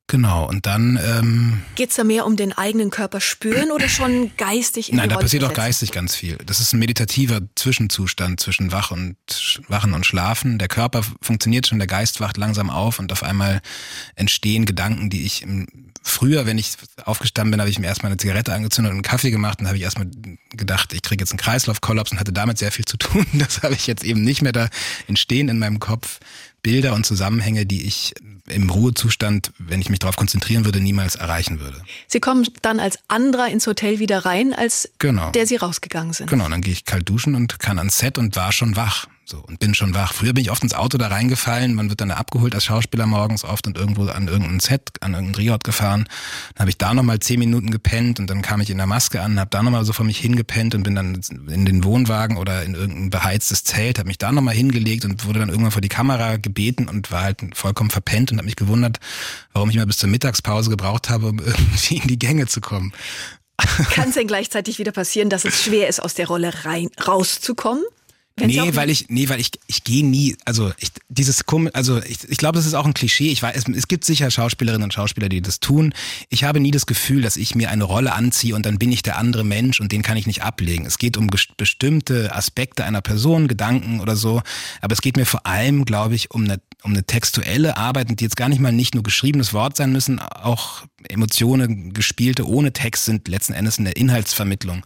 Genau, 0.10 0.48
und 0.48 0.65
dann... 0.65 0.98
Ähm, 1.04 1.63
Geht 1.76 1.89
es 1.89 1.98
da 1.98 2.06
mehr 2.06 2.26
um 2.26 2.38
den 2.38 2.54
eigenen 2.54 2.91
Körper 2.91 3.20
spüren 3.20 3.72
oder 3.72 3.89
schon 3.89 4.32
geistig 4.38 4.89
in 4.89 4.96
Nein, 4.96 5.10
da 5.10 5.17
passiert 5.17 5.43
auch 5.43 5.54
geistig 5.54 5.91
ganz 5.91 6.15
viel. 6.15 6.38
Das 6.46 6.62
ist 6.62 6.72
ein 6.72 6.80
meditativer 6.80 7.41
Zwischenzustand 7.56 8.39
zwischen 8.39 8.72
Wach 8.72 8.91
und, 8.91 9.17
Wachen 9.67 9.93
und 9.93 10.06
Schlafen. 10.06 10.60
Der 10.60 10.70
Körper 10.70 11.04
funktioniert 11.22 11.67
schon, 11.67 11.80
der 11.80 11.89
Geist 11.89 12.22
wacht 12.22 12.38
langsam 12.38 12.70
auf 12.70 13.00
und 13.00 13.12
auf 13.12 13.22
einmal 13.22 13.62
entstehen 14.15 14.65
Gedanken, 14.65 15.10
die 15.10 15.26
ich 15.26 15.41
im, 15.41 15.67
früher, 16.02 16.46
wenn 16.46 16.58
ich 16.58 16.76
aufgestanden 17.04 17.52
bin, 17.52 17.60
habe 17.60 17.70
ich 17.70 17.78
mir 17.78 17.88
erstmal 17.88 18.12
eine 18.12 18.17
Zigarette 18.17 18.54
angezündet 18.54 18.91
und 18.91 18.98
einen 18.98 19.04
Kaffee 19.04 19.32
gemacht 19.32 19.60
und 19.60 19.67
habe 19.67 19.76
ich 19.76 19.84
erstmal 19.84 20.10
gedacht, 20.52 20.93
ich 20.93 21.02
kriege 21.02 21.22
jetzt 21.22 21.32
einen 21.32 21.39
Kreislaufkollaps 21.39 22.13
und 22.13 22.20
hatte 22.22 22.32
damit 22.32 22.58
sehr 22.58 22.72
viel 22.72 22.86
zu 22.86 22.96
tun. 22.96 23.26
Das 23.34 23.62
habe 23.62 23.74
ich 23.74 23.88
jetzt 23.88 24.06
eben 24.06 24.22
nicht 24.24 24.41
mehr 24.41 24.54
da 24.54 24.70
entstehen 25.08 25.50
in 25.50 25.60
meinem 25.60 25.80
Kopf. 25.80 26.20
Bilder 26.63 26.93
und 26.96 27.06
Zusammenhänge, 27.06 27.65
die 27.65 27.86
ich 27.86 28.13
im 28.48 28.70
Ruhezustand, 28.70 29.52
wenn 29.58 29.82
ich 29.82 29.90
mich 29.90 30.00
darauf 30.00 30.16
konzentrieren 30.16 30.66
würde, 30.66 30.80
niemals 30.80 31.16
erreichen 31.16 31.60
würde. 31.60 31.82
Sie 32.08 32.20
kommen 32.20 32.48
dann 32.62 32.80
als 32.80 33.00
anderer 33.08 33.48
ins 33.48 33.68
Hotel 33.68 34.00
wieder 34.00 34.26
rein, 34.26 34.54
als 34.54 34.90
genau. 35.00 35.32
der 35.32 35.48
Sie 35.48 35.58
rausgegangen 35.58 36.14
sind. 36.14 36.30
Genau, 36.30 36.48
dann 36.50 36.62
gehe 36.62 36.74
ich 36.74 36.86
kalt 36.86 37.08
duschen 37.10 37.36
und 37.36 37.60
kann 37.60 37.78
ans 37.78 37.98
Set 37.98 38.18
und 38.18 38.36
war 38.36 38.52
schon 38.52 38.76
wach. 38.76 39.08
So, 39.30 39.40
und 39.40 39.60
bin 39.60 39.76
schon 39.76 39.94
wach. 39.94 40.14
Früher 40.14 40.32
bin 40.32 40.42
ich 40.42 40.52
oft 40.52 40.64
ins 40.64 40.74
Auto 40.74 40.98
da 40.98 41.08
reingefallen, 41.08 41.74
man 41.74 41.90
wird 41.90 42.00
dann 42.00 42.12
abgeholt 42.12 42.56
als 42.56 42.64
Schauspieler 42.64 43.06
morgens 43.08 43.44
oft 43.44 43.68
und 43.68 43.78
irgendwo 43.78 44.06
an 44.06 44.30
irgendein 44.30 44.62
Set, 44.62 44.90
an 45.02 45.16
irgendein 45.16 45.34
Drehort 45.34 45.66
gefahren. 45.66 46.08
Dann 46.56 46.62
habe 46.62 46.70
ich 46.70 46.78
da 46.78 46.94
nochmal 46.94 47.20
zehn 47.20 47.38
Minuten 47.38 47.70
gepennt 47.70 48.22
und 48.22 48.30
dann 48.30 48.42
kam 48.42 48.62
ich 48.62 48.70
in 48.70 48.78
der 48.78 48.88
Maske 48.88 49.22
an, 49.22 49.38
habe 49.38 49.50
da 49.50 49.62
nochmal 49.62 49.84
so 49.84 49.92
vor 49.92 50.06
mich 50.06 50.18
hingepennt 50.18 50.76
und 50.76 50.84
bin 50.84 50.96
dann 50.96 51.20
in 51.50 51.66
den 51.66 51.84
Wohnwagen 51.84 52.38
oder 52.38 52.64
in 52.64 52.74
irgendein 52.74 53.10
beheiztes 53.10 53.66
Zelt, 53.66 54.00
habe 54.00 54.08
mich 54.08 54.18
da 54.18 54.32
nochmal 54.32 54.56
hingelegt 54.56 55.04
und 55.04 55.26
wurde 55.26 55.40
dann 55.40 55.50
irgendwann 55.50 55.72
vor 55.72 55.82
die 55.82 55.90
Kamera 55.90 56.38
gebeten 56.38 56.88
und 56.88 57.12
war 57.12 57.24
halt 57.24 57.42
vollkommen 57.54 57.90
verpennt 57.90 58.32
und 58.38 58.39
habe 58.39 58.45
mich 58.45 58.56
gewundert, 58.56 59.00
warum 59.54 59.69
ich 59.69 59.76
mal 59.76 59.86
bis 59.86 59.97
zur 59.97 60.10
Mittagspause 60.10 60.69
gebraucht 60.69 61.10
habe, 61.10 61.28
um 61.28 61.39
irgendwie 61.45 61.97
in 61.97 62.08
die 62.08 62.19
Gänge 62.19 62.47
zu 62.47 62.62
kommen. 62.62 62.93
Kann 63.91 64.10
es 64.10 64.15
denn 64.15 64.28
gleichzeitig 64.28 64.78
wieder 64.78 64.91
passieren, 64.91 65.30
dass 65.30 65.43
es 65.43 65.63
schwer 65.63 65.88
ist, 65.88 66.00
aus 66.00 66.13
der 66.13 66.28
Rolle 66.28 66.65
rein 66.65 66.89
rauszukommen? 67.06 67.84
Nee, 68.39 68.76
weil 68.76 68.91
ich, 68.91 69.06
nee, 69.10 69.28
weil 69.30 69.39
ich, 69.39 69.52
ich 69.65 69.84
gehe 69.84 70.06
nie, 70.06 70.36
also 70.45 70.71
ich, 70.78 70.91
dieses, 71.10 71.43
also 71.73 72.02
ich, 72.04 72.30
ich 72.30 72.38
glaube, 72.38 72.58
das 72.58 72.67
ist 72.67 72.76
auch 72.76 72.86
ein 72.86 72.93
Klischee. 72.93 73.32
Ich 73.32 73.41
weiß, 73.41 73.56
es, 73.56 73.76
es 73.76 73.88
gibt 73.88 74.06
sicher 74.06 74.30
Schauspielerinnen 74.30 74.84
und 74.84 74.93
Schauspieler, 74.93 75.28
die 75.28 75.41
das 75.41 75.60
tun. 75.60 75.93
Ich 76.30 76.43
habe 76.43 76.60
nie 76.60 76.69
das 76.69 76.86
Gefühl, 76.86 77.23
dass 77.23 77.36
ich 77.36 77.56
mir 77.56 77.71
eine 77.71 77.84
Rolle 77.84 78.13
anziehe 78.13 78.54
und 78.54 78.65
dann 78.65 78.78
bin 78.78 78.91
ich 78.91 79.02
der 79.02 79.17
andere 79.17 79.43
Mensch 79.43 79.82
und 79.82 79.91
den 79.91 80.04
kann 80.04 80.17
ich 80.17 80.28
nicht 80.28 80.43
ablegen. 80.43 80.86
Es 80.86 81.00
geht 81.00 81.17
um 81.17 81.30
bestimmte 81.58 82.36
Aspekte 82.36 82.86
einer 82.86 83.02
Person, 83.02 83.47
Gedanken 83.47 84.02
oder 84.02 84.15
so. 84.15 84.43
Aber 84.82 84.93
es 84.93 85.02
geht 85.02 85.17
mir 85.17 85.26
vor 85.26 85.47
allem, 85.47 85.84
glaube 85.86 86.13
ich, 86.13 86.30
um 86.30 86.43
eine 86.43 86.60
um 86.84 86.93
eine 86.93 87.04
textuelle 87.04 87.76
Arbeit, 87.76 88.08
die 88.10 88.23
jetzt 88.23 88.38
gar 88.38 88.50
nicht 88.50 88.60
mal 88.60 88.71
nicht 88.71 88.93
nur 88.93 89.04
geschriebenes 89.04 89.52
Wort 89.54 89.76
sein 89.76 89.91
müssen, 89.91 90.19
auch 90.19 90.84
Emotionen 91.10 91.93
gespielte 91.93 92.48
ohne 92.48 92.74
Text 92.74 93.06
sind 93.06 93.28
letzten 93.28 93.54
Endes 93.54 93.80
eine 93.80 93.91
Inhaltsvermittlung. 93.91 94.86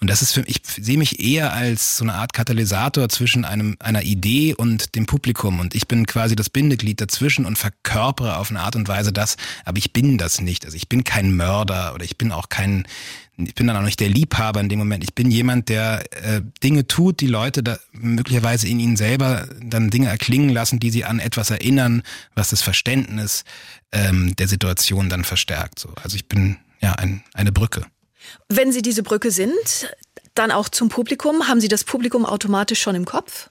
Und 0.00 0.10
das 0.10 0.22
ist 0.22 0.32
für 0.32 0.40
mich, 0.42 0.56
ich 0.56 0.84
sehe 0.84 0.98
mich 0.98 1.20
eher 1.20 1.52
als 1.52 1.96
so 1.96 2.04
eine 2.04 2.14
Art 2.14 2.32
Katalysator 2.32 3.08
zwischen 3.08 3.44
einem, 3.44 3.76
einer 3.78 4.02
Idee 4.02 4.54
und 4.54 4.94
dem 4.94 5.06
Publikum. 5.06 5.60
Und 5.60 5.74
ich 5.74 5.88
bin 5.88 6.06
quasi 6.06 6.36
das 6.36 6.50
Bindeglied 6.50 7.00
dazwischen 7.00 7.46
und 7.46 7.58
verkörpere 7.58 8.36
auf 8.36 8.50
eine 8.50 8.60
Art 8.60 8.76
und 8.76 8.88
Weise 8.88 9.12
das, 9.12 9.36
aber 9.64 9.78
ich 9.78 9.92
bin 9.92 10.18
das 10.18 10.40
nicht. 10.40 10.64
Also 10.64 10.76
ich 10.76 10.88
bin 10.88 11.04
kein 11.04 11.34
Mörder 11.34 11.94
oder 11.94 12.04
ich 12.04 12.18
bin 12.18 12.32
auch 12.32 12.48
kein, 12.48 12.86
ich 13.46 13.54
bin 13.54 13.66
dann 13.66 13.76
auch 13.76 13.82
nicht 13.82 14.00
der 14.00 14.08
Liebhaber 14.08 14.60
in 14.60 14.68
dem 14.68 14.78
Moment. 14.78 15.04
Ich 15.04 15.14
bin 15.14 15.30
jemand, 15.30 15.68
der 15.68 16.04
äh, 16.24 16.42
Dinge 16.62 16.86
tut, 16.86 17.20
die 17.20 17.26
Leute 17.26 17.62
da 17.62 17.78
möglicherweise 17.92 18.68
in 18.68 18.80
ihnen 18.80 18.96
selber 18.96 19.48
dann 19.62 19.90
Dinge 19.90 20.08
erklingen 20.08 20.50
lassen, 20.50 20.80
die 20.80 20.90
sie 20.90 21.04
an 21.04 21.18
etwas 21.18 21.50
erinnern, 21.50 22.02
was 22.34 22.50
das 22.50 22.62
Verständnis 22.62 23.44
ähm, 23.92 24.34
der 24.36 24.48
Situation 24.48 25.08
dann 25.08 25.24
verstärkt. 25.24 25.78
So. 25.78 25.90
Also 26.02 26.16
ich 26.16 26.28
bin 26.28 26.58
ja 26.80 26.92
ein, 26.92 27.22
eine 27.34 27.52
Brücke. 27.52 27.86
Wenn 28.48 28.72
Sie 28.72 28.82
diese 28.82 29.02
Brücke 29.02 29.30
sind, 29.30 29.94
dann 30.34 30.50
auch 30.50 30.68
zum 30.68 30.88
Publikum, 30.88 31.48
haben 31.48 31.60
Sie 31.60 31.68
das 31.68 31.84
Publikum 31.84 32.24
automatisch 32.24 32.80
schon 32.80 32.94
im 32.94 33.04
Kopf? 33.04 33.50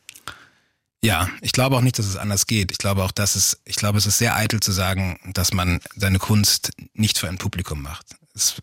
Ja, 1.04 1.30
ich 1.41 1.51
glaube 1.51 1.75
auch 1.75 1.82
nicht, 1.82 1.97
dass 1.97 2.06
es 2.06 2.15
anders 2.15 2.45
geht. 2.45 2.71
Ich 2.71 2.77
glaube 2.77 3.04
auch, 3.04 3.12
dass 3.12 3.36
es, 3.36 3.60
ich 3.65 3.75
glaube, 3.75 3.97
es 3.97 4.06
ist 4.06 4.19
sehr 4.19 4.36
eitel 4.36 4.60
zu 4.60 4.71
sagen, 4.71 5.19
dass 5.34 5.51
man 5.51 5.80
seine 5.95 6.19
Kunst 6.19 6.71
nicht 6.93 7.17
für 7.17 7.27
ein 7.27 7.38
Publikum 7.38 7.82
macht 7.82 8.20
es 8.33 8.55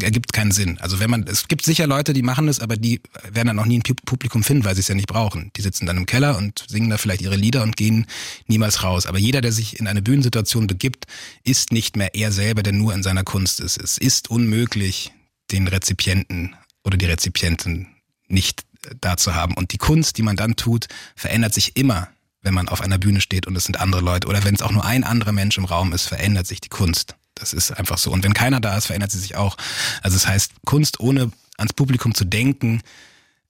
ergibt 0.00 0.32
keinen 0.32 0.50
Sinn. 0.50 0.78
Also 0.78 0.98
wenn 0.98 1.10
man, 1.10 1.24
es 1.26 1.48
gibt 1.48 1.64
sicher 1.64 1.86
Leute, 1.86 2.12
die 2.12 2.22
machen 2.22 2.46
das, 2.46 2.60
aber 2.60 2.76
die 2.76 3.00
werden 3.30 3.48
dann 3.48 3.58
auch 3.58 3.66
nie 3.66 3.78
ein 3.78 3.82
Publikum 3.82 4.42
finden, 4.42 4.64
weil 4.64 4.74
sie 4.74 4.80
es 4.80 4.88
ja 4.88 4.94
nicht 4.94 5.08
brauchen. 5.08 5.50
Die 5.56 5.62
sitzen 5.62 5.86
dann 5.86 5.96
im 5.96 6.06
Keller 6.06 6.36
und 6.38 6.64
singen 6.68 6.90
da 6.90 6.96
vielleicht 6.96 7.22
ihre 7.22 7.36
Lieder 7.36 7.62
und 7.62 7.76
gehen 7.76 8.06
niemals 8.46 8.82
raus. 8.82 9.06
Aber 9.06 9.18
jeder, 9.18 9.40
der 9.40 9.52
sich 9.52 9.78
in 9.78 9.86
eine 9.86 10.02
Bühnensituation 10.02 10.66
begibt, 10.66 11.06
ist 11.42 11.72
nicht 11.72 11.96
mehr 11.96 12.14
er 12.14 12.32
selber, 12.32 12.62
der 12.62 12.72
nur 12.72 12.94
in 12.94 13.02
seiner 13.02 13.24
Kunst 13.24 13.60
ist. 13.60 13.76
Es 13.76 13.98
ist 13.98 14.30
unmöglich, 14.30 15.12
den 15.50 15.68
Rezipienten 15.68 16.56
oder 16.82 16.96
die 16.96 17.06
Rezipientin 17.06 17.88
nicht 18.28 18.64
da 19.00 19.16
zu 19.16 19.34
haben. 19.34 19.54
Und 19.54 19.72
die 19.72 19.78
Kunst, 19.78 20.18
die 20.18 20.22
man 20.22 20.36
dann 20.36 20.56
tut, 20.56 20.86
verändert 21.14 21.54
sich 21.54 21.76
immer, 21.76 22.08
wenn 22.42 22.54
man 22.54 22.68
auf 22.68 22.80
einer 22.80 22.98
Bühne 22.98 23.20
steht 23.20 23.46
und 23.46 23.56
es 23.56 23.64
sind 23.64 23.80
andere 23.80 24.02
Leute. 24.02 24.28
Oder 24.28 24.44
wenn 24.44 24.54
es 24.54 24.62
auch 24.62 24.72
nur 24.72 24.84
ein 24.84 25.04
anderer 25.04 25.32
Mensch 25.32 25.58
im 25.58 25.64
Raum 25.64 25.92
ist, 25.92 26.06
verändert 26.06 26.46
sich 26.46 26.60
die 26.60 26.68
Kunst. 26.68 27.16
Das 27.34 27.52
ist 27.52 27.72
einfach 27.72 27.98
so. 27.98 28.10
Und 28.10 28.24
wenn 28.24 28.34
keiner 28.34 28.60
da 28.60 28.76
ist, 28.76 28.86
verändert 28.86 29.10
sie 29.10 29.18
sich 29.18 29.36
auch. 29.36 29.56
Also 30.02 30.16
das 30.16 30.26
heißt, 30.26 30.52
Kunst 30.64 31.00
ohne 31.00 31.32
ans 31.56 31.72
Publikum 31.72 32.14
zu 32.14 32.24
denken, 32.24 32.82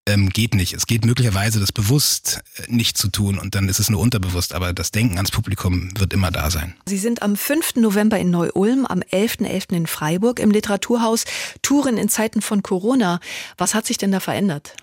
ähm, 0.06 0.28
geht 0.28 0.54
nicht. 0.54 0.74
Es 0.74 0.86
geht 0.86 1.04
möglicherweise, 1.04 1.60
das 1.60 1.72
bewusst 1.72 2.42
äh, 2.56 2.70
nicht 2.70 2.98
zu 2.98 3.08
tun 3.08 3.38
und 3.38 3.54
dann 3.54 3.68
ist 3.68 3.78
es 3.78 3.88
nur 3.88 4.00
unterbewusst, 4.00 4.52
aber 4.52 4.72
das 4.72 4.90
Denken 4.90 5.16
ans 5.16 5.30
Publikum 5.30 5.98
wird 5.98 6.12
immer 6.12 6.30
da 6.30 6.50
sein. 6.50 6.74
Sie 6.86 6.98
sind 6.98 7.22
am 7.22 7.36
5. 7.36 7.76
November 7.76 8.18
in 8.18 8.30
Neu-Ulm, 8.30 8.86
am 8.86 9.00
11.11. 9.00 9.70
.11. 9.70 9.76
in 9.76 9.86
Freiburg 9.86 10.40
im 10.40 10.50
Literaturhaus. 10.50 11.24
Touren 11.62 11.96
in 11.96 12.08
Zeiten 12.08 12.42
von 12.42 12.62
Corona. 12.62 13.20
Was 13.56 13.74
hat 13.74 13.86
sich 13.86 13.96
denn 13.96 14.12
da 14.12 14.20
verändert? 14.20 14.76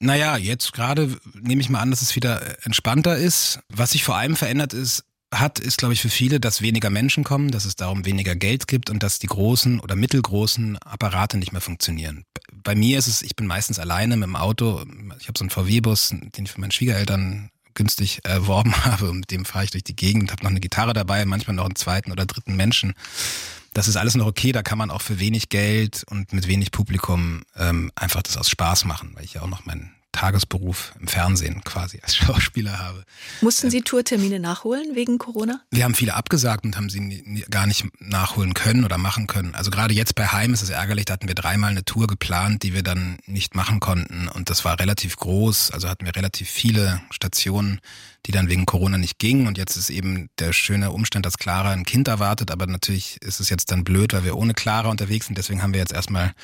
Naja, 0.00 0.36
jetzt 0.36 0.72
gerade 0.72 1.16
nehme 1.40 1.60
ich 1.60 1.70
mal 1.70 1.80
an, 1.80 1.90
dass 1.90 2.02
es 2.02 2.16
wieder 2.16 2.64
entspannter 2.64 3.16
ist. 3.16 3.60
Was 3.68 3.92
sich 3.92 4.02
vor 4.02 4.16
allem 4.16 4.34
verändert 4.34 4.72
ist, 4.72 5.04
hat, 5.40 5.58
ist, 5.58 5.78
glaube 5.78 5.94
ich, 5.94 6.00
für 6.00 6.08
viele, 6.08 6.40
dass 6.40 6.62
weniger 6.62 6.90
Menschen 6.90 7.24
kommen, 7.24 7.50
dass 7.50 7.64
es 7.64 7.76
darum 7.76 8.04
weniger 8.04 8.34
Geld 8.34 8.66
gibt 8.68 8.90
und 8.90 9.02
dass 9.02 9.18
die 9.18 9.26
großen 9.26 9.80
oder 9.80 9.96
mittelgroßen 9.96 10.78
Apparate 10.78 11.38
nicht 11.38 11.52
mehr 11.52 11.60
funktionieren. 11.60 12.24
Bei 12.52 12.74
mir 12.74 12.98
ist 12.98 13.06
es, 13.06 13.22
ich 13.22 13.36
bin 13.36 13.46
meistens 13.46 13.78
alleine 13.78 14.16
mit 14.16 14.26
dem 14.26 14.36
Auto. 14.36 14.84
Ich 15.20 15.28
habe 15.28 15.38
so 15.38 15.44
einen 15.44 15.50
VW-Bus, 15.50 16.08
den 16.10 16.44
ich 16.44 16.50
für 16.50 16.60
meine 16.60 16.72
Schwiegereltern 16.72 17.50
günstig 17.74 18.20
erworben 18.24 18.74
habe 18.84 19.10
und 19.10 19.20
mit 19.20 19.30
dem 19.30 19.44
fahre 19.44 19.64
ich 19.64 19.70
durch 19.70 19.84
die 19.84 19.96
Gegend, 19.96 20.32
habe 20.32 20.42
noch 20.42 20.50
eine 20.50 20.60
Gitarre 20.60 20.92
dabei, 20.92 21.24
manchmal 21.24 21.56
noch 21.56 21.66
einen 21.66 21.76
zweiten 21.76 22.12
oder 22.12 22.26
dritten 22.26 22.56
Menschen. 22.56 22.94
Das 23.72 23.88
ist 23.88 23.96
alles 23.96 24.14
noch 24.14 24.26
okay, 24.26 24.52
da 24.52 24.62
kann 24.62 24.78
man 24.78 24.90
auch 24.90 25.02
für 25.02 25.18
wenig 25.18 25.48
Geld 25.48 26.04
und 26.08 26.32
mit 26.32 26.46
wenig 26.46 26.70
Publikum 26.70 27.42
ähm, 27.56 27.90
einfach 27.96 28.22
das 28.22 28.36
aus 28.36 28.48
Spaß 28.48 28.84
machen, 28.84 29.10
weil 29.14 29.24
ich 29.24 29.34
ja 29.34 29.42
auch 29.42 29.48
noch 29.48 29.66
meinen 29.66 29.90
Tagesberuf 30.14 30.94
im 31.00 31.08
Fernsehen 31.08 31.62
quasi 31.64 31.98
als 32.02 32.16
Schauspieler 32.16 32.78
habe. 32.78 33.04
Mussten 33.40 33.70
Sie 33.70 33.82
Tourtermine 33.82 34.40
nachholen 34.40 34.94
wegen 34.94 35.18
Corona? 35.18 35.60
Wir 35.70 35.84
haben 35.84 35.94
viele 35.94 36.14
abgesagt 36.14 36.64
und 36.64 36.76
haben 36.76 36.88
sie 36.88 37.44
gar 37.50 37.66
nicht 37.66 37.84
nachholen 38.00 38.54
können 38.54 38.84
oder 38.84 38.96
machen 38.96 39.26
können. 39.26 39.54
Also 39.54 39.70
gerade 39.70 39.92
jetzt 39.92 40.14
bei 40.14 40.26
Heim 40.26 40.54
ist 40.54 40.62
es 40.62 40.70
ärgerlich, 40.70 41.04
da 41.06 41.14
hatten 41.14 41.28
wir 41.28 41.34
dreimal 41.34 41.70
eine 41.70 41.84
Tour 41.84 42.06
geplant, 42.06 42.62
die 42.62 42.72
wir 42.72 42.82
dann 42.82 43.18
nicht 43.26 43.54
machen 43.54 43.80
konnten 43.80 44.28
und 44.28 44.50
das 44.50 44.64
war 44.64 44.78
relativ 44.78 45.16
groß, 45.16 45.72
also 45.72 45.88
hatten 45.88 46.06
wir 46.06 46.16
relativ 46.16 46.48
viele 46.48 47.00
Stationen 47.10 47.80
die 48.26 48.32
dann 48.32 48.48
wegen 48.48 48.66
Corona 48.66 48.98
nicht 48.98 49.18
ging. 49.18 49.46
Und 49.46 49.58
jetzt 49.58 49.76
ist 49.76 49.90
eben 49.90 50.30
der 50.38 50.52
schöne 50.52 50.90
Umstand, 50.90 51.26
dass 51.26 51.38
Clara 51.38 51.70
ein 51.70 51.84
Kind 51.84 52.08
erwartet. 52.08 52.50
Aber 52.50 52.66
natürlich 52.66 53.20
ist 53.22 53.40
es 53.40 53.50
jetzt 53.50 53.70
dann 53.70 53.84
blöd, 53.84 54.12
weil 54.12 54.24
wir 54.24 54.36
ohne 54.36 54.54
Clara 54.54 54.88
unterwegs 54.88 55.26
sind. 55.26 55.36
Deswegen 55.36 55.62
haben 55.62 55.72
wir 55.72 55.80
jetzt 55.80 55.92
erstmal 55.92 56.34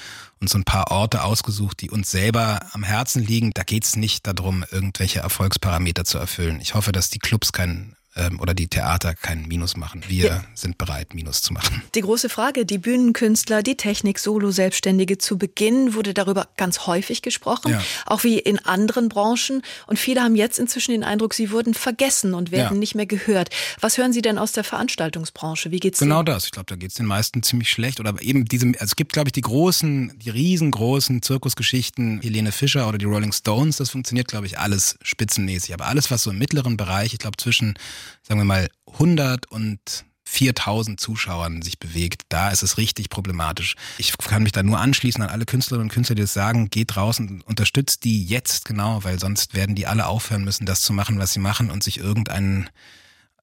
uns 0.40 0.52
so 0.52 0.58
ein 0.58 0.64
paar 0.64 0.90
Orte 0.90 1.24
ausgesucht, 1.24 1.80
die 1.80 1.90
uns 1.90 2.10
selber 2.10 2.60
am 2.72 2.82
Herzen 2.82 3.24
liegen. 3.24 3.52
Da 3.54 3.62
geht 3.62 3.84
es 3.84 3.96
nicht 3.96 4.26
darum, 4.26 4.64
irgendwelche 4.70 5.20
Erfolgsparameter 5.20 6.04
zu 6.04 6.18
erfüllen. 6.18 6.60
Ich 6.60 6.74
hoffe, 6.74 6.92
dass 6.92 7.10
die 7.10 7.18
Clubs 7.18 7.50
ähm, 7.58 7.94
oder 8.40 8.54
die 8.54 8.66
Theater 8.66 9.14
keinen 9.14 9.46
Minus 9.46 9.76
machen. 9.76 10.02
Wir 10.08 10.26
ja. 10.26 10.44
sind 10.54 10.78
bereit, 10.78 11.14
Minus 11.14 11.42
zu 11.42 11.52
machen. 11.52 11.82
Die 11.94 12.00
große 12.00 12.28
Frage, 12.28 12.66
die 12.66 12.78
Bühnenkünstler, 12.78 13.62
die 13.62 13.76
Technik, 13.76 14.18
Solo-Selbstständige, 14.18 15.18
zu 15.18 15.38
Beginn 15.38 15.94
wurde 15.94 16.12
darüber 16.12 16.48
ganz 16.56 16.86
häufig 16.86 17.22
gesprochen, 17.22 17.70
ja. 17.70 17.82
auch 18.06 18.24
wie 18.24 18.38
in 18.38 18.58
anderen 18.58 19.08
Branchen. 19.08 19.62
Und 19.86 19.98
viele 19.98 20.22
haben 20.22 20.34
jetzt 20.34 20.58
inzwischen 20.58 20.90
den 20.90 21.04
Eindruck, 21.04 21.34
sie 21.34 21.50
wurden 21.52 21.72
vergessen 21.72 22.34
und 22.34 22.50
werden 22.50 22.74
ja. 22.74 22.78
nicht 22.78 22.94
mehr 22.94 23.06
gehört. 23.06 23.50
Was 23.80 23.96
hören 23.96 24.12
Sie 24.12 24.22
denn 24.22 24.38
aus 24.38 24.52
der 24.52 24.64
Veranstaltungsbranche? 24.64 25.70
Wie 25.70 25.78
geht's 25.78 26.00
Genau 26.00 26.22
das. 26.22 26.46
Ich 26.46 26.50
glaube, 26.50 26.66
da 26.66 26.76
geht 26.76 26.90
es 26.90 26.96
den 26.96 27.06
meisten 27.06 27.42
ziemlich 27.42 27.70
schlecht. 27.70 28.00
Oder 28.00 28.14
eben 28.20 28.44
diese, 28.44 28.66
also 28.66 28.84
es 28.84 28.96
gibt, 28.96 29.12
glaube 29.12 29.28
ich, 29.28 29.32
die 29.32 29.40
großen, 29.40 30.18
die 30.18 30.30
riesengroßen 30.30 31.22
Zirkusgeschichten, 31.22 32.20
Helene 32.22 32.50
Fischer 32.50 32.88
oder 32.88 32.98
die 32.98 33.04
Rolling 33.04 33.32
Stones, 33.32 33.76
das 33.76 33.90
funktioniert, 33.90 34.28
glaube 34.28 34.46
ich, 34.46 34.58
alles 34.58 34.98
spitzenmäßig. 35.02 35.74
Aber 35.74 35.86
alles, 35.86 36.10
was 36.10 36.24
so 36.24 36.30
im 36.30 36.38
mittleren 36.38 36.76
Bereich, 36.76 37.12
ich 37.12 37.18
glaube, 37.18 37.36
zwischen 37.36 37.74
sagen 38.22 38.40
wir 38.40 38.44
mal, 38.44 38.68
100 38.92 39.50
und 39.50 40.04
4000 40.24 41.00
Zuschauern 41.00 41.60
sich 41.60 41.80
bewegt, 41.80 42.22
da 42.28 42.50
ist 42.50 42.62
es 42.62 42.78
richtig 42.78 43.10
problematisch. 43.10 43.74
Ich 43.98 44.16
kann 44.16 44.44
mich 44.44 44.52
da 44.52 44.62
nur 44.62 44.78
anschließen 44.78 45.22
an 45.22 45.28
alle 45.28 45.44
Künstlerinnen 45.44 45.88
und 45.88 45.92
Künstler, 45.92 46.14
die 46.14 46.22
das 46.22 46.32
sagen, 46.32 46.70
geht 46.70 46.94
draußen, 46.94 47.40
unterstützt 47.42 48.04
die 48.04 48.24
jetzt 48.24 48.64
genau, 48.64 49.02
weil 49.02 49.18
sonst 49.18 49.54
werden 49.54 49.74
die 49.74 49.88
alle 49.88 50.06
aufhören 50.06 50.44
müssen, 50.44 50.66
das 50.66 50.82
zu 50.82 50.92
machen, 50.92 51.18
was 51.18 51.32
sie 51.32 51.40
machen 51.40 51.70
und 51.70 51.82
sich 51.82 51.98
irgendeinen 51.98 52.70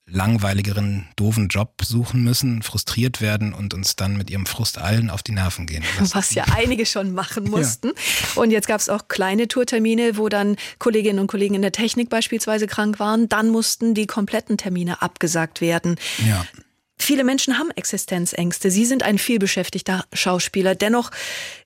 langweiligeren, 0.10 1.06
doofen 1.18 1.50
Job 1.50 1.82
suchen 1.84 2.24
müssen, 2.24 2.64
frustriert 2.64 3.20
werden 3.20 3.54
und 3.54 3.74
uns 3.74 3.96
dann 3.98 4.16
mit 4.16 4.30
ihrem 4.30 4.46
Frust 4.46 4.78
allen 4.78 5.10
auf 5.10 5.22
die 5.22 5.34
Nerven 5.34 5.68
gehen. 5.68 5.84
Was, 6.00 6.16
Was 6.16 6.34
ja 6.34 6.46
einige 6.56 6.86
schon 6.86 7.14
machen 7.14 7.44
mussten. 7.50 7.88
Ja. 7.88 8.42
Und 8.42 8.52
jetzt 8.52 8.68
gab 8.68 8.80
es 8.80 8.88
auch 8.88 9.10
kleine 9.10 9.48
Tourtermine, 9.48 10.18
wo 10.18 10.30
dann 10.30 10.56
Kolleginnen 10.80 11.20
und 11.20 11.28
Kollegen 11.28 11.56
in 11.56 11.62
der 11.62 11.74
Technik 11.74 12.10
beispielsweise 12.10 12.68
krank 12.68 13.00
waren. 13.00 13.28
Dann 13.28 13.50
mussten 13.50 13.94
die 13.94 14.08
kompletten 14.08 14.58
Termine 14.58 15.02
abgesagt 15.02 15.60
werden. 15.60 15.98
Ja. 16.26 16.46
Viele 16.98 17.24
Menschen 17.24 17.60
haben 17.60 17.70
Existenzängste. 17.72 18.72
Sie 18.72 18.86
sind 18.86 19.04
ein 19.04 19.18
vielbeschäftigter 19.18 20.06
Schauspieler. 20.14 20.74
Dennoch 20.74 21.12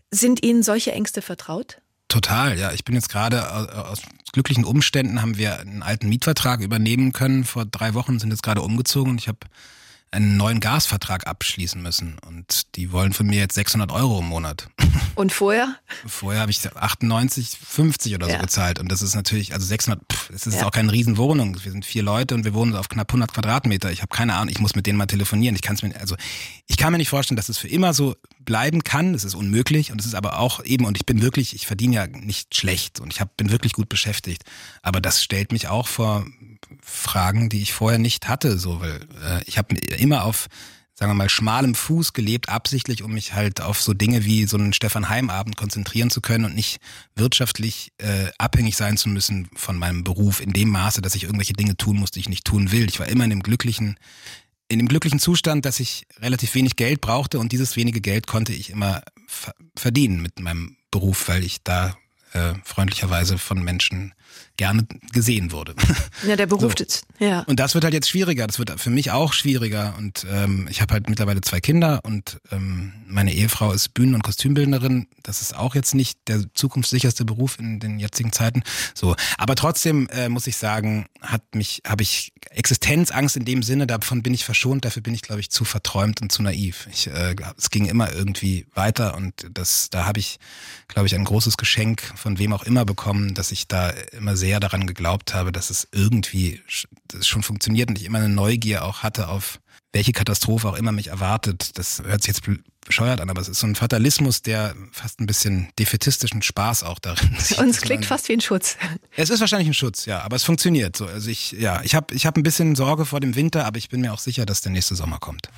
sind 0.10 0.44
Ihnen 0.44 0.64
solche 0.64 0.92
Ängste 0.92 1.22
vertraut? 1.22 1.78
Total, 2.08 2.58
ja. 2.58 2.74
Ich 2.74 2.84
bin 2.84 2.96
jetzt 2.96 3.10
gerade 3.10 3.50
aus 3.88 4.02
glücklichen 4.32 4.66
Umständen 4.66 5.22
haben 5.22 5.38
wir 5.38 5.60
einen 5.60 5.84
alten 5.84 6.10
Mietvertrag 6.10 6.62
übernehmen 6.62 7.12
können. 7.12 7.44
Vor 7.44 7.66
drei 7.66 7.94
Wochen 7.94 8.20
sind 8.20 8.32
jetzt 8.32 8.44
gerade 8.44 8.62
umgezogen 8.62 9.12
und 9.12 9.22
ich 9.22 9.28
habe 9.28 9.40
einen 10.12 10.36
neuen 10.36 10.60
Gasvertrag 10.60 11.26
abschließen 11.26 11.82
müssen 11.82 12.18
und 12.28 12.76
die 12.76 12.92
wollen 12.92 13.14
von 13.14 13.28
mir 13.28 13.40
jetzt 13.40 13.56
600 13.56 13.92
Euro 13.92 14.20
im 14.20 14.26
Monat. 14.26 14.68
Und 15.16 15.34
vorher? 15.34 15.76
Vorher 16.06 16.42
habe 16.42 16.52
ich 16.52 16.66
98, 16.66 17.58
50 17.62 18.16
oder 18.16 18.28
so 18.28 18.32
ja. 18.32 18.42
gezahlt 18.42 18.80
und 18.80 18.90
das 18.92 19.02
ist 19.02 19.14
natürlich, 19.14 19.54
also 19.54 19.66
600, 19.66 20.02
pff, 20.12 20.30
das 20.32 20.48
ist 20.48 20.56
ja. 20.56 20.66
auch 20.66 20.72
keine 20.72 20.92
Riesenwohnung. 20.92 21.64
Wir 21.64 21.72
sind 21.72 21.86
vier 21.86 22.02
Leute 22.02 22.34
und 22.34 22.46
wir 22.46 22.54
wohnen 22.54 22.76
auf 22.76 22.88
knapp 22.88 23.10
100 23.10 23.34
Quadratmeter. 23.34 23.92
Ich 23.92 24.02
habe 24.02 24.14
keine 24.14 24.36
Ahnung, 24.36 24.50
ich 24.50 24.60
muss 24.60 24.74
mit 24.74 24.88
denen 24.88 24.98
mal 24.98 25.06
telefonieren. 25.08 25.56
Ich 25.56 25.62
kann 25.62 25.76
es 25.76 25.84
mir, 25.84 25.94
also 26.00 26.16
ich 26.68 26.78
kann 26.78 26.92
mir 26.94 26.98
nicht 26.98 27.10
vorstellen, 27.10 27.36
dass 27.36 27.50
es 27.50 27.58
für 27.58 27.68
immer 27.68 27.94
so 27.94 28.16
bleiben 28.46 28.84
kann. 28.84 29.14
Das 29.14 29.24
ist 29.24 29.36
unmöglich 29.36 29.92
und 29.92 30.00
es 30.00 30.06
ist 30.06 30.16
aber 30.16 30.40
auch 30.40 30.64
eben 30.64 30.86
und 30.86 30.98
ich 30.98 31.06
bin 31.06 31.22
wirklich, 31.22 31.56
ich 31.56 31.68
verdiene 31.68 31.96
ja 31.96 32.08
nicht 32.08 32.56
schlecht 32.56 33.00
und 33.00 33.14
ich 33.14 33.22
hab, 33.22 33.38
bin 33.38 33.52
wirklich 33.52 33.74
gut 33.74 33.90
beschäftigt. 33.90 34.44
Aber 34.82 35.02
das 35.02 35.24
stellt 35.24 35.52
mich 35.52 35.68
auch 35.68 35.88
vor 35.88 36.26
Fragen, 36.82 37.50
die 37.50 37.62
ich 37.62 37.74
vorher 37.74 38.00
nicht 38.00 38.28
hatte, 38.28 38.58
so 38.58 38.82
weil 38.82 39.08
äh, 39.24 39.44
ich 39.46 39.58
habe 39.58 39.76
immer 39.76 40.24
auf 40.24 40.48
sagen 41.02 41.14
wir 41.14 41.16
mal, 41.16 41.30
schmalem 41.30 41.74
Fuß 41.74 42.14
gelebt, 42.14 42.50
absichtlich, 42.50 43.02
um 43.02 43.12
mich 43.12 43.34
halt 43.34 43.60
auf 43.60 43.82
so 43.82 43.96
Dinge 43.96 44.24
wie 44.24 44.46
so 44.46 44.56
einen 44.56 44.72
Stefan 44.72 45.10
Heim-Abend 45.10 45.58
konzentrieren 45.58 46.12
zu 46.12 46.22
können 46.22 46.46
und 46.46 46.54
nicht 46.54 46.80
wirtschaftlich 47.16 47.92
äh, 47.98 48.28
abhängig 48.38 48.78
sein 48.78 48.98
zu 48.98 49.10
müssen 49.10 49.50
von 49.56 49.78
meinem 49.78 50.04
Beruf 50.04 50.42
in 50.42 50.54
dem 50.54 50.70
Maße, 50.70 51.02
dass 51.02 51.16
ich 51.16 51.24
irgendwelche 51.24 51.54
Dinge 51.54 51.76
tun 51.76 51.98
muss, 51.98 52.12
die 52.12 52.20
ich 52.20 52.30
nicht 52.30 52.46
tun 52.46 52.72
will. 52.72 52.88
Ich 52.88 53.00
war 53.00 53.08
immer 53.08 53.24
in 53.24 53.32
dem 53.32 53.42
glücklichen, 53.42 53.98
in 54.72 54.80
dem 54.80 54.88
glücklichen 54.88 55.20
Zustand, 55.20 55.66
dass 55.66 55.82
ich 55.82 56.08
relativ 56.22 56.56
wenig 56.56 56.78
Geld 56.78 57.02
brauchte 57.02 57.40
und 57.40 57.52
dieses 57.52 57.76
wenige 57.76 58.00
Geld 58.00 58.26
konnte 58.26 58.54
ich 58.54 58.70
immer 58.70 59.02
verdienen 59.76 60.22
mit 60.22 60.40
meinem 60.40 60.78
Beruf, 60.92 61.28
weil 61.28 61.44
ich 61.44 61.62
da 61.62 61.98
äh, 62.32 62.54
freundlicherweise 62.64 63.38
von 63.38 63.62
Menschen 63.62 64.14
gerne 64.58 64.86
gesehen 65.14 65.52
wurde. 65.52 65.76
Ja, 66.28 66.36
der 66.36 66.46
Beruf, 66.46 66.76
so. 66.78 66.86
ja. 67.20 67.42
Und 67.42 67.60
das 67.60 67.74
wird 67.74 67.84
halt 67.84 67.96
jetzt 67.96 68.08
schwieriger. 68.08 68.46
Das 68.46 68.60
wird 68.60 68.80
für 68.80 68.92
mich 68.92 69.10
auch 69.10 69.34
schwieriger. 69.34 69.96
Und 69.98 70.26
ähm, 70.30 70.68
ich 70.70 70.82
habe 70.82 70.94
halt 70.94 71.10
mittlerweile 71.10 71.42
zwei 71.42 71.60
Kinder 71.60 72.02
und 72.04 72.40
ähm, 72.52 72.94
meine 73.08 73.34
Ehefrau 73.34 73.72
ist 73.72 73.96
Bühnen- 73.96 74.14
und 74.14 74.22
Kostümbildnerin. 74.22 75.08
Das 75.24 75.42
ist 75.42 75.56
auch 75.56 75.74
jetzt 75.74 75.96
nicht 75.96 76.20
der 76.28 76.44
zukunftssicherste 76.54 77.26
Beruf 77.26 77.58
in 77.60 77.80
den 77.80 77.98
jetzigen 77.98 78.32
Zeiten. 78.32 78.62
So, 78.94 79.16
aber 79.38 79.56
trotzdem 79.56 80.08
äh, 80.10 80.30
muss 80.30 80.46
ich 80.46 80.58
sagen, 80.58 81.08
hat 81.22 81.56
mich, 81.56 81.82
habe 81.88 82.04
ich 82.04 82.32
Existenzangst 82.52 83.36
in 83.38 83.46
dem 83.46 83.64
Sinne. 83.64 83.88
Davon 83.88 84.22
bin 84.22 84.34
ich 84.34 84.46
verschont. 84.46 84.86
Dafür 84.86 85.02
bin 85.02 85.16
ich, 85.16 85.24
glaube 85.24 85.42
ich, 85.42 85.50
zu 85.50 85.66
verträumt 85.66 86.22
und 86.22 86.32
zu 86.32 86.44
naiv. 86.44 86.88
Ich, 86.92 87.08
äh, 87.08 87.36
es 87.58 87.72
ging 87.72 87.86
immer 87.86 88.14
irgendwie 88.14 88.68
weiter 88.76 89.16
und 89.16 89.48
das, 89.52 89.90
da 89.90 90.06
habe 90.06 90.20
ich, 90.20 90.38
glaube 90.88 91.08
ich, 91.08 91.16
ein 91.16 91.26
großes 91.26 91.58
Geschenk 91.58 92.14
von 92.16 92.38
wem 92.38 92.54
auch 92.54 92.64
immer 92.64 92.86
bekommen, 92.86 93.34
dass 93.34 93.52
ich 93.52 93.68
da 93.68 93.92
immer 94.22 94.38
sehr 94.38 94.60
daran 94.60 94.88
geglaubt 94.88 95.34
habe, 95.34 95.52
dass 95.52 95.70
es 95.70 95.88
irgendwie 95.92 96.62
das 97.08 97.28
schon 97.28 97.44
funktioniert 97.44 97.90
und 97.90 98.00
ich 98.00 98.06
immer 98.06 98.20
eine 98.20 98.30
Neugier 98.30 98.86
auch 98.86 99.04
hatte 99.04 99.28
auf 99.28 99.60
welche 99.94 100.14
Katastrophe 100.14 100.70
auch 100.70 100.76
immer 100.76 100.92
mich 100.92 101.08
erwartet. 101.08 101.78
Das 101.78 102.02
hört 102.06 102.22
sich 102.22 102.34
jetzt 102.34 102.42
bescheuert 102.86 103.20
an, 103.20 103.30
aber 103.30 103.42
es 103.42 103.50
ist 103.50 103.60
so 103.60 103.68
ein 103.68 103.76
Fatalismus, 103.76 104.42
der 104.42 104.74
fast 104.92 105.20
ein 105.20 105.26
bisschen 105.26 105.68
defetistischen 105.78 106.42
Spaß 106.42 106.84
auch 106.84 107.00
darin 107.00 107.36
sieht. 107.40 107.58
Und 107.58 107.70
es 107.70 107.82
klingt 107.82 108.06
fast 108.06 108.30
wie 108.30 108.34
ein 108.34 108.42
Schutz. 108.42 108.78
Es 109.16 109.30
ist 109.30 109.42
wahrscheinlich 109.42 109.68
ein 109.68 109.74
Schutz, 109.74 110.06
ja, 110.06 110.22
aber 110.22 110.38
es 110.38 110.44
funktioniert 110.44 110.96
so. 110.96 111.08
Also 111.08 111.30
ich, 111.30 111.52
ja, 111.52 111.82
ich 111.84 111.94
habe 111.94 112.14
ich 112.16 112.26
hab 112.26 112.38
ein 112.38 112.44
bisschen 112.44 112.76
Sorge 112.76 113.06
vor 113.06 113.20
dem 113.20 113.36
Winter, 113.36 113.66
aber 113.66 113.78
ich 113.78 113.90
bin 113.90 114.02
mir 114.02 114.14
auch 114.14 114.20
sicher, 114.20 114.46
dass 114.46 114.62
der 114.62 114.72
nächste 114.72 114.96
Sommer 114.96 115.20
kommt. 115.20 115.50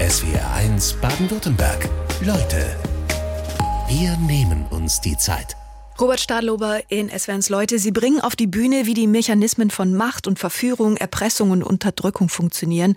SWR 0.00 0.52
1 0.54 0.94
Baden-Württemberg. 0.94 1.88
Leute, 2.22 2.76
wir 3.88 4.16
nehmen 4.16 4.66
uns 4.66 5.00
die 5.00 5.16
Zeit. 5.16 5.56
Robert 6.00 6.18
Stadlober 6.18 6.80
in 6.90 7.08
SWRs 7.08 7.50
Leute, 7.50 7.78
Sie 7.78 7.92
bringen 7.92 8.20
auf 8.20 8.34
die 8.34 8.48
Bühne, 8.48 8.86
wie 8.86 8.94
die 8.94 9.06
Mechanismen 9.06 9.70
von 9.70 9.94
Macht 9.94 10.26
und 10.26 10.40
Verführung, 10.40 10.96
Erpressung 10.96 11.52
und 11.52 11.62
Unterdrückung 11.62 12.28
funktionieren. 12.28 12.96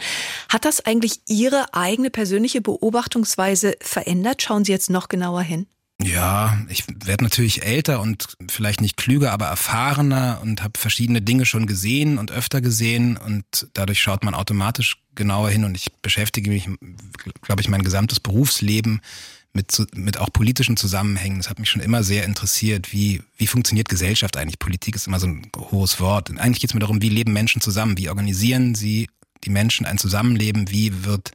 Hat 0.49 0.65
das 0.65 0.83
eigentlich 0.83 1.19
Ihre 1.27 1.75
eigene 1.75 2.09
persönliche 2.09 2.59
Beobachtungsweise 2.59 3.75
verändert? 3.81 4.41
Schauen 4.41 4.65
Sie 4.65 4.71
jetzt 4.71 4.89
noch 4.89 5.09
genauer 5.09 5.43
hin. 5.43 5.67
Ja, 6.01 6.57
ich 6.69 6.85
werde 6.87 7.23
natürlich 7.23 7.63
älter 7.63 8.01
und 8.01 8.35
vielleicht 8.49 8.81
nicht 8.81 8.97
klüger, 8.97 9.31
aber 9.31 9.45
erfahrener 9.47 10.39
und 10.43 10.63
habe 10.63 10.79
verschiedene 10.79 11.21
Dinge 11.21 11.45
schon 11.45 11.65
gesehen 11.65 12.17
und 12.17 12.31
öfter 12.31 12.61
gesehen 12.61 13.17
und 13.17 13.67
dadurch 13.73 13.99
schaut 13.99 14.23
man 14.23 14.35
automatisch 14.35 15.01
genauer 15.15 15.49
hin 15.49 15.65
und 15.65 15.75
ich 15.75 15.91
beschäftige 16.01 16.51
mich, 16.51 16.69
glaube 17.41 17.61
ich, 17.61 17.69
mein 17.69 17.81
gesamtes 17.81 18.19
Berufsleben 18.19 19.01
mit, 19.53 19.87
mit 19.95 20.17
auch 20.17 20.31
politischen 20.31 20.77
Zusammenhängen. 20.77 21.37
Das 21.37 21.49
hat 21.49 21.59
mich 21.59 21.69
schon 21.69 21.81
immer 21.81 22.03
sehr 22.03 22.25
interessiert. 22.25 22.93
Wie, 22.93 23.21
wie 23.37 23.47
funktioniert 23.47 23.89
Gesellschaft 23.89 24.37
eigentlich? 24.37 24.59
Politik 24.59 24.95
ist 24.95 25.07
immer 25.07 25.19
so 25.19 25.27
ein 25.27 25.51
hohes 25.71 25.99
Wort. 25.99 26.29
Und 26.29 26.37
eigentlich 26.37 26.61
geht 26.61 26.69
es 26.69 26.73
mir 26.73 26.79
darum, 26.79 27.01
wie 27.01 27.09
leben 27.09 27.33
Menschen 27.33 27.61
zusammen? 27.61 27.97
Wie 27.97 28.09
organisieren 28.09 28.75
sie 28.75 29.09
die 29.43 29.49
Menschen 29.49 29.85
ein 29.85 29.97
Zusammenleben? 29.97 30.69
Wie 30.69 31.05
wird 31.05 31.31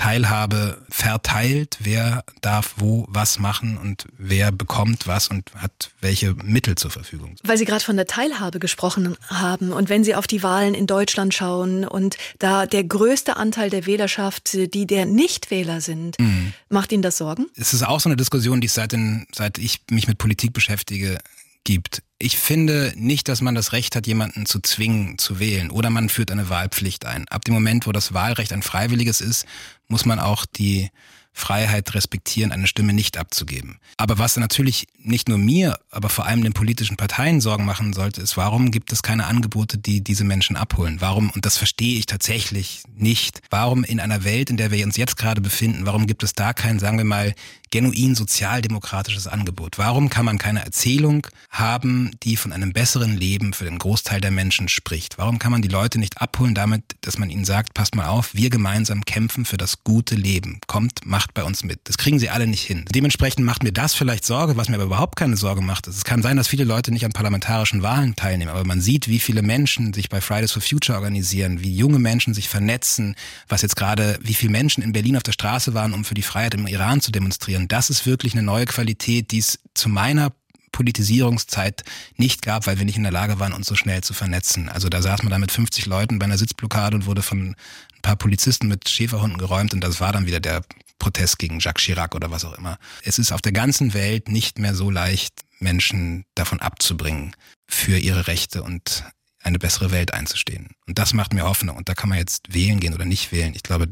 Teilhabe 0.00 0.78
verteilt, 0.88 1.76
wer 1.80 2.24
darf 2.40 2.72
wo 2.78 3.04
was 3.10 3.38
machen 3.38 3.76
und 3.76 4.06
wer 4.16 4.50
bekommt 4.50 5.06
was 5.06 5.28
und 5.28 5.52
hat 5.56 5.90
welche 6.00 6.32
Mittel 6.42 6.74
zur 6.76 6.90
Verfügung. 6.90 7.36
Weil 7.42 7.58
Sie 7.58 7.66
gerade 7.66 7.84
von 7.84 7.96
der 7.96 8.06
Teilhabe 8.06 8.60
gesprochen 8.60 9.18
haben 9.28 9.72
und 9.72 9.90
wenn 9.90 10.02
Sie 10.02 10.14
auf 10.14 10.26
die 10.26 10.42
Wahlen 10.42 10.72
in 10.72 10.86
Deutschland 10.86 11.34
schauen 11.34 11.84
und 11.84 12.16
da 12.38 12.64
der 12.64 12.82
größte 12.82 13.36
Anteil 13.36 13.68
der 13.68 13.84
Wählerschaft, 13.84 14.54
die 14.54 14.86
der 14.86 15.04
Nichtwähler 15.04 15.82
sind, 15.82 16.18
mhm. 16.18 16.54
macht 16.70 16.92
Ihnen 16.92 17.02
das 17.02 17.18
Sorgen? 17.18 17.48
Es 17.56 17.74
ist 17.74 17.82
auch 17.82 18.00
so 18.00 18.08
eine 18.08 18.16
Diskussion, 18.16 18.62
die 18.62 18.68
ich 18.68 18.72
seit, 18.72 18.92
den, 18.92 19.26
seit 19.34 19.58
ich 19.58 19.82
mich 19.90 20.08
mit 20.08 20.16
Politik 20.16 20.54
beschäftige, 20.54 21.18
gibt. 21.64 22.02
Ich 22.18 22.36
finde 22.36 22.92
nicht, 22.96 23.28
dass 23.28 23.40
man 23.40 23.54
das 23.54 23.72
Recht 23.72 23.96
hat, 23.96 24.06
jemanden 24.06 24.46
zu 24.46 24.60
zwingen, 24.60 25.18
zu 25.18 25.38
wählen. 25.38 25.70
Oder 25.70 25.90
man 25.90 26.08
führt 26.08 26.30
eine 26.30 26.48
Wahlpflicht 26.48 27.06
ein. 27.06 27.26
Ab 27.28 27.44
dem 27.44 27.54
Moment, 27.54 27.86
wo 27.86 27.92
das 27.92 28.12
Wahlrecht 28.12 28.52
ein 28.52 28.62
freiwilliges 28.62 29.20
ist, 29.20 29.46
muss 29.88 30.04
man 30.04 30.18
auch 30.18 30.46
die 30.46 30.90
Freiheit 31.32 31.94
respektieren, 31.94 32.52
eine 32.52 32.66
Stimme 32.66 32.92
nicht 32.92 33.16
abzugeben. 33.16 33.78
Aber 33.96 34.18
was 34.18 34.36
natürlich 34.36 34.86
nicht 34.98 35.28
nur 35.28 35.38
mir, 35.38 35.78
aber 35.90 36.08
vor 36.08 36.26
allem 36.26 36.42
den 36.42 36.52
politischen 36.52 36.96
Parteien 36.96 37.40
Sorgen 37.40 37.64
machen 37.64 37.92
sollte, 37.92 38.20
ist, 38.20 38.36
warum 38.36 38.70
gibt 38.70 38.92
es 38.92 39.02
keine 39.02 39.26
Angebote, 39.26 39.78
die 39.78 40.02
diese 40.02 40.24
Menschen 40.24 40.56
abholen? 40.56 41.00
Warum, 41.00 41.30
und 41.30 41.46
das 41.46 41.56
verstehe 41.56 41.98
ich 41.98 42.06
tatsächlich 42.06 42.82
nicht, 42.94 43.40
warum 43.50 43.84
in 43.84 44.00
einer 44.00 44.24
Welt, 44.24 44.50
in 44.50 44.56
der 44.56 44.70
wir 44.70 44.84
uns 44.84 44.96
jetzt 44.96 45.16
gerade 45.16 45.40
befinden, 45.40 45.86
warum 45.86 46.06
gibt 46.06 46.22
es 46.22 46.34
da 46.34 46.52
kein, 46.52 46.78
sagen 46.78 46.98
wir 46.98 47.04
mal, 47.04 47.34
genuin 47.70 48.14
sozialdemokratisches 48.14 49.26
Angebot? 49.26 49.78
Warum 49.78 50.10
kann 50.10 50.24
man 50.24 50.38
keine 50.38 50.64
Erzählung 50.64 51.26
haben, 51.50 52.10
die 52.22 52.36
von 52.36 52.52
einem 52.52 52.72
besseren 52.72 53.16
Leben 53.16 53.52
für 53.52 53.64
den 53.64 53.78
Großteil 53.78 54.20
der 54.20 54.32
Menschen 54.32 54.68
spricht? 54.68 55.18
Warum 55.18 55.38
kann 55.38 55.52
man 55.52 55.62
die 55.62 55.68
Leute 55.68 55.98
nicht 55.98 56.20
abholen 56.20 56.54
damit, 56.54 56.82
dass 57.00 57.18
man 57.18 57.30
ihnen 57.30 57.44
sagt, 57.44 57.74
passt 57.74 57.94
mal 57.94 58.06
auf, 58.06 58.34
wir 58.34 58.50
gemeinsam 58.50 59.04
kämpfen 59.04 59.44
für 59.44 59.56
das 59.56 59.84
gute 59.84 60.16
Leben. 60.16 60.60
Kommt, 60.66 61.06
macht 61.06 61.29
bei 61.34 61.44
uns 61.44 61.64
mit. 61.64 61.80
Das 61.84 61.98
kriegen 61.98 62.18
sie 62.18 62.30
alle 62.30 62.46
nicht 62.46 62.62
hin. 62.62 62.84
Dementsprechend 62.94 63.44
macht 63.44 63.62
mir 63.62 63.72
das 63.72 63.94
vielleicht 63.94 64.24
Sorge, 64.24 64.56
was 64.56 64.68
mir 64.68 64.76
aber 64.76 64.84
überhaupt 64.84 65.16
keine 65.16 65.36
Sorge 65.36 65.60
macht. 65.60 65.86
Es 65.86 66.04
kann 66.04 66.22
sein, 66.22 66.36
dass 66.36 66.48
viele 66.48 66.64
Leute 66.64 66.92
nicht 66.92 67.04
an 67.04 67.12
parlamentarischen 67.12 67.82
Wahlen 67.82 68.16
teilnehmen, 68.16 68.50
aber 68.50 68.64
man 68.64 68.80
sieht, 68.80 69.08
wie 69.08 69.18
viele 69.18 69.42
Menschen 69.42 69.92
sich 69.92 70.08
bei 70.08 70.20
Fridays 70.20 70.52
for 70.52 70.62
Future 70.62 70.96
organisieren, 70.96 71.62
wie 71.62 71.74
junge 71.74 71.98
Menschen 71.98 72.34
sich 72.34 72.48
vernetzen, 72.48 73.14
was 73.48 73.62
jetzt 73.62 73.76
gerade, 73.76 74.18
wie 74.22 74.34
viele 74.34 74.52
Menschen 74.52 74.82
in 74.82 74.92
Berlin 74.92 75.16
auf 75.16 75.22
der 75.22 75.32
Straße 75.32 75.74
waren, 75.74 75.94
um 75.94 76.04
für 76.04 76.14
die 76.14 76.22
Freiheit 76.22 76.54
im 76.54 76.66
Iran 76.66 77.00
zu 77.00 77.12
demonstrieren. 77.12 77.68
Das 77.68 77.90
ist 77.90 78.06
wirklich 78.06 78.32
eine 78.32 78.42
neue 78.42 78.66
Qualität, 78.66 79.30
die 79.30 79.38
es 79.38 79.58
zu 79.74 79.88
meiner 79.88 80.32
Politisierungszeit 80.72 81.84
nicht 82.16 82.42
gab, 82.42 82.66
weil 82.66 82.78
wir 82.78 82.84
nicht 82.84 82.96
in 82.96 83.02
der 83.02 83.12
Lage 83.12 83.38
waren, 83.38 83.52
uns 83.52 83.66
so 83.66 83.74
schnell 83.74 84.02
zu 84.02 84.14
vernetzen. 84.14 84.68
Also 84.68 84.88
da 84.88 85.02
saß 85.02 85.22
man 85.22 85.30
da 85.30 85.38
mit 85.38 85.52
50 85.52 85.86
Leuten 85.86 86.18
bei 86.18 86.26
einer 86.26 86.38
Sitzblockade 86.38 86.96
und 86.96 87.06
wurde 87.06 87.22
von 87.22 87.50
ein 87.50 87.56
paar 88.02 88.16
Polizisten 88.16 88.68
mit 88.68 88.88
Schäferhunden 88.88 89.38
geräumt 89.38 89.74
und 89.74 89.82
das 89.82 90.00
war 90.00 90.12
dann 90.12 90.26
wieder 90.26 90.40
der 90.40 90.62
Protest 91.00 91.40
gegen 91.40 91.58
Jacques 91.58 91.82
Chirac 91.82 92.14
oder 92.14 92.30
was 92.30 92.44
auch 92.44 92.56
immer. 92.56 92.78
Es 93.02 93.18
ist 93.18 93.32
auf 93.32 93.42
der 93.42 93.50
ganzen 93.50 93.92
Welt 93.92 94.28
nicht 94.28 94.60
mehr 94.60 94.76
so 94.76 94.88
leicht, 94.90 95.40
Menschen 95.58 96.24
davon 96.36 96.60
abzubringen, 96.60 97.34
für 97.66 97.98
ihre 97.98 98.28
Rechte 98.28 98.62
und 98.62 99.04
eine 99.42 99.58
bessere 99.58 99.90
Welt 99.90 100.14
einzustehen. 100.14 100.68
Und 100.86 100.98
das 100.98 101.12
macht 101.12 101.34
mir 101.34 101.44
Hoffnung. 101.44 101.76
Und 101.76 101.88
da 101.88 101.94
kann 101.94 102.08
man 102.08 102.18
jetzt 102.18 102.54
wählen 102.54 102.78
gehen 102.78 102.94
oder 102.94 103.04
nicht 103.04 103.32
wählen. 103.32 103.54
Ich 103.54 103.62
glaube, 103.62 103.88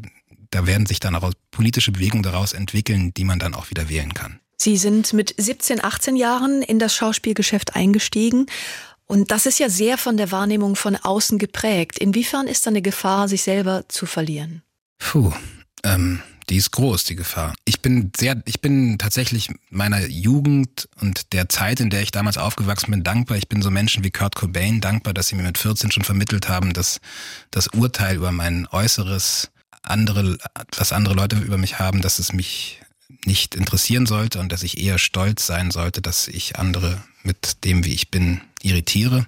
da 0.50 0.66
werden 0.66 0.86
sich 0.86 1.00
dann 1.00 1.14
auch 1.14 1.32
politische 1.50 1.92
Bewegungen 1.92 2.22
daraus 2.22 2.52
entwickeln, 2.52 3.12
die 3.14 3.24
man 3.24 3.38
dann 3.38 3.54
auch 3.54 3.70
wieder 3.70 3.88
wählen 3.88 4.14
kann. 4.14 4.40
Sie 4.56 4.76
sind 4.76 5.12
mit 5.12 5.34
17, 5.36 5.82
18 5.82 6.16
Jahren 6.16 6.62
in 6.62 6.78
das 6.78 6.94
Schauspielgeschäft 6.94 7.76
eingestiegen. 7.76 8.46
Und 9.06 9.30
das 9.30 9.46
ist 9.46 9.58
ja 9.58 9.70
sehr 9.70 9.96
von 9.96 10.16
der 10.16 10.32
Wahrnehmung 10.32 10.76
von 10.76 10.96
außen 10.96 11.38
geprägt. 11.38 11.98
Inwiefern 11.98 12.46
ist 12.46 12.66
da 12.66 12.70
eine 12.70 12.82
Gefahr, 12.82 13.28
sich 13.28 13.42
selber 13.42 13.84
zu 13.88 14.04
verlieren? 14.04 14.62
Puh, 14.98 15.32
ähm, 15.84 16.20
die 16.48 16.56
ist 16.56 16.70
groß, 16.70 17.04
die 17.04 17.16
Gefahr. 17.16 17.54
Ich 17.64 17.80
bin 17.80 18.10
sehr, 18.16 18.40
ich 18.46 18.60
bin 18.60 18.98
tatsächlich 18.98 19.50
meiner 19.70 20.06
Jugend 20.06 20.88
und 21.00 21.32
der 21.32 21.48
Zeit, 21.48 21.80
in 21.80 21.90
der 21.90 22.02
ich 22.02 22.10
damals 22.10 22.38
aufgewachsen 22.38 22.90
bin, 22.90 23.04
dankbar. 23.04 23.36
Ich 23.36 23.48
bin 23.48 23.62
so 23.62 23.70
Menschen 23.70 24.04
wie 24.04 24.10
Kurt 24.10 24.34
Cobain 24.34 24.80
dankbar, 24.80 25.12
dass 25.12 25.28
sie 25.28 25.36
mir 25.36 25.42
mit 25.42 25.58
14 25.58 25.90
schon 25.90 26.04
vermittelt 26.04 26.48
haben, 26.48 26.72
dass 26.72 27.00
das 27.50 27.68
Urteil 27.68 28.16
über 28.16 28.32
mein 28.32 28.66
Äußeres 28.66 29.50
andere, 29.82 30.38
was 30.76 30.92
andere 30.92 31.14
Leute 31.14 31.36
über 31.36 31.58
mich 31.58 31.78
haben, 31.78 32.00
dass 32.00 32.18
es 32.18 32.32
mich 32.32 32.80
nicht 33.24 33.54
interessieren 33.54 34.06
sollte 34.06 34.40
und 34.40 34.52
dass 34.52 34.62
ich 34.62 34.78
eher 34.78 34.98
stolz 34.98 35.46
sein 35.46 35.70
sollte, 35.70 36.02
dass 36.02 36.28
ich 36.28 36.58
andere 36.58 37.02
mit 37.22 37.64
dem, 37.64 37.84
wie 37.84 37.92
ich 37.92 38.10
bin, 38.10 38.40
irritiere. 38.62 39.26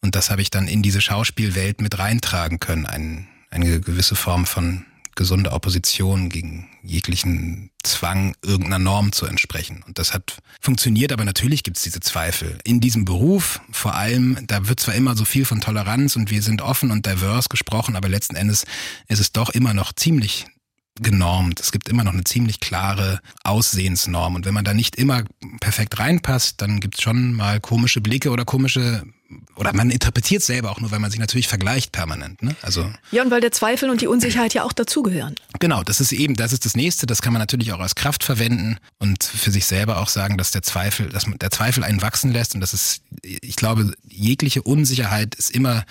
Und 0.00 0.14
das 0.14 0.30
habe 0.30 0.42
ich 0.42 0.50
dann 0.50 0.68
in 0.68 0.82
diese 0.82 1.00
Schauspielwelt 1.00 1.80
mit 1.80 1.98
reintragen 1.98 2.60
können, 2.60 2.86
ein, 2.86 3.28
eine 3.50 3.80
gewisse 3.80 4.14
Form 4.14 4.46
von 4.46 4.84
gesunde 5.16 5.52
Opposition 5.52 6.28
gegen 6.28 6.68
jeglichen 6.82 7.70
Zwang, 7.82 8.34
irgendeiner 8.42 8.78
Norm 8.78 9.12
zu 9.12 9.26
entsprechen. 9.26 9.82
Und 9.86 9.98
das 9.98 10.14
hat 10.14 10.38
funktioniert, 10.60 11.12
aber 11.12 11.24
natürlich 11.24 11.62
gibt 11.62 11.78
es 11.78 11.82
diese 11.82 12.00
Zweifel. 12.00 12.58
In 12.64 12.80
diesem 12.80 13.04
Beruf 13.04 13.60
vor 13.72 13.94
allem, 13.94 14.38
da 14.46 14.68
wird 14.68 14.78
zwar 14.78 14.94
immer 14.94 15.16
so 15.16 15.24
viel 15.24 15.44
von 15.44 15.60
Toleranz 15.60 16.16
und 16.16 16.30
wir 16.30 16.42
sind 16.42 16.62
offen 16.62 16.90
und 16.90 17.06
divers 17.06 17.48
gesprochen, 17.48 17.96
aber 17.96 18.08
letzten 18.08 18.36
Endes 18.36 18.64
ist 19.08 19.20
es 19.20 19.32
doch 19.32 19.50
immer 19.50 19.74
noch 19.74 19.92
ziemlich 19.92 20.46
genormt. 21.00 21.60
Es 21.60 21.72
gibt 21.72 21.88
immer 21.88 22.04
noch 22.04 22.12
eine 22.12 22.24
ziemlich 22.24 22.60
klare 22.60 23.20
Aussehensnorm. 23.44 24.34
Und 24.34 24.46
wenn 24.46 24.54
man 24.54 24.64
da 24.64 24.74
nicht 24.74 24.96
immer 24.96 25.24
perfekt 25.60 25.98
reinpasst, 25.98 26.60
dann 26.62 26.80
gibt 26.80 26.96
es 26.96 27.02
schon 27.02 27.34
mal 27.34 27.60
komische 27.60 28.00
Blicke 28.00 28.30
oder 28.30 28.44
komische 28.44 29.02
oder 29.56 29.72
man 29.72 29.90
interpretiert 29.90 30.42
selber 30.42 30.70
auch 30.70 30.80
nur, 30.80 30.90
weil 30.90 30.98
man 30.98 31.10
sich 31.10 31.18
natürlich 31.18 31.48
vergleicht 31.48 31.92
permanent. 31.92 32.42
Ne? 32.42 32.54
Also 32.62 32.90
ja, 33.10 33.22
und 33.22 33.30
weil 33.30 33.40
der 33.40 33.52
Zweifel 33.52 33.90
und 33.90 34.00
die 34.00 34.06
Unsicherheit 34.06 34.54
ja 34.54 34.62
auch 34.62 34.72
dazugehören. 34.72 35.34
Genau, 35.58 35.82
das 35.82 36.00
ist 36.00 36.12
eben, 36.12 36.34
das 36.36 36.52
ist 36.52 36.64
das 36.64 36.76
Nächste. 36.76 37.06
Das 37.06 37.22
kann 37.22 37.32
man 37.32 37.40
natürlich 37.40 37.72
auch 37.72 37.80
als 37.80 37.94
Kraft 37.94 38.22
verwenden 38.22 38.78
und 38.98 39.24
für 39.24 39.50
sich 39.50 39.66
selber 39.66 39.98
auch 39.98 40.08
sagen, 40.08 40.38
dass 40.38 40.50
der 40.50 40.62
Zweifel, 40.62 41.08
dass 41.08 41.24
der 41.24 41.50
Zweifel 41.50 41.82
einen 41.84 42.02
wachsen 42.02 42.32
lässt 42.32 42.54
und 42.54 42.60
das 42.60 42.74
ist, 42.74 43.02
ich 43.22 43.56
glaube, 43.56 43.92
jegliche 44.08 44.62
Unsicherheit 44.62 45.34
ist 45.34 45.50
immer 45.50 45.84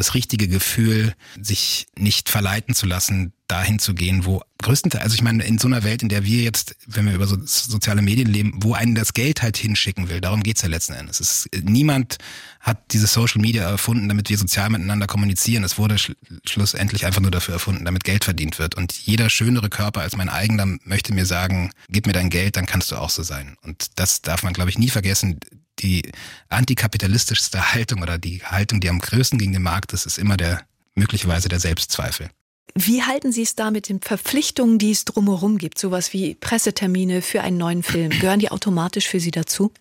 das 0.00 0.14
richtige 0.14 0.48
Gefühl, 0.48 1.14
sich 1.38 1.86
nicht 1.98 2.30
verleiten 2.30 2.74
zu 2.74 2.86
lassen, 2.86 3.34
dahin 3.48 3.78
zu 3.78 3.94
gehen, 3.94 4.24
wo 4.24 4.42
größtenteils, 4.62 5.02
also 5.02 5.14
ich 5.14 5.22
meine, 5.22 5.44
in 5.44 5.58
so 5.58 5.68
einer 5.68 5.82
Welt, 5.82 6.02
in 6.02 6.08
der 6.08 6.24
wir 6.24 6.42
jetzt, 6.42 6.74
wenn 6.86 7.04
wir 7.04 7.14
über 7.14 7.26
so 7.26 7.36
soziale 7.44 8.00
Medien 8.00 8.28
leben, 8.28 8.54
wo 8.62 8.72
einen 8.72 8.94
das 8.94 9.12
Geld 9.12 9.42
halt 9.42 9.58
hinschicken 9.58 10.08
will, 10.08 10.22
darum 10.22 10.42
geht's 10.42 10.62
ja 10.62 10.68
letzten 10.68 10.94
Endes. 10.94 11.20
Es 11.20 11.46
ist, 11.46 11.64
niemand 11.64 12.16
hat 12.60 12.92
diese 12.92 13.06
Social 13.06 13.42
Media 13.42 13.68
erfunden, 13.68 14.08
damit 14.08 14.30
wir 14.30 14.38
sozial 14.38 14.70
miteinander 14.70 15.06
kommunizieren. 15.06 15.64
Es 15.64 15.76
wurde 15.76 15.98
sch 15.98 16.12
schlussendlich 16.46 17.04
einfach 17.04 17.20
nur 17.20 17.30
dafür 17.30 17.54
erfunden, 17.54 17.84
damit 17.84 18.04
Geld 18.04 18.24
verdient 18.24 18.58
wird. 18.58 18.76
Und 18.76 18.92
jeder 18.92 19.28
schönere 19.28 19.68
Körper 19.68 20.00
als 20.00 20.16
mein 20.16 20.30
eigener 20.30 20.64
möchte 20.84 21.12
mir 21.12 21.26
sagen, 21.26 21.72
gib 21.90 22.06
mir 22.06 22.14
dein 22.14 22.30
Geld, 22.30 22.56
dann 22.56 22.64
kannst 22.64 22.90
du 22.90 22.96
auch 22.96 23.10
so 23.10 23.22
sein. 23.22 23.56
Und 23.62 23.98
das 23.98 24.22
darf 24.22 24.42
man, 24.44 24.54
glaube 24.54 24.70
ich, 24.70 24.78
nie 24.78 24.88
vergessen. 24.88 25.40
Die 25.80 26.02
antikapitalistischste 26.48 27.72
Haltung 27.72 28.02
oder 28.02 28.18
die 28.18 28.42
Haltung, 28.44 28.80
die 28.80 28.88
am 28.88 29.00
größten 29.00 29.38
gegen 29.38 29.52
den 29.52 29.62
Markt 29.62 29.92
ist, 29.92 30.06
ist 30.06 30.18
immer 30.18 30.36
der 30.36 30.62
möglicherweise 30.94 31.48
der 31.48 31.60
Selbstzweifel. 31.60 32.30
Wie 32.74 33.02
halten 33.02 33.32
Sie 33.32 33.42
es 33.42 33.56
da 33.56 33.70
mit 33.70 33.88
den 33.88 34.00
Verpflichtungen, 34.00 34.78
die 34.78 34.92
es 34.92 35.04
drumherum 35.04 35.58
gibt? 35.58 35.78
Sowas 35.78 36.12
wie 36.12 36.34
Pressetermine 36.34 37.22
für 37.22 37.42
einen 37.42 37.56
neuen 37.56 37.82
Film. 37.82 38.10
Gehören 38.10 38.38
die 38.38 38.50
automatisch 38.50 39.08
für 39.08 39.18
Sie 39.18 39.30
dazu? 39.30 39.72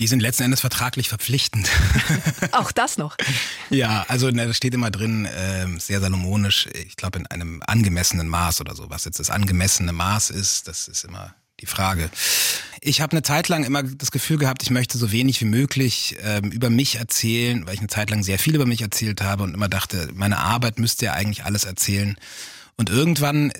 Die 0.00 0.06
sind 0.06 0.20
letzten 0.20 0.44
Endes 0.44 0.60
vertraglich 0.60 1.08
verpflichtend. 1.08 1.68
Auch 2.52 2.70
das 2.70 2.98
noch. 2.98 3.16
ja, 3.68 4.04
also 4.06 4.30
da 4.30 4.54
steht 4.54 4.72
immer 4.72 4.92
drin, 4.92 5.24
äh, 5.24 5.66
sehr 5.78 6.00
salomonisch, 6.00 6.68
ich 6.72 6.96
glaube 6.96 7.18
in 7.18 7.26
einem 7.26 7.62
angemessenen 7.66 8.28
Maß 8.28 8.60
oder 8.60 8.76
so. 8.76 8.90
Was 8.90 9.04
jetzt 9.04 9.18
das 9.18 9.28
angemessene 9.28 9.92
Maß 9.92 10.30
ist, 10.30 10.68
das 10.68 10.86
ist 10.86 11.04
immer 11.04 11.34
die 11.60 11.66
Frage. 11.66 12.10
Ich 12.80 13.00
habe 13.00 13.12
eine 13.12 13.22
Zeit 13.22 13.48
lang 13.48 13.64
immer 13.64 13.82
das 13.82 14.10
Gefühl 14.10 14.38
gehabt, 14.38 14.62
ich 14.62 14.70
möchte 14.70 14.98
so 14.98 15.10
wenig 15.10 15.40
wie 15.40 15.46
möglich 15.46 16.16
ähm, 16.22 16.50
über 16.52 16.70
mich 16.70 16.96
erzählen, 16.96 17.66
weil 17.66 17.74
ich 17.74 17.80
eine 17.80 17.88
Zeit 17.88 18.10
lang 18.10 18.22
sehr 18.22 18.38
viel 18.38 18.54
über 18.54 18.66
mich 18.66 18.82
erzählt 18.82 19.20
habe 19.20 19.42
und 19.42 19.54
immer 19.54 19.68
dachte, 19.68 20.08
meine 20.14 20.38
Arbeit 20.38 20.78
müsste 20.78 21.06
ja 21.06 21.12
eigentlich 21.14 21.44
alles 21.44 21.64
erzählen. 21.64 22.16
Und 22.80 22.90
irgendwann, 22.90 23.52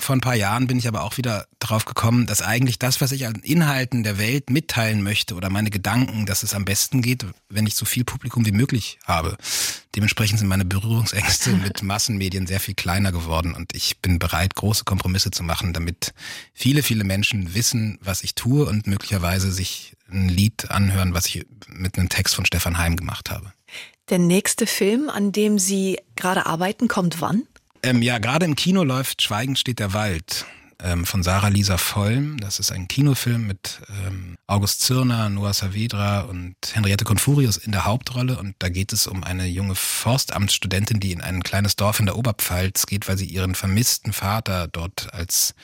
vor 0.00 0.16
ein 0.16 0.20
paar 0.20 0.34
Jahren, 0.34 0.66
bin 0.66 0.80
ich 0.80 0.88
aber 0.88 1.04
auch 1.04 1.16
wieder 1.16 1.46
drauf 1.60 1.84
gekommen, 1.84 2.26
dass 2.26 2.42
eigentlich 2.42 2.80
das, 2.80 3.00
was 3.00 3.12
ich 3.12 3.24
an 3.24 3.36
Inhalten 3.36 4.02
der 4.02 4.18
Welt 4.18 4.50
mitteilen 4.50 5.04
möchte 5.04 5.36
oder 5.36 5.48
meine 5.48 5.70
Gedanken, 5.70 6.26
dass 6.26 6.42
es 6.42 6.54
am 6.54 6.64
besten 6.64 7.00
geht, 7.00 7.24
wenn 7.48 7.68
ich 7.68 7.76
so 7.76 7.84
viel 7.84 8.02
Publikum 8.02 8.44
wie 8.46 8.52
möglich 8.52 8.98
habe. 9.04 9.36
Dementsprechend 9.94 10.40
sind 10.40 10.48
meine 10.48 10.64
Berührungsängste 10.64 11.50
mit 11.62 11.84
Massenmedien 11.84 12.48
sehr 12.48 12.58
viel 12.58 12.74
kleiner 12.74 13.12
geworden 13.12 13.54
und 13.54 13.72
ich 13.76 13.98
bin 13.98 14.18
bereit, 14.18 14.56
große 14.56 14.82
Kompromisse 14.82 15.30
zu 15.30 15.44
machen, 15.44 15.72
damit 15.72 16.12
viele, 16.52 16.82
viele 16.82 17.04
Menschen 17.04 17.54
wissen, 17.54 18.00
was 18.02 18.24
ich 18.24 18.34
tue 18.34 18.66
und 18.66 18.88
möglicherweise 18.88 19.52
sich 19.52 19.94
ein 20.10 20.28
Lied 20.28 20.72
anhören, 20.72 21.14
was 21.14 21.26
ich 21.26 21.46
mit 21.68 21.96
einem 21.96 22.08
Text 22.08 22.34
von 22.34 22.44
Stefan 22.44 22.76
Heim 22.76 22.96
gemacht 22.96 23.30
habe. 23.30 23.52
Der 24.10 24.18
nächste 24.18 24.66
Film, 24.66 25.08
an 25.08 25.30
dem 25.30 25.60
Sie 25.60 26.00
gerade 26.16 26.44
arbeiten, 26.46 26.88
kommt 26.88 27.20
wann? 27.20 27.44
Ähm, 27.84 28.00
ja, 28.00 28.16
gerade 28.16 28.46
im 28.46 28.56
Kino 28.56 28.82
läuft 28.82 29.20
Schweigend 29.20 29.58
steht 29.58 29.78
der 29.78 29.92
Wald 29.92 30.46
ähm, 30.82 31.04
von 31.04 31.22
Sarah 31.22 31.48
Lisa 31.48 31.76
Vollm. 31.76 32.38
Das 32.38 32.58
ist 32.58 32.72
ein 32.72 32.88
Kinofilm 32.88 33.46
mit 33.46 33.82
ähm, 34.06 34.36
August 34.46 34.80
Zirner, 34.80 35.28
Noah 35.28 35.52
Saavedra 35.52 36.20
und 36.20 36.56
Henriette 36.72 37.04
Confurius 37.04 37.58
in 37.58 37.72
der 37.72 37.84
Hauptrolle. 37.84 38.38
Und 38.38 38.54
da 38.60 38.70
geht 38.70 38.94
es 38.94 39.06
um 39.06 39.22
eine 39.22 39.44
junge 39.44 39.74
Forstamtsstudentin, 39.74 40.98
die 40.98 41.12
in 41.12 41.20
ein 41.20 41.42
kleines 41.42 41.76
Dorf 41.76 42.00
in 42.00 42.06
der 42.06 42.16
Oberpfalz 42.16 42.86
geht, 42.86 43.06
weil 43.06 43.18
sie 43.18 43.26
ihren 43.26 43.54
vermissten 43.54 44.14
Vater 44.14 44.66
dort 44.66 45.12
als 45.12 45.54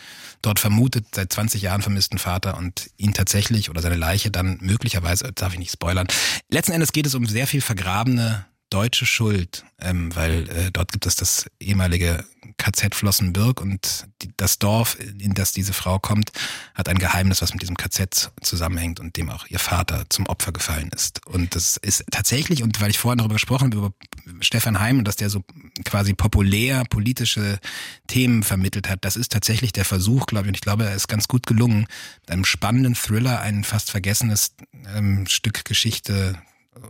dort 0.42 0.60
vermutet, 0.60 1.06
seit 1.14 1.32
20 1.32 1.62
Jahren 1.62 1.80
vermissten 1.80 2.18
Vater 2.18 2.58
und 2.58 2.90
ihn 2.98 3.14
tatsächlich 3.14 3.70
oder 3.70 3.80
seine 3.80 3.96
Leiche 3.96 4.30
dann 4.30 4.58
möglicherweise, 4.60 5.32
darf 5.32 5.54
ich 5.54 5.58
nicht 5.58 5.72
spoilern. 5.72 6.06
Letzten 6.50 6.72
Endes 6.72 6.92
geht 6.92 7.06
es 7.06 7.14
um 7.14 7.24
sehr 7.24 7.46
viel 7.46 7.62
vergrabene 7.62 8.44
deutsche 8.70 9.04
Schuld, 9.04 9.64
ähm, 9.80 10.14
weil 10.14 10.48
äh, 10.48 10.70
dort 10.72 10.92
gibt 10.92 11.04
es 11.06 11.16
das 11.16 11.46
ehemalige 11.58 12.24
KZ 12.56 12.94
Flossenbürg 12.94 13.60
und 13.60 14.06
die, 14.22 14.30
das 14.36 14.58
Dorf, 14.58 14.96
in 15.00 15.34
das 15.34 15.52
diese 15.52 15.72
Frau 15.72 15.98
kommt, 15.98 16.30
hat 16.74 16.88
ein 16.88 16.98
Geheimnis, 16.98 17.42
was 17.42 17.52
mit 17.52 17.62
diesem 17.62 17.76
KZ 17.76 18.30
zusammenhängt 18.40 19.00
und 19.00 19.16
dem 19.16 19.30
auch 19.30 19.46
ihr 19.48 19.58
Vater 19.58 20.04
zum 20.08 20.26
Opfer 20.26 20.52
gefallen 20.52 20.90
ist. 20.94 21.26
Und 21.26 21.54
das 21.54 21.76
ist 21.78 22.04
tatsächlich, 22.10 22.62
und 22.62 22.80
weil 22.80 22.90
ich 22.90 22.98
vorhin 22.98 23.18
darüber 23.18 23.34
gesprochen 23.34 23.72
habe, 23.74 23.76
über 23.76 23.94
Stefan 24.40 24.78
Heim 24.78 24.98
und 24.98 25.04
dass 25.08 25.16
der 25.16 25.30
so 25.30 25.42
quasi 25.84 26.14
populär 26.14 26.84
politische 26.84 27.58
Themen 28.06 28.42
vermittelt 28.42 28.88
hat, 28.88 29.04
das 29.04 29.16
ist 29.16 29.32
tatsächlich 29.32 29.72
der 29.72 29.84
Versuch, 29.84 30.26
glaube 30.26 30.46
ich, 30.46 30.48
und 30.50 30.56
ich 30.56 30.62
glaube, 30.62 30.84
er 30.84 30.94
ist 30.94 31.08
ganz 31.08 31.28
gut 31.28 31.46
gelungen, 31.46 31.86
mit 32.20 32.30
einem 32.30 32.44
spannenden 32.44 32.94
Thriller 32.94 33.40
ein 33.40 33.64
fast 33.64 33.90
vergessenes 33.90 34.54
ähm, 34.94 35.26
Stück 35.26 35.64
Geschichte 35.64 36.40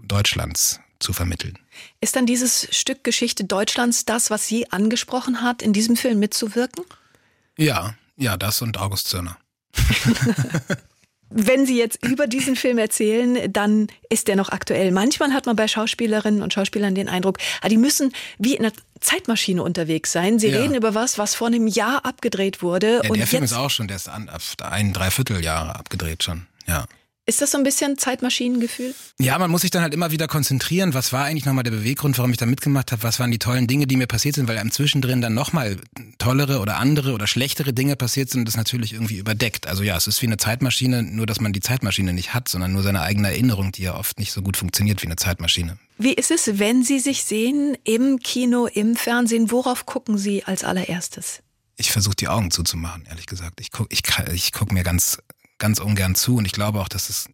Deutschlands 0.03 0.81
zu 1.01 1.13
vermitteln. 1.13 1.59
Ist 2.01 2.17
dann 2.17 2.27
dieses 2.27 2.69
Stück 2.71 3.03
Geschichte 3.05 3.45
Deutschlands 3.45 4.05
das, 4.05 4.31
was 4.31 4.47
Sie 4.47 4.71
angesprochen 4.71 5.43
hat, 5.43 5.63
in 5.63 5.73
diesem 5.73 5.97
Film 5.97 6.19
mitzuwirken? 6.19 6.85
Ja, 7.57 7.95
ja, 8.17 8.37
das 8.37 8.63
und 8.63 8.79
August 8.79 9.09
Zirner. 9.09 9.37
Wenn 11.33 11.65
Sie 11.65 11.79
jetzt 11.79 12.05
über 12.05 12.27
diesen 12.27 12.57
Film 12.57 12.79
erzählen, 12.79 13.53
dann 13.53 13.87
ist 14.09 14.27
der 14.27 14.35
noch 14.35 14.49
aktuell. 14.49 14.91
Manchmal 14.91 15.33
hat 15.33 15.47
man 15.47 15.55
bei 15.55 15.69
Schauspielerinnen 15.69 16.43
und 16.43 16.53
Schauspielern 16.53 16.97
den 16.97 17.09
Eindruck, 17.09 17.39
ah, 17.63 17.69
die 17.69 17.77
müssen 17.77 18.13
wie 18.39 18.57
in 18.57 18.65
einer 18.65 18.75
Zeitmaschine 18.99 19.63
unterwegs 19.63 20.11
sein. 20.11 20.41
Sie 20.41 20.49
ja. 20.49 20.61
reden 20.61 20.75
über 20.75 20.95
was, 20.97 21.19
was 21.19 21.37
vor 21.37 21.47
einem 21.47 21.69
Jahr 21.69 22.05
abgedreht 22.05 22.63
wurde. 22.63 23.01
Ja, 23.05 23.11
der 23.11 23.27
Film 23.29 23.45
ist 23.45 23.53
auch 23.53 23.71
schon, 23.71 23.87
der 23.87 23.97
ist 23.97 24.09
ein, 24.09 24.29
ein 24.61 24.93
Dreivierteljahr 24.93 25.77
abgedreht 25.77 26.25
schon. 26.25 26.47
Ja. 26.67 26.87
Ist 27.31 27.41
das 27.41 27.53
so 27.53 27.59
ein 27.59 27.63
bisschen 27.63 27.97
Zeitmaschinengefühl? 27.97 28.93
Ja, 29.21 29.39
man 29.39 29.53
muss 29.53 29.61
sich 29.61 29.71
dann 29.71 29.83
halt 29.83 29.95
immer 29.95 30.11
wieder 30.11 30.27
konzentrieren. 30.27 30.95
Was 30.95 31.13
war 31.13 31.27
eigentlich 31.27 31.45
nochmal 31.45 31.63
der 31.63 31.71
Beweggrund, 31.71 32.19
warum 32.19 32.33
ich 32.33 32.39
da 32.39 32.45
mitgemacht 32.45 32.91
habe? 32.91 33.05
Was 33.05 33.21
waren 33.21 33.31
die 33.31 33.39
tollen 33.39 33.69
Dinge, 33.69 33.87
die 33.87 33.95
mir 33.95 34.09
passiert 34.09 34.35
sind? 34.35 34.49
Weil 34.49 34.59
am 34.59 34.73
Zwischendrin 34.73 35.21
dann 35.21 35.33
nochmal 35.33 35.77
tollere 36.19 36.59
oder 36.59 36.79
andere 36.79 37.13
oder 37.13 37.29
schlechtere 37.29 37.73
Dinge 37.73 37.95
passiert 37.95 38.31
sind 38.31 38.41
und 38.41 38.47
das 38.47 38.57
natürlich 38.57 38.95
irgendwie 38.95 39.19
überdeckt. 39.19 39.69
Also 39.69 39.85
ja, 39.85 39.97
es 39.97 40.09
ist 40.09 40.21
wie 40.23 40.27
eine 40.27 40.39
Zeitmaschine, 40.39 41.05
nur 41.05 41.25
dass 41.25 41.41
man 41.41 41.53
die 41.53 41.61
Zeitmaschine 41.61 42.13
nicht 42.13 42.35
hat, 42.35 42.49
sondern 42.49 42.73
nur 42.73 42.83
seine 42.83 43.03
eigene 43.03 43.29
Erinnerung, 43.29 43.71
die 43.71 43.83
ja 43.83 43.95
oft 43.95 44.19
nicht 44.19 44.33
so 44.33 44.43
gut 44.43 44.57
funktioniert 44.57 45.01
wie 45.03 45.07
eine 45.07 45.15
Zeitmaschine. 45.15 45.79
Wie 45.99 46.15
ist 46.15 46.33
es, 46.33 46.59
wenn 46.59 46.83
Sie 46.83 46.99
sich 46.99 47.23
sehen 47.23 47.79
im 47.85 48.19
Kino, 48.19 48.67
im 48.67 48.97
Fernsehen? 48.97 49.53
Worauf 49.53 49.87
gucken 49.87 50.19
Sie 50.19 50.43
als 50.43 50.65
allererstes? 50.65 51.45
Ich 51.77 51.93
versuche 51.93 52.17
die 52.17 52.27
Augen 52.27 52.51
zuzumachen, 52.51 53.07
ehrlich 53.09 53.27
gesagt. 53.27 53.61
Ich 53.61 53.71
gucke 53.71 53.89
ich, 53.93 54.03
ich 54.33 54.51
guck 54.51 54.73
mir 54.73 54.83
ganz 54.83 55.19
ganz 55.61 55.79
ungern 55.79 56.17
zu 56.17 56.37
und 56.37 56.45
ich 56.45 56.53
glaube 56.53 56.81
auch, 56.81 56.89
dass 56.89 57.09
es 57.09 57.29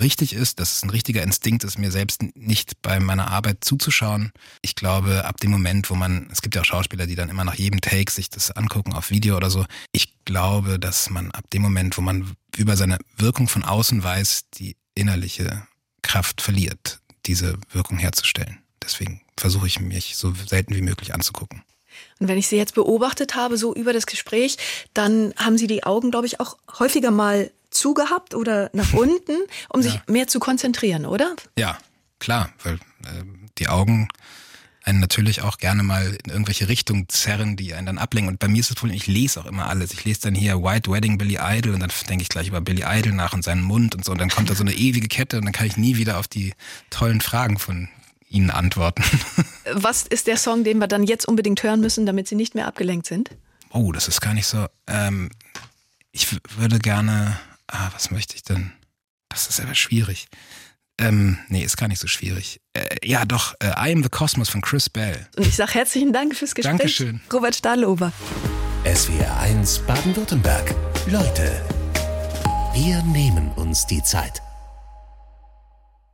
richtig 0.00 0.32
ist, 0.32 0.60
dass 0.60 0.76
es 0.76 0.82
ein 0.82 0.90
richtiger 0.90 1.22
Instinkt 1.22 1.64
ist, 1.64 1.78
mir 1.78 1.90
selbst 1.90 2.22
nicht 2.34 2.80
bei 2.80 2.98
meiner 2.98 3.30
Arbeit 3.30 3.64
zuzuschauen. 3.64 4.32
Ich 4.62 4.74
glaube, 4.74 5.24
ab 5.24 5.38
dem 5.40 5.50
Moment, 5.50 5.90
wo 5.90 5.94
man, 5.94 6.28
es 6.32 6.40
gibt 6.40 6.54
ja 6.54 6.62
auch 6.62 6.66
Schauspieler, 6.66 7.06
die 7.06 7.14
dann 7.14 7.28
immer 7.28 7.44
nach 7.44 7.56
jedem 7.56 7.80
Take 7.80 8.10
sich 8.10 8.30
das 8.30 8.50
angucken 8.52 8.94
auf 8.94 9.10
Video 9.10 9.36
oder 9.36 9.50
so. 9.50 9.66
Ich 9.92 10.14
glaube, 10.24 10.78
dass 10.78 11.10
man 11.10 11.30
ab 11.32 11.50
dem 11.50 11.62
Moment, 11.62 11.98
wo 11.98 12.02
man 12.02 12.34
über 12.56 12.76
seine 12.76 12.98
Wirkung 13.16 13.48
von 13.48 13.64
außen 13.64 14.02
weiß, 14.02 14.44
die 14.54 14.76
innerliche 14.94 15.66
Kraft 16.02 16.40
verliert, 16.40 17.00
diese 17.26 17.58
Wirkung 17.72 17.98
herzustellen. 17.98 18.58
Deswegen 18.82 19.20
versuche 19.38 19.66
ich 19.66 19.80
mich 19.80 20.16
so 20.16 20.32
selten 20.34 20.74
wie 20.74 20.82
möglich 20.82 21.14
anzugucken. 21.14 21.62
Und 22.18 22.28
wenn 22.28 22.38
ich 22.38 22.48
Sie 22.48 22.56
jetzt 22.56 22.74
beobachtet 22.74 23.34
habe, 23.34 23.58
so 23.58 23.74
über 23.74 23.92
das 23.92 24.06
Gespräch, 24.06 24.56
dann 24.94 25.34
haben 25.36 25.58
Sie 25.58 25.66
die 25.66 25.84
Augen, 25.84 26.10
glaube 26.10 26.26
ich, 26.26 26.40
auch 26.40 26.56
häufiger 26.78 27.10
mal 27.10 27.50
zugehabt 27.72 28.34
oder 28.34 28.70
nach 28.72 28.92
unten, 28.92 29.36
um 29.68 29.80
ja. 29.80 29.90
sich 29.90 30.00
mehr 30.06 30.28
zu 30.28 30.38
konzentrieren, 30.38 31.06
oder? 31.06 31.34
Ja, 31.58 31.78
klar, 32.18 32.50
weil 32.62 32.74
äh, 32.74 33.24
die 33.58 33.68
Augen 33.68 34.08
einen 34.84 35.00
natürlich 35.00 35.42
auch 35.42 35.58
gerne 35.58 35.82
mal 35.82 36.18
in 36.24 36.30
irgendwelche 36.30 36.68
Richtungen 36.68 37.08
zerren, 37.08 37.56
die 37.56 37.74
einen 37.74 37.86
dann 37.86 37.98
ablenken. 37.98 38.32
Und 38.32 38.38
bei 38.40 38.48
mir 38.48 38.60
ist 38.60 38.70
das 38.70 38.76
Problem, 38.76 38.96
ich 38.96 39.06
lese 39.06 39.40
auch 39.40 39.46
immer 39.46 39.68
alles. 39.68 39.92
Ich 39.92 40.04
lese 40.04 40.22
dann 40.22 40.34
hier 40.34 40.62
White 40.62 40.90
Wedding 40.90 41.18
Billy 41.18 41.38
Idol 41.40 41.74
und 41.74 41.80
dann 41.80 41.90
denke 42.08 42.22
ich 42.22 42.28
gleich 42.28 42.48
über 42.48 42.60
Billy 42.60 42.82
Idol 42.84 43.12
nach 43.12 43.32
und 43.32 43.44
seinen 43.44 43.62
Mund 43.62 43.94
und 43.94 44.04
so. 44.04 44.12
Und 44.12 44.20
dann 44.20 44.28
kommt 44.28 44.50
da 44.50 44.54
so 44.54 44.64
eine 44.64 44.74
ewige 44.74 45.08
Kette 45.08 45.38
und 45.38 45.44
dann 45.44 45.52
kann 45.52 45.66
ich 45.66 45.76
nie 45.76 45.96
wieder 45.96 46.18
auf 46.18 46.26
die 46.26 46.52
tollen 46.90 47.20
Fragen 47.20 47.58
von 47.58 47.88
Ihnen 48.28 48.50
antworten. 48.50 49.04
Was 49.72 50.02
ist 50.02 50.26
der 50.26 50.36
Song, 50.36 50.64
den 50.64 50.78
wir 50.78 50.88
dann 50.88 51.04
jetzt 51.04 51.28
unbedingt 51.28 51.62
hören 51.62 51.80
müssen, 51.80 52.06
damit 52.06 52.26
Sie 52.26 52.34
nicht 52.34 52.54
mehr 52.54 52.66
abgelenkt 52.66 53.06
sind? 53.06 53.30
Oh, 53.70 53.92
das 53.92 54.08
ist 54.08 54.20
gar 54.20 54.34
nicht 54.34 54.46
so. 54.46 54.66
Ähm, 54.86 55.30
ich 56.10 56.26
würde 56.56 56.78
gerne 56.78 57.38
ah, 57.72 57.90
was 57.92 58.10
möchte 58.10 58.34
ich 58.36 58.42
denn? 58.42 58.72
Das 59.28 59.48
ist 59.48 59.60
aber 59.60 59.74
schwierig. 59.74 60.26
Ähm, 61.00 61.38
nee, 61.48 61.64
ist 61.64 61.76
gar 61.76 61.88
nicht 61.88 62.00
so 62.00 62.06
schwierig. 62.06 62.60
Äh, 62.74 62.96
ja, 63.02 63.24
doch, 63.24 63.54
äh, 63.60 63.68
I 63.68 63.92
am 63.92 64.02
the 64.02 64.08
Cosmos 64.08 64.50
von 64.50 64.60
Chris 64.60 64.88
Bell. 64.88 65.26
Und 65.36 65.46
ich 65.46 65.56
sage 65.56 65.74
herzlichen 65.74 66.12
Dank 66.12 66.36
fürs 66.36 66.54
Gespräch. 66.54 66.76
Dankeschön. 66.76 67.20
Robert 67.32 67.56
Stahlober. 67.56 68.12
SWR 68.84 69.40
1 69.40 69.80
Baden-Württemberg. 69.80 70.74
Leute, 71.06 71.64
wir 72.74 73.02
nehmen 73.04 73.50
uns 73.52 73.86
die 73.86 74.02
Zeit. 74.02 74.42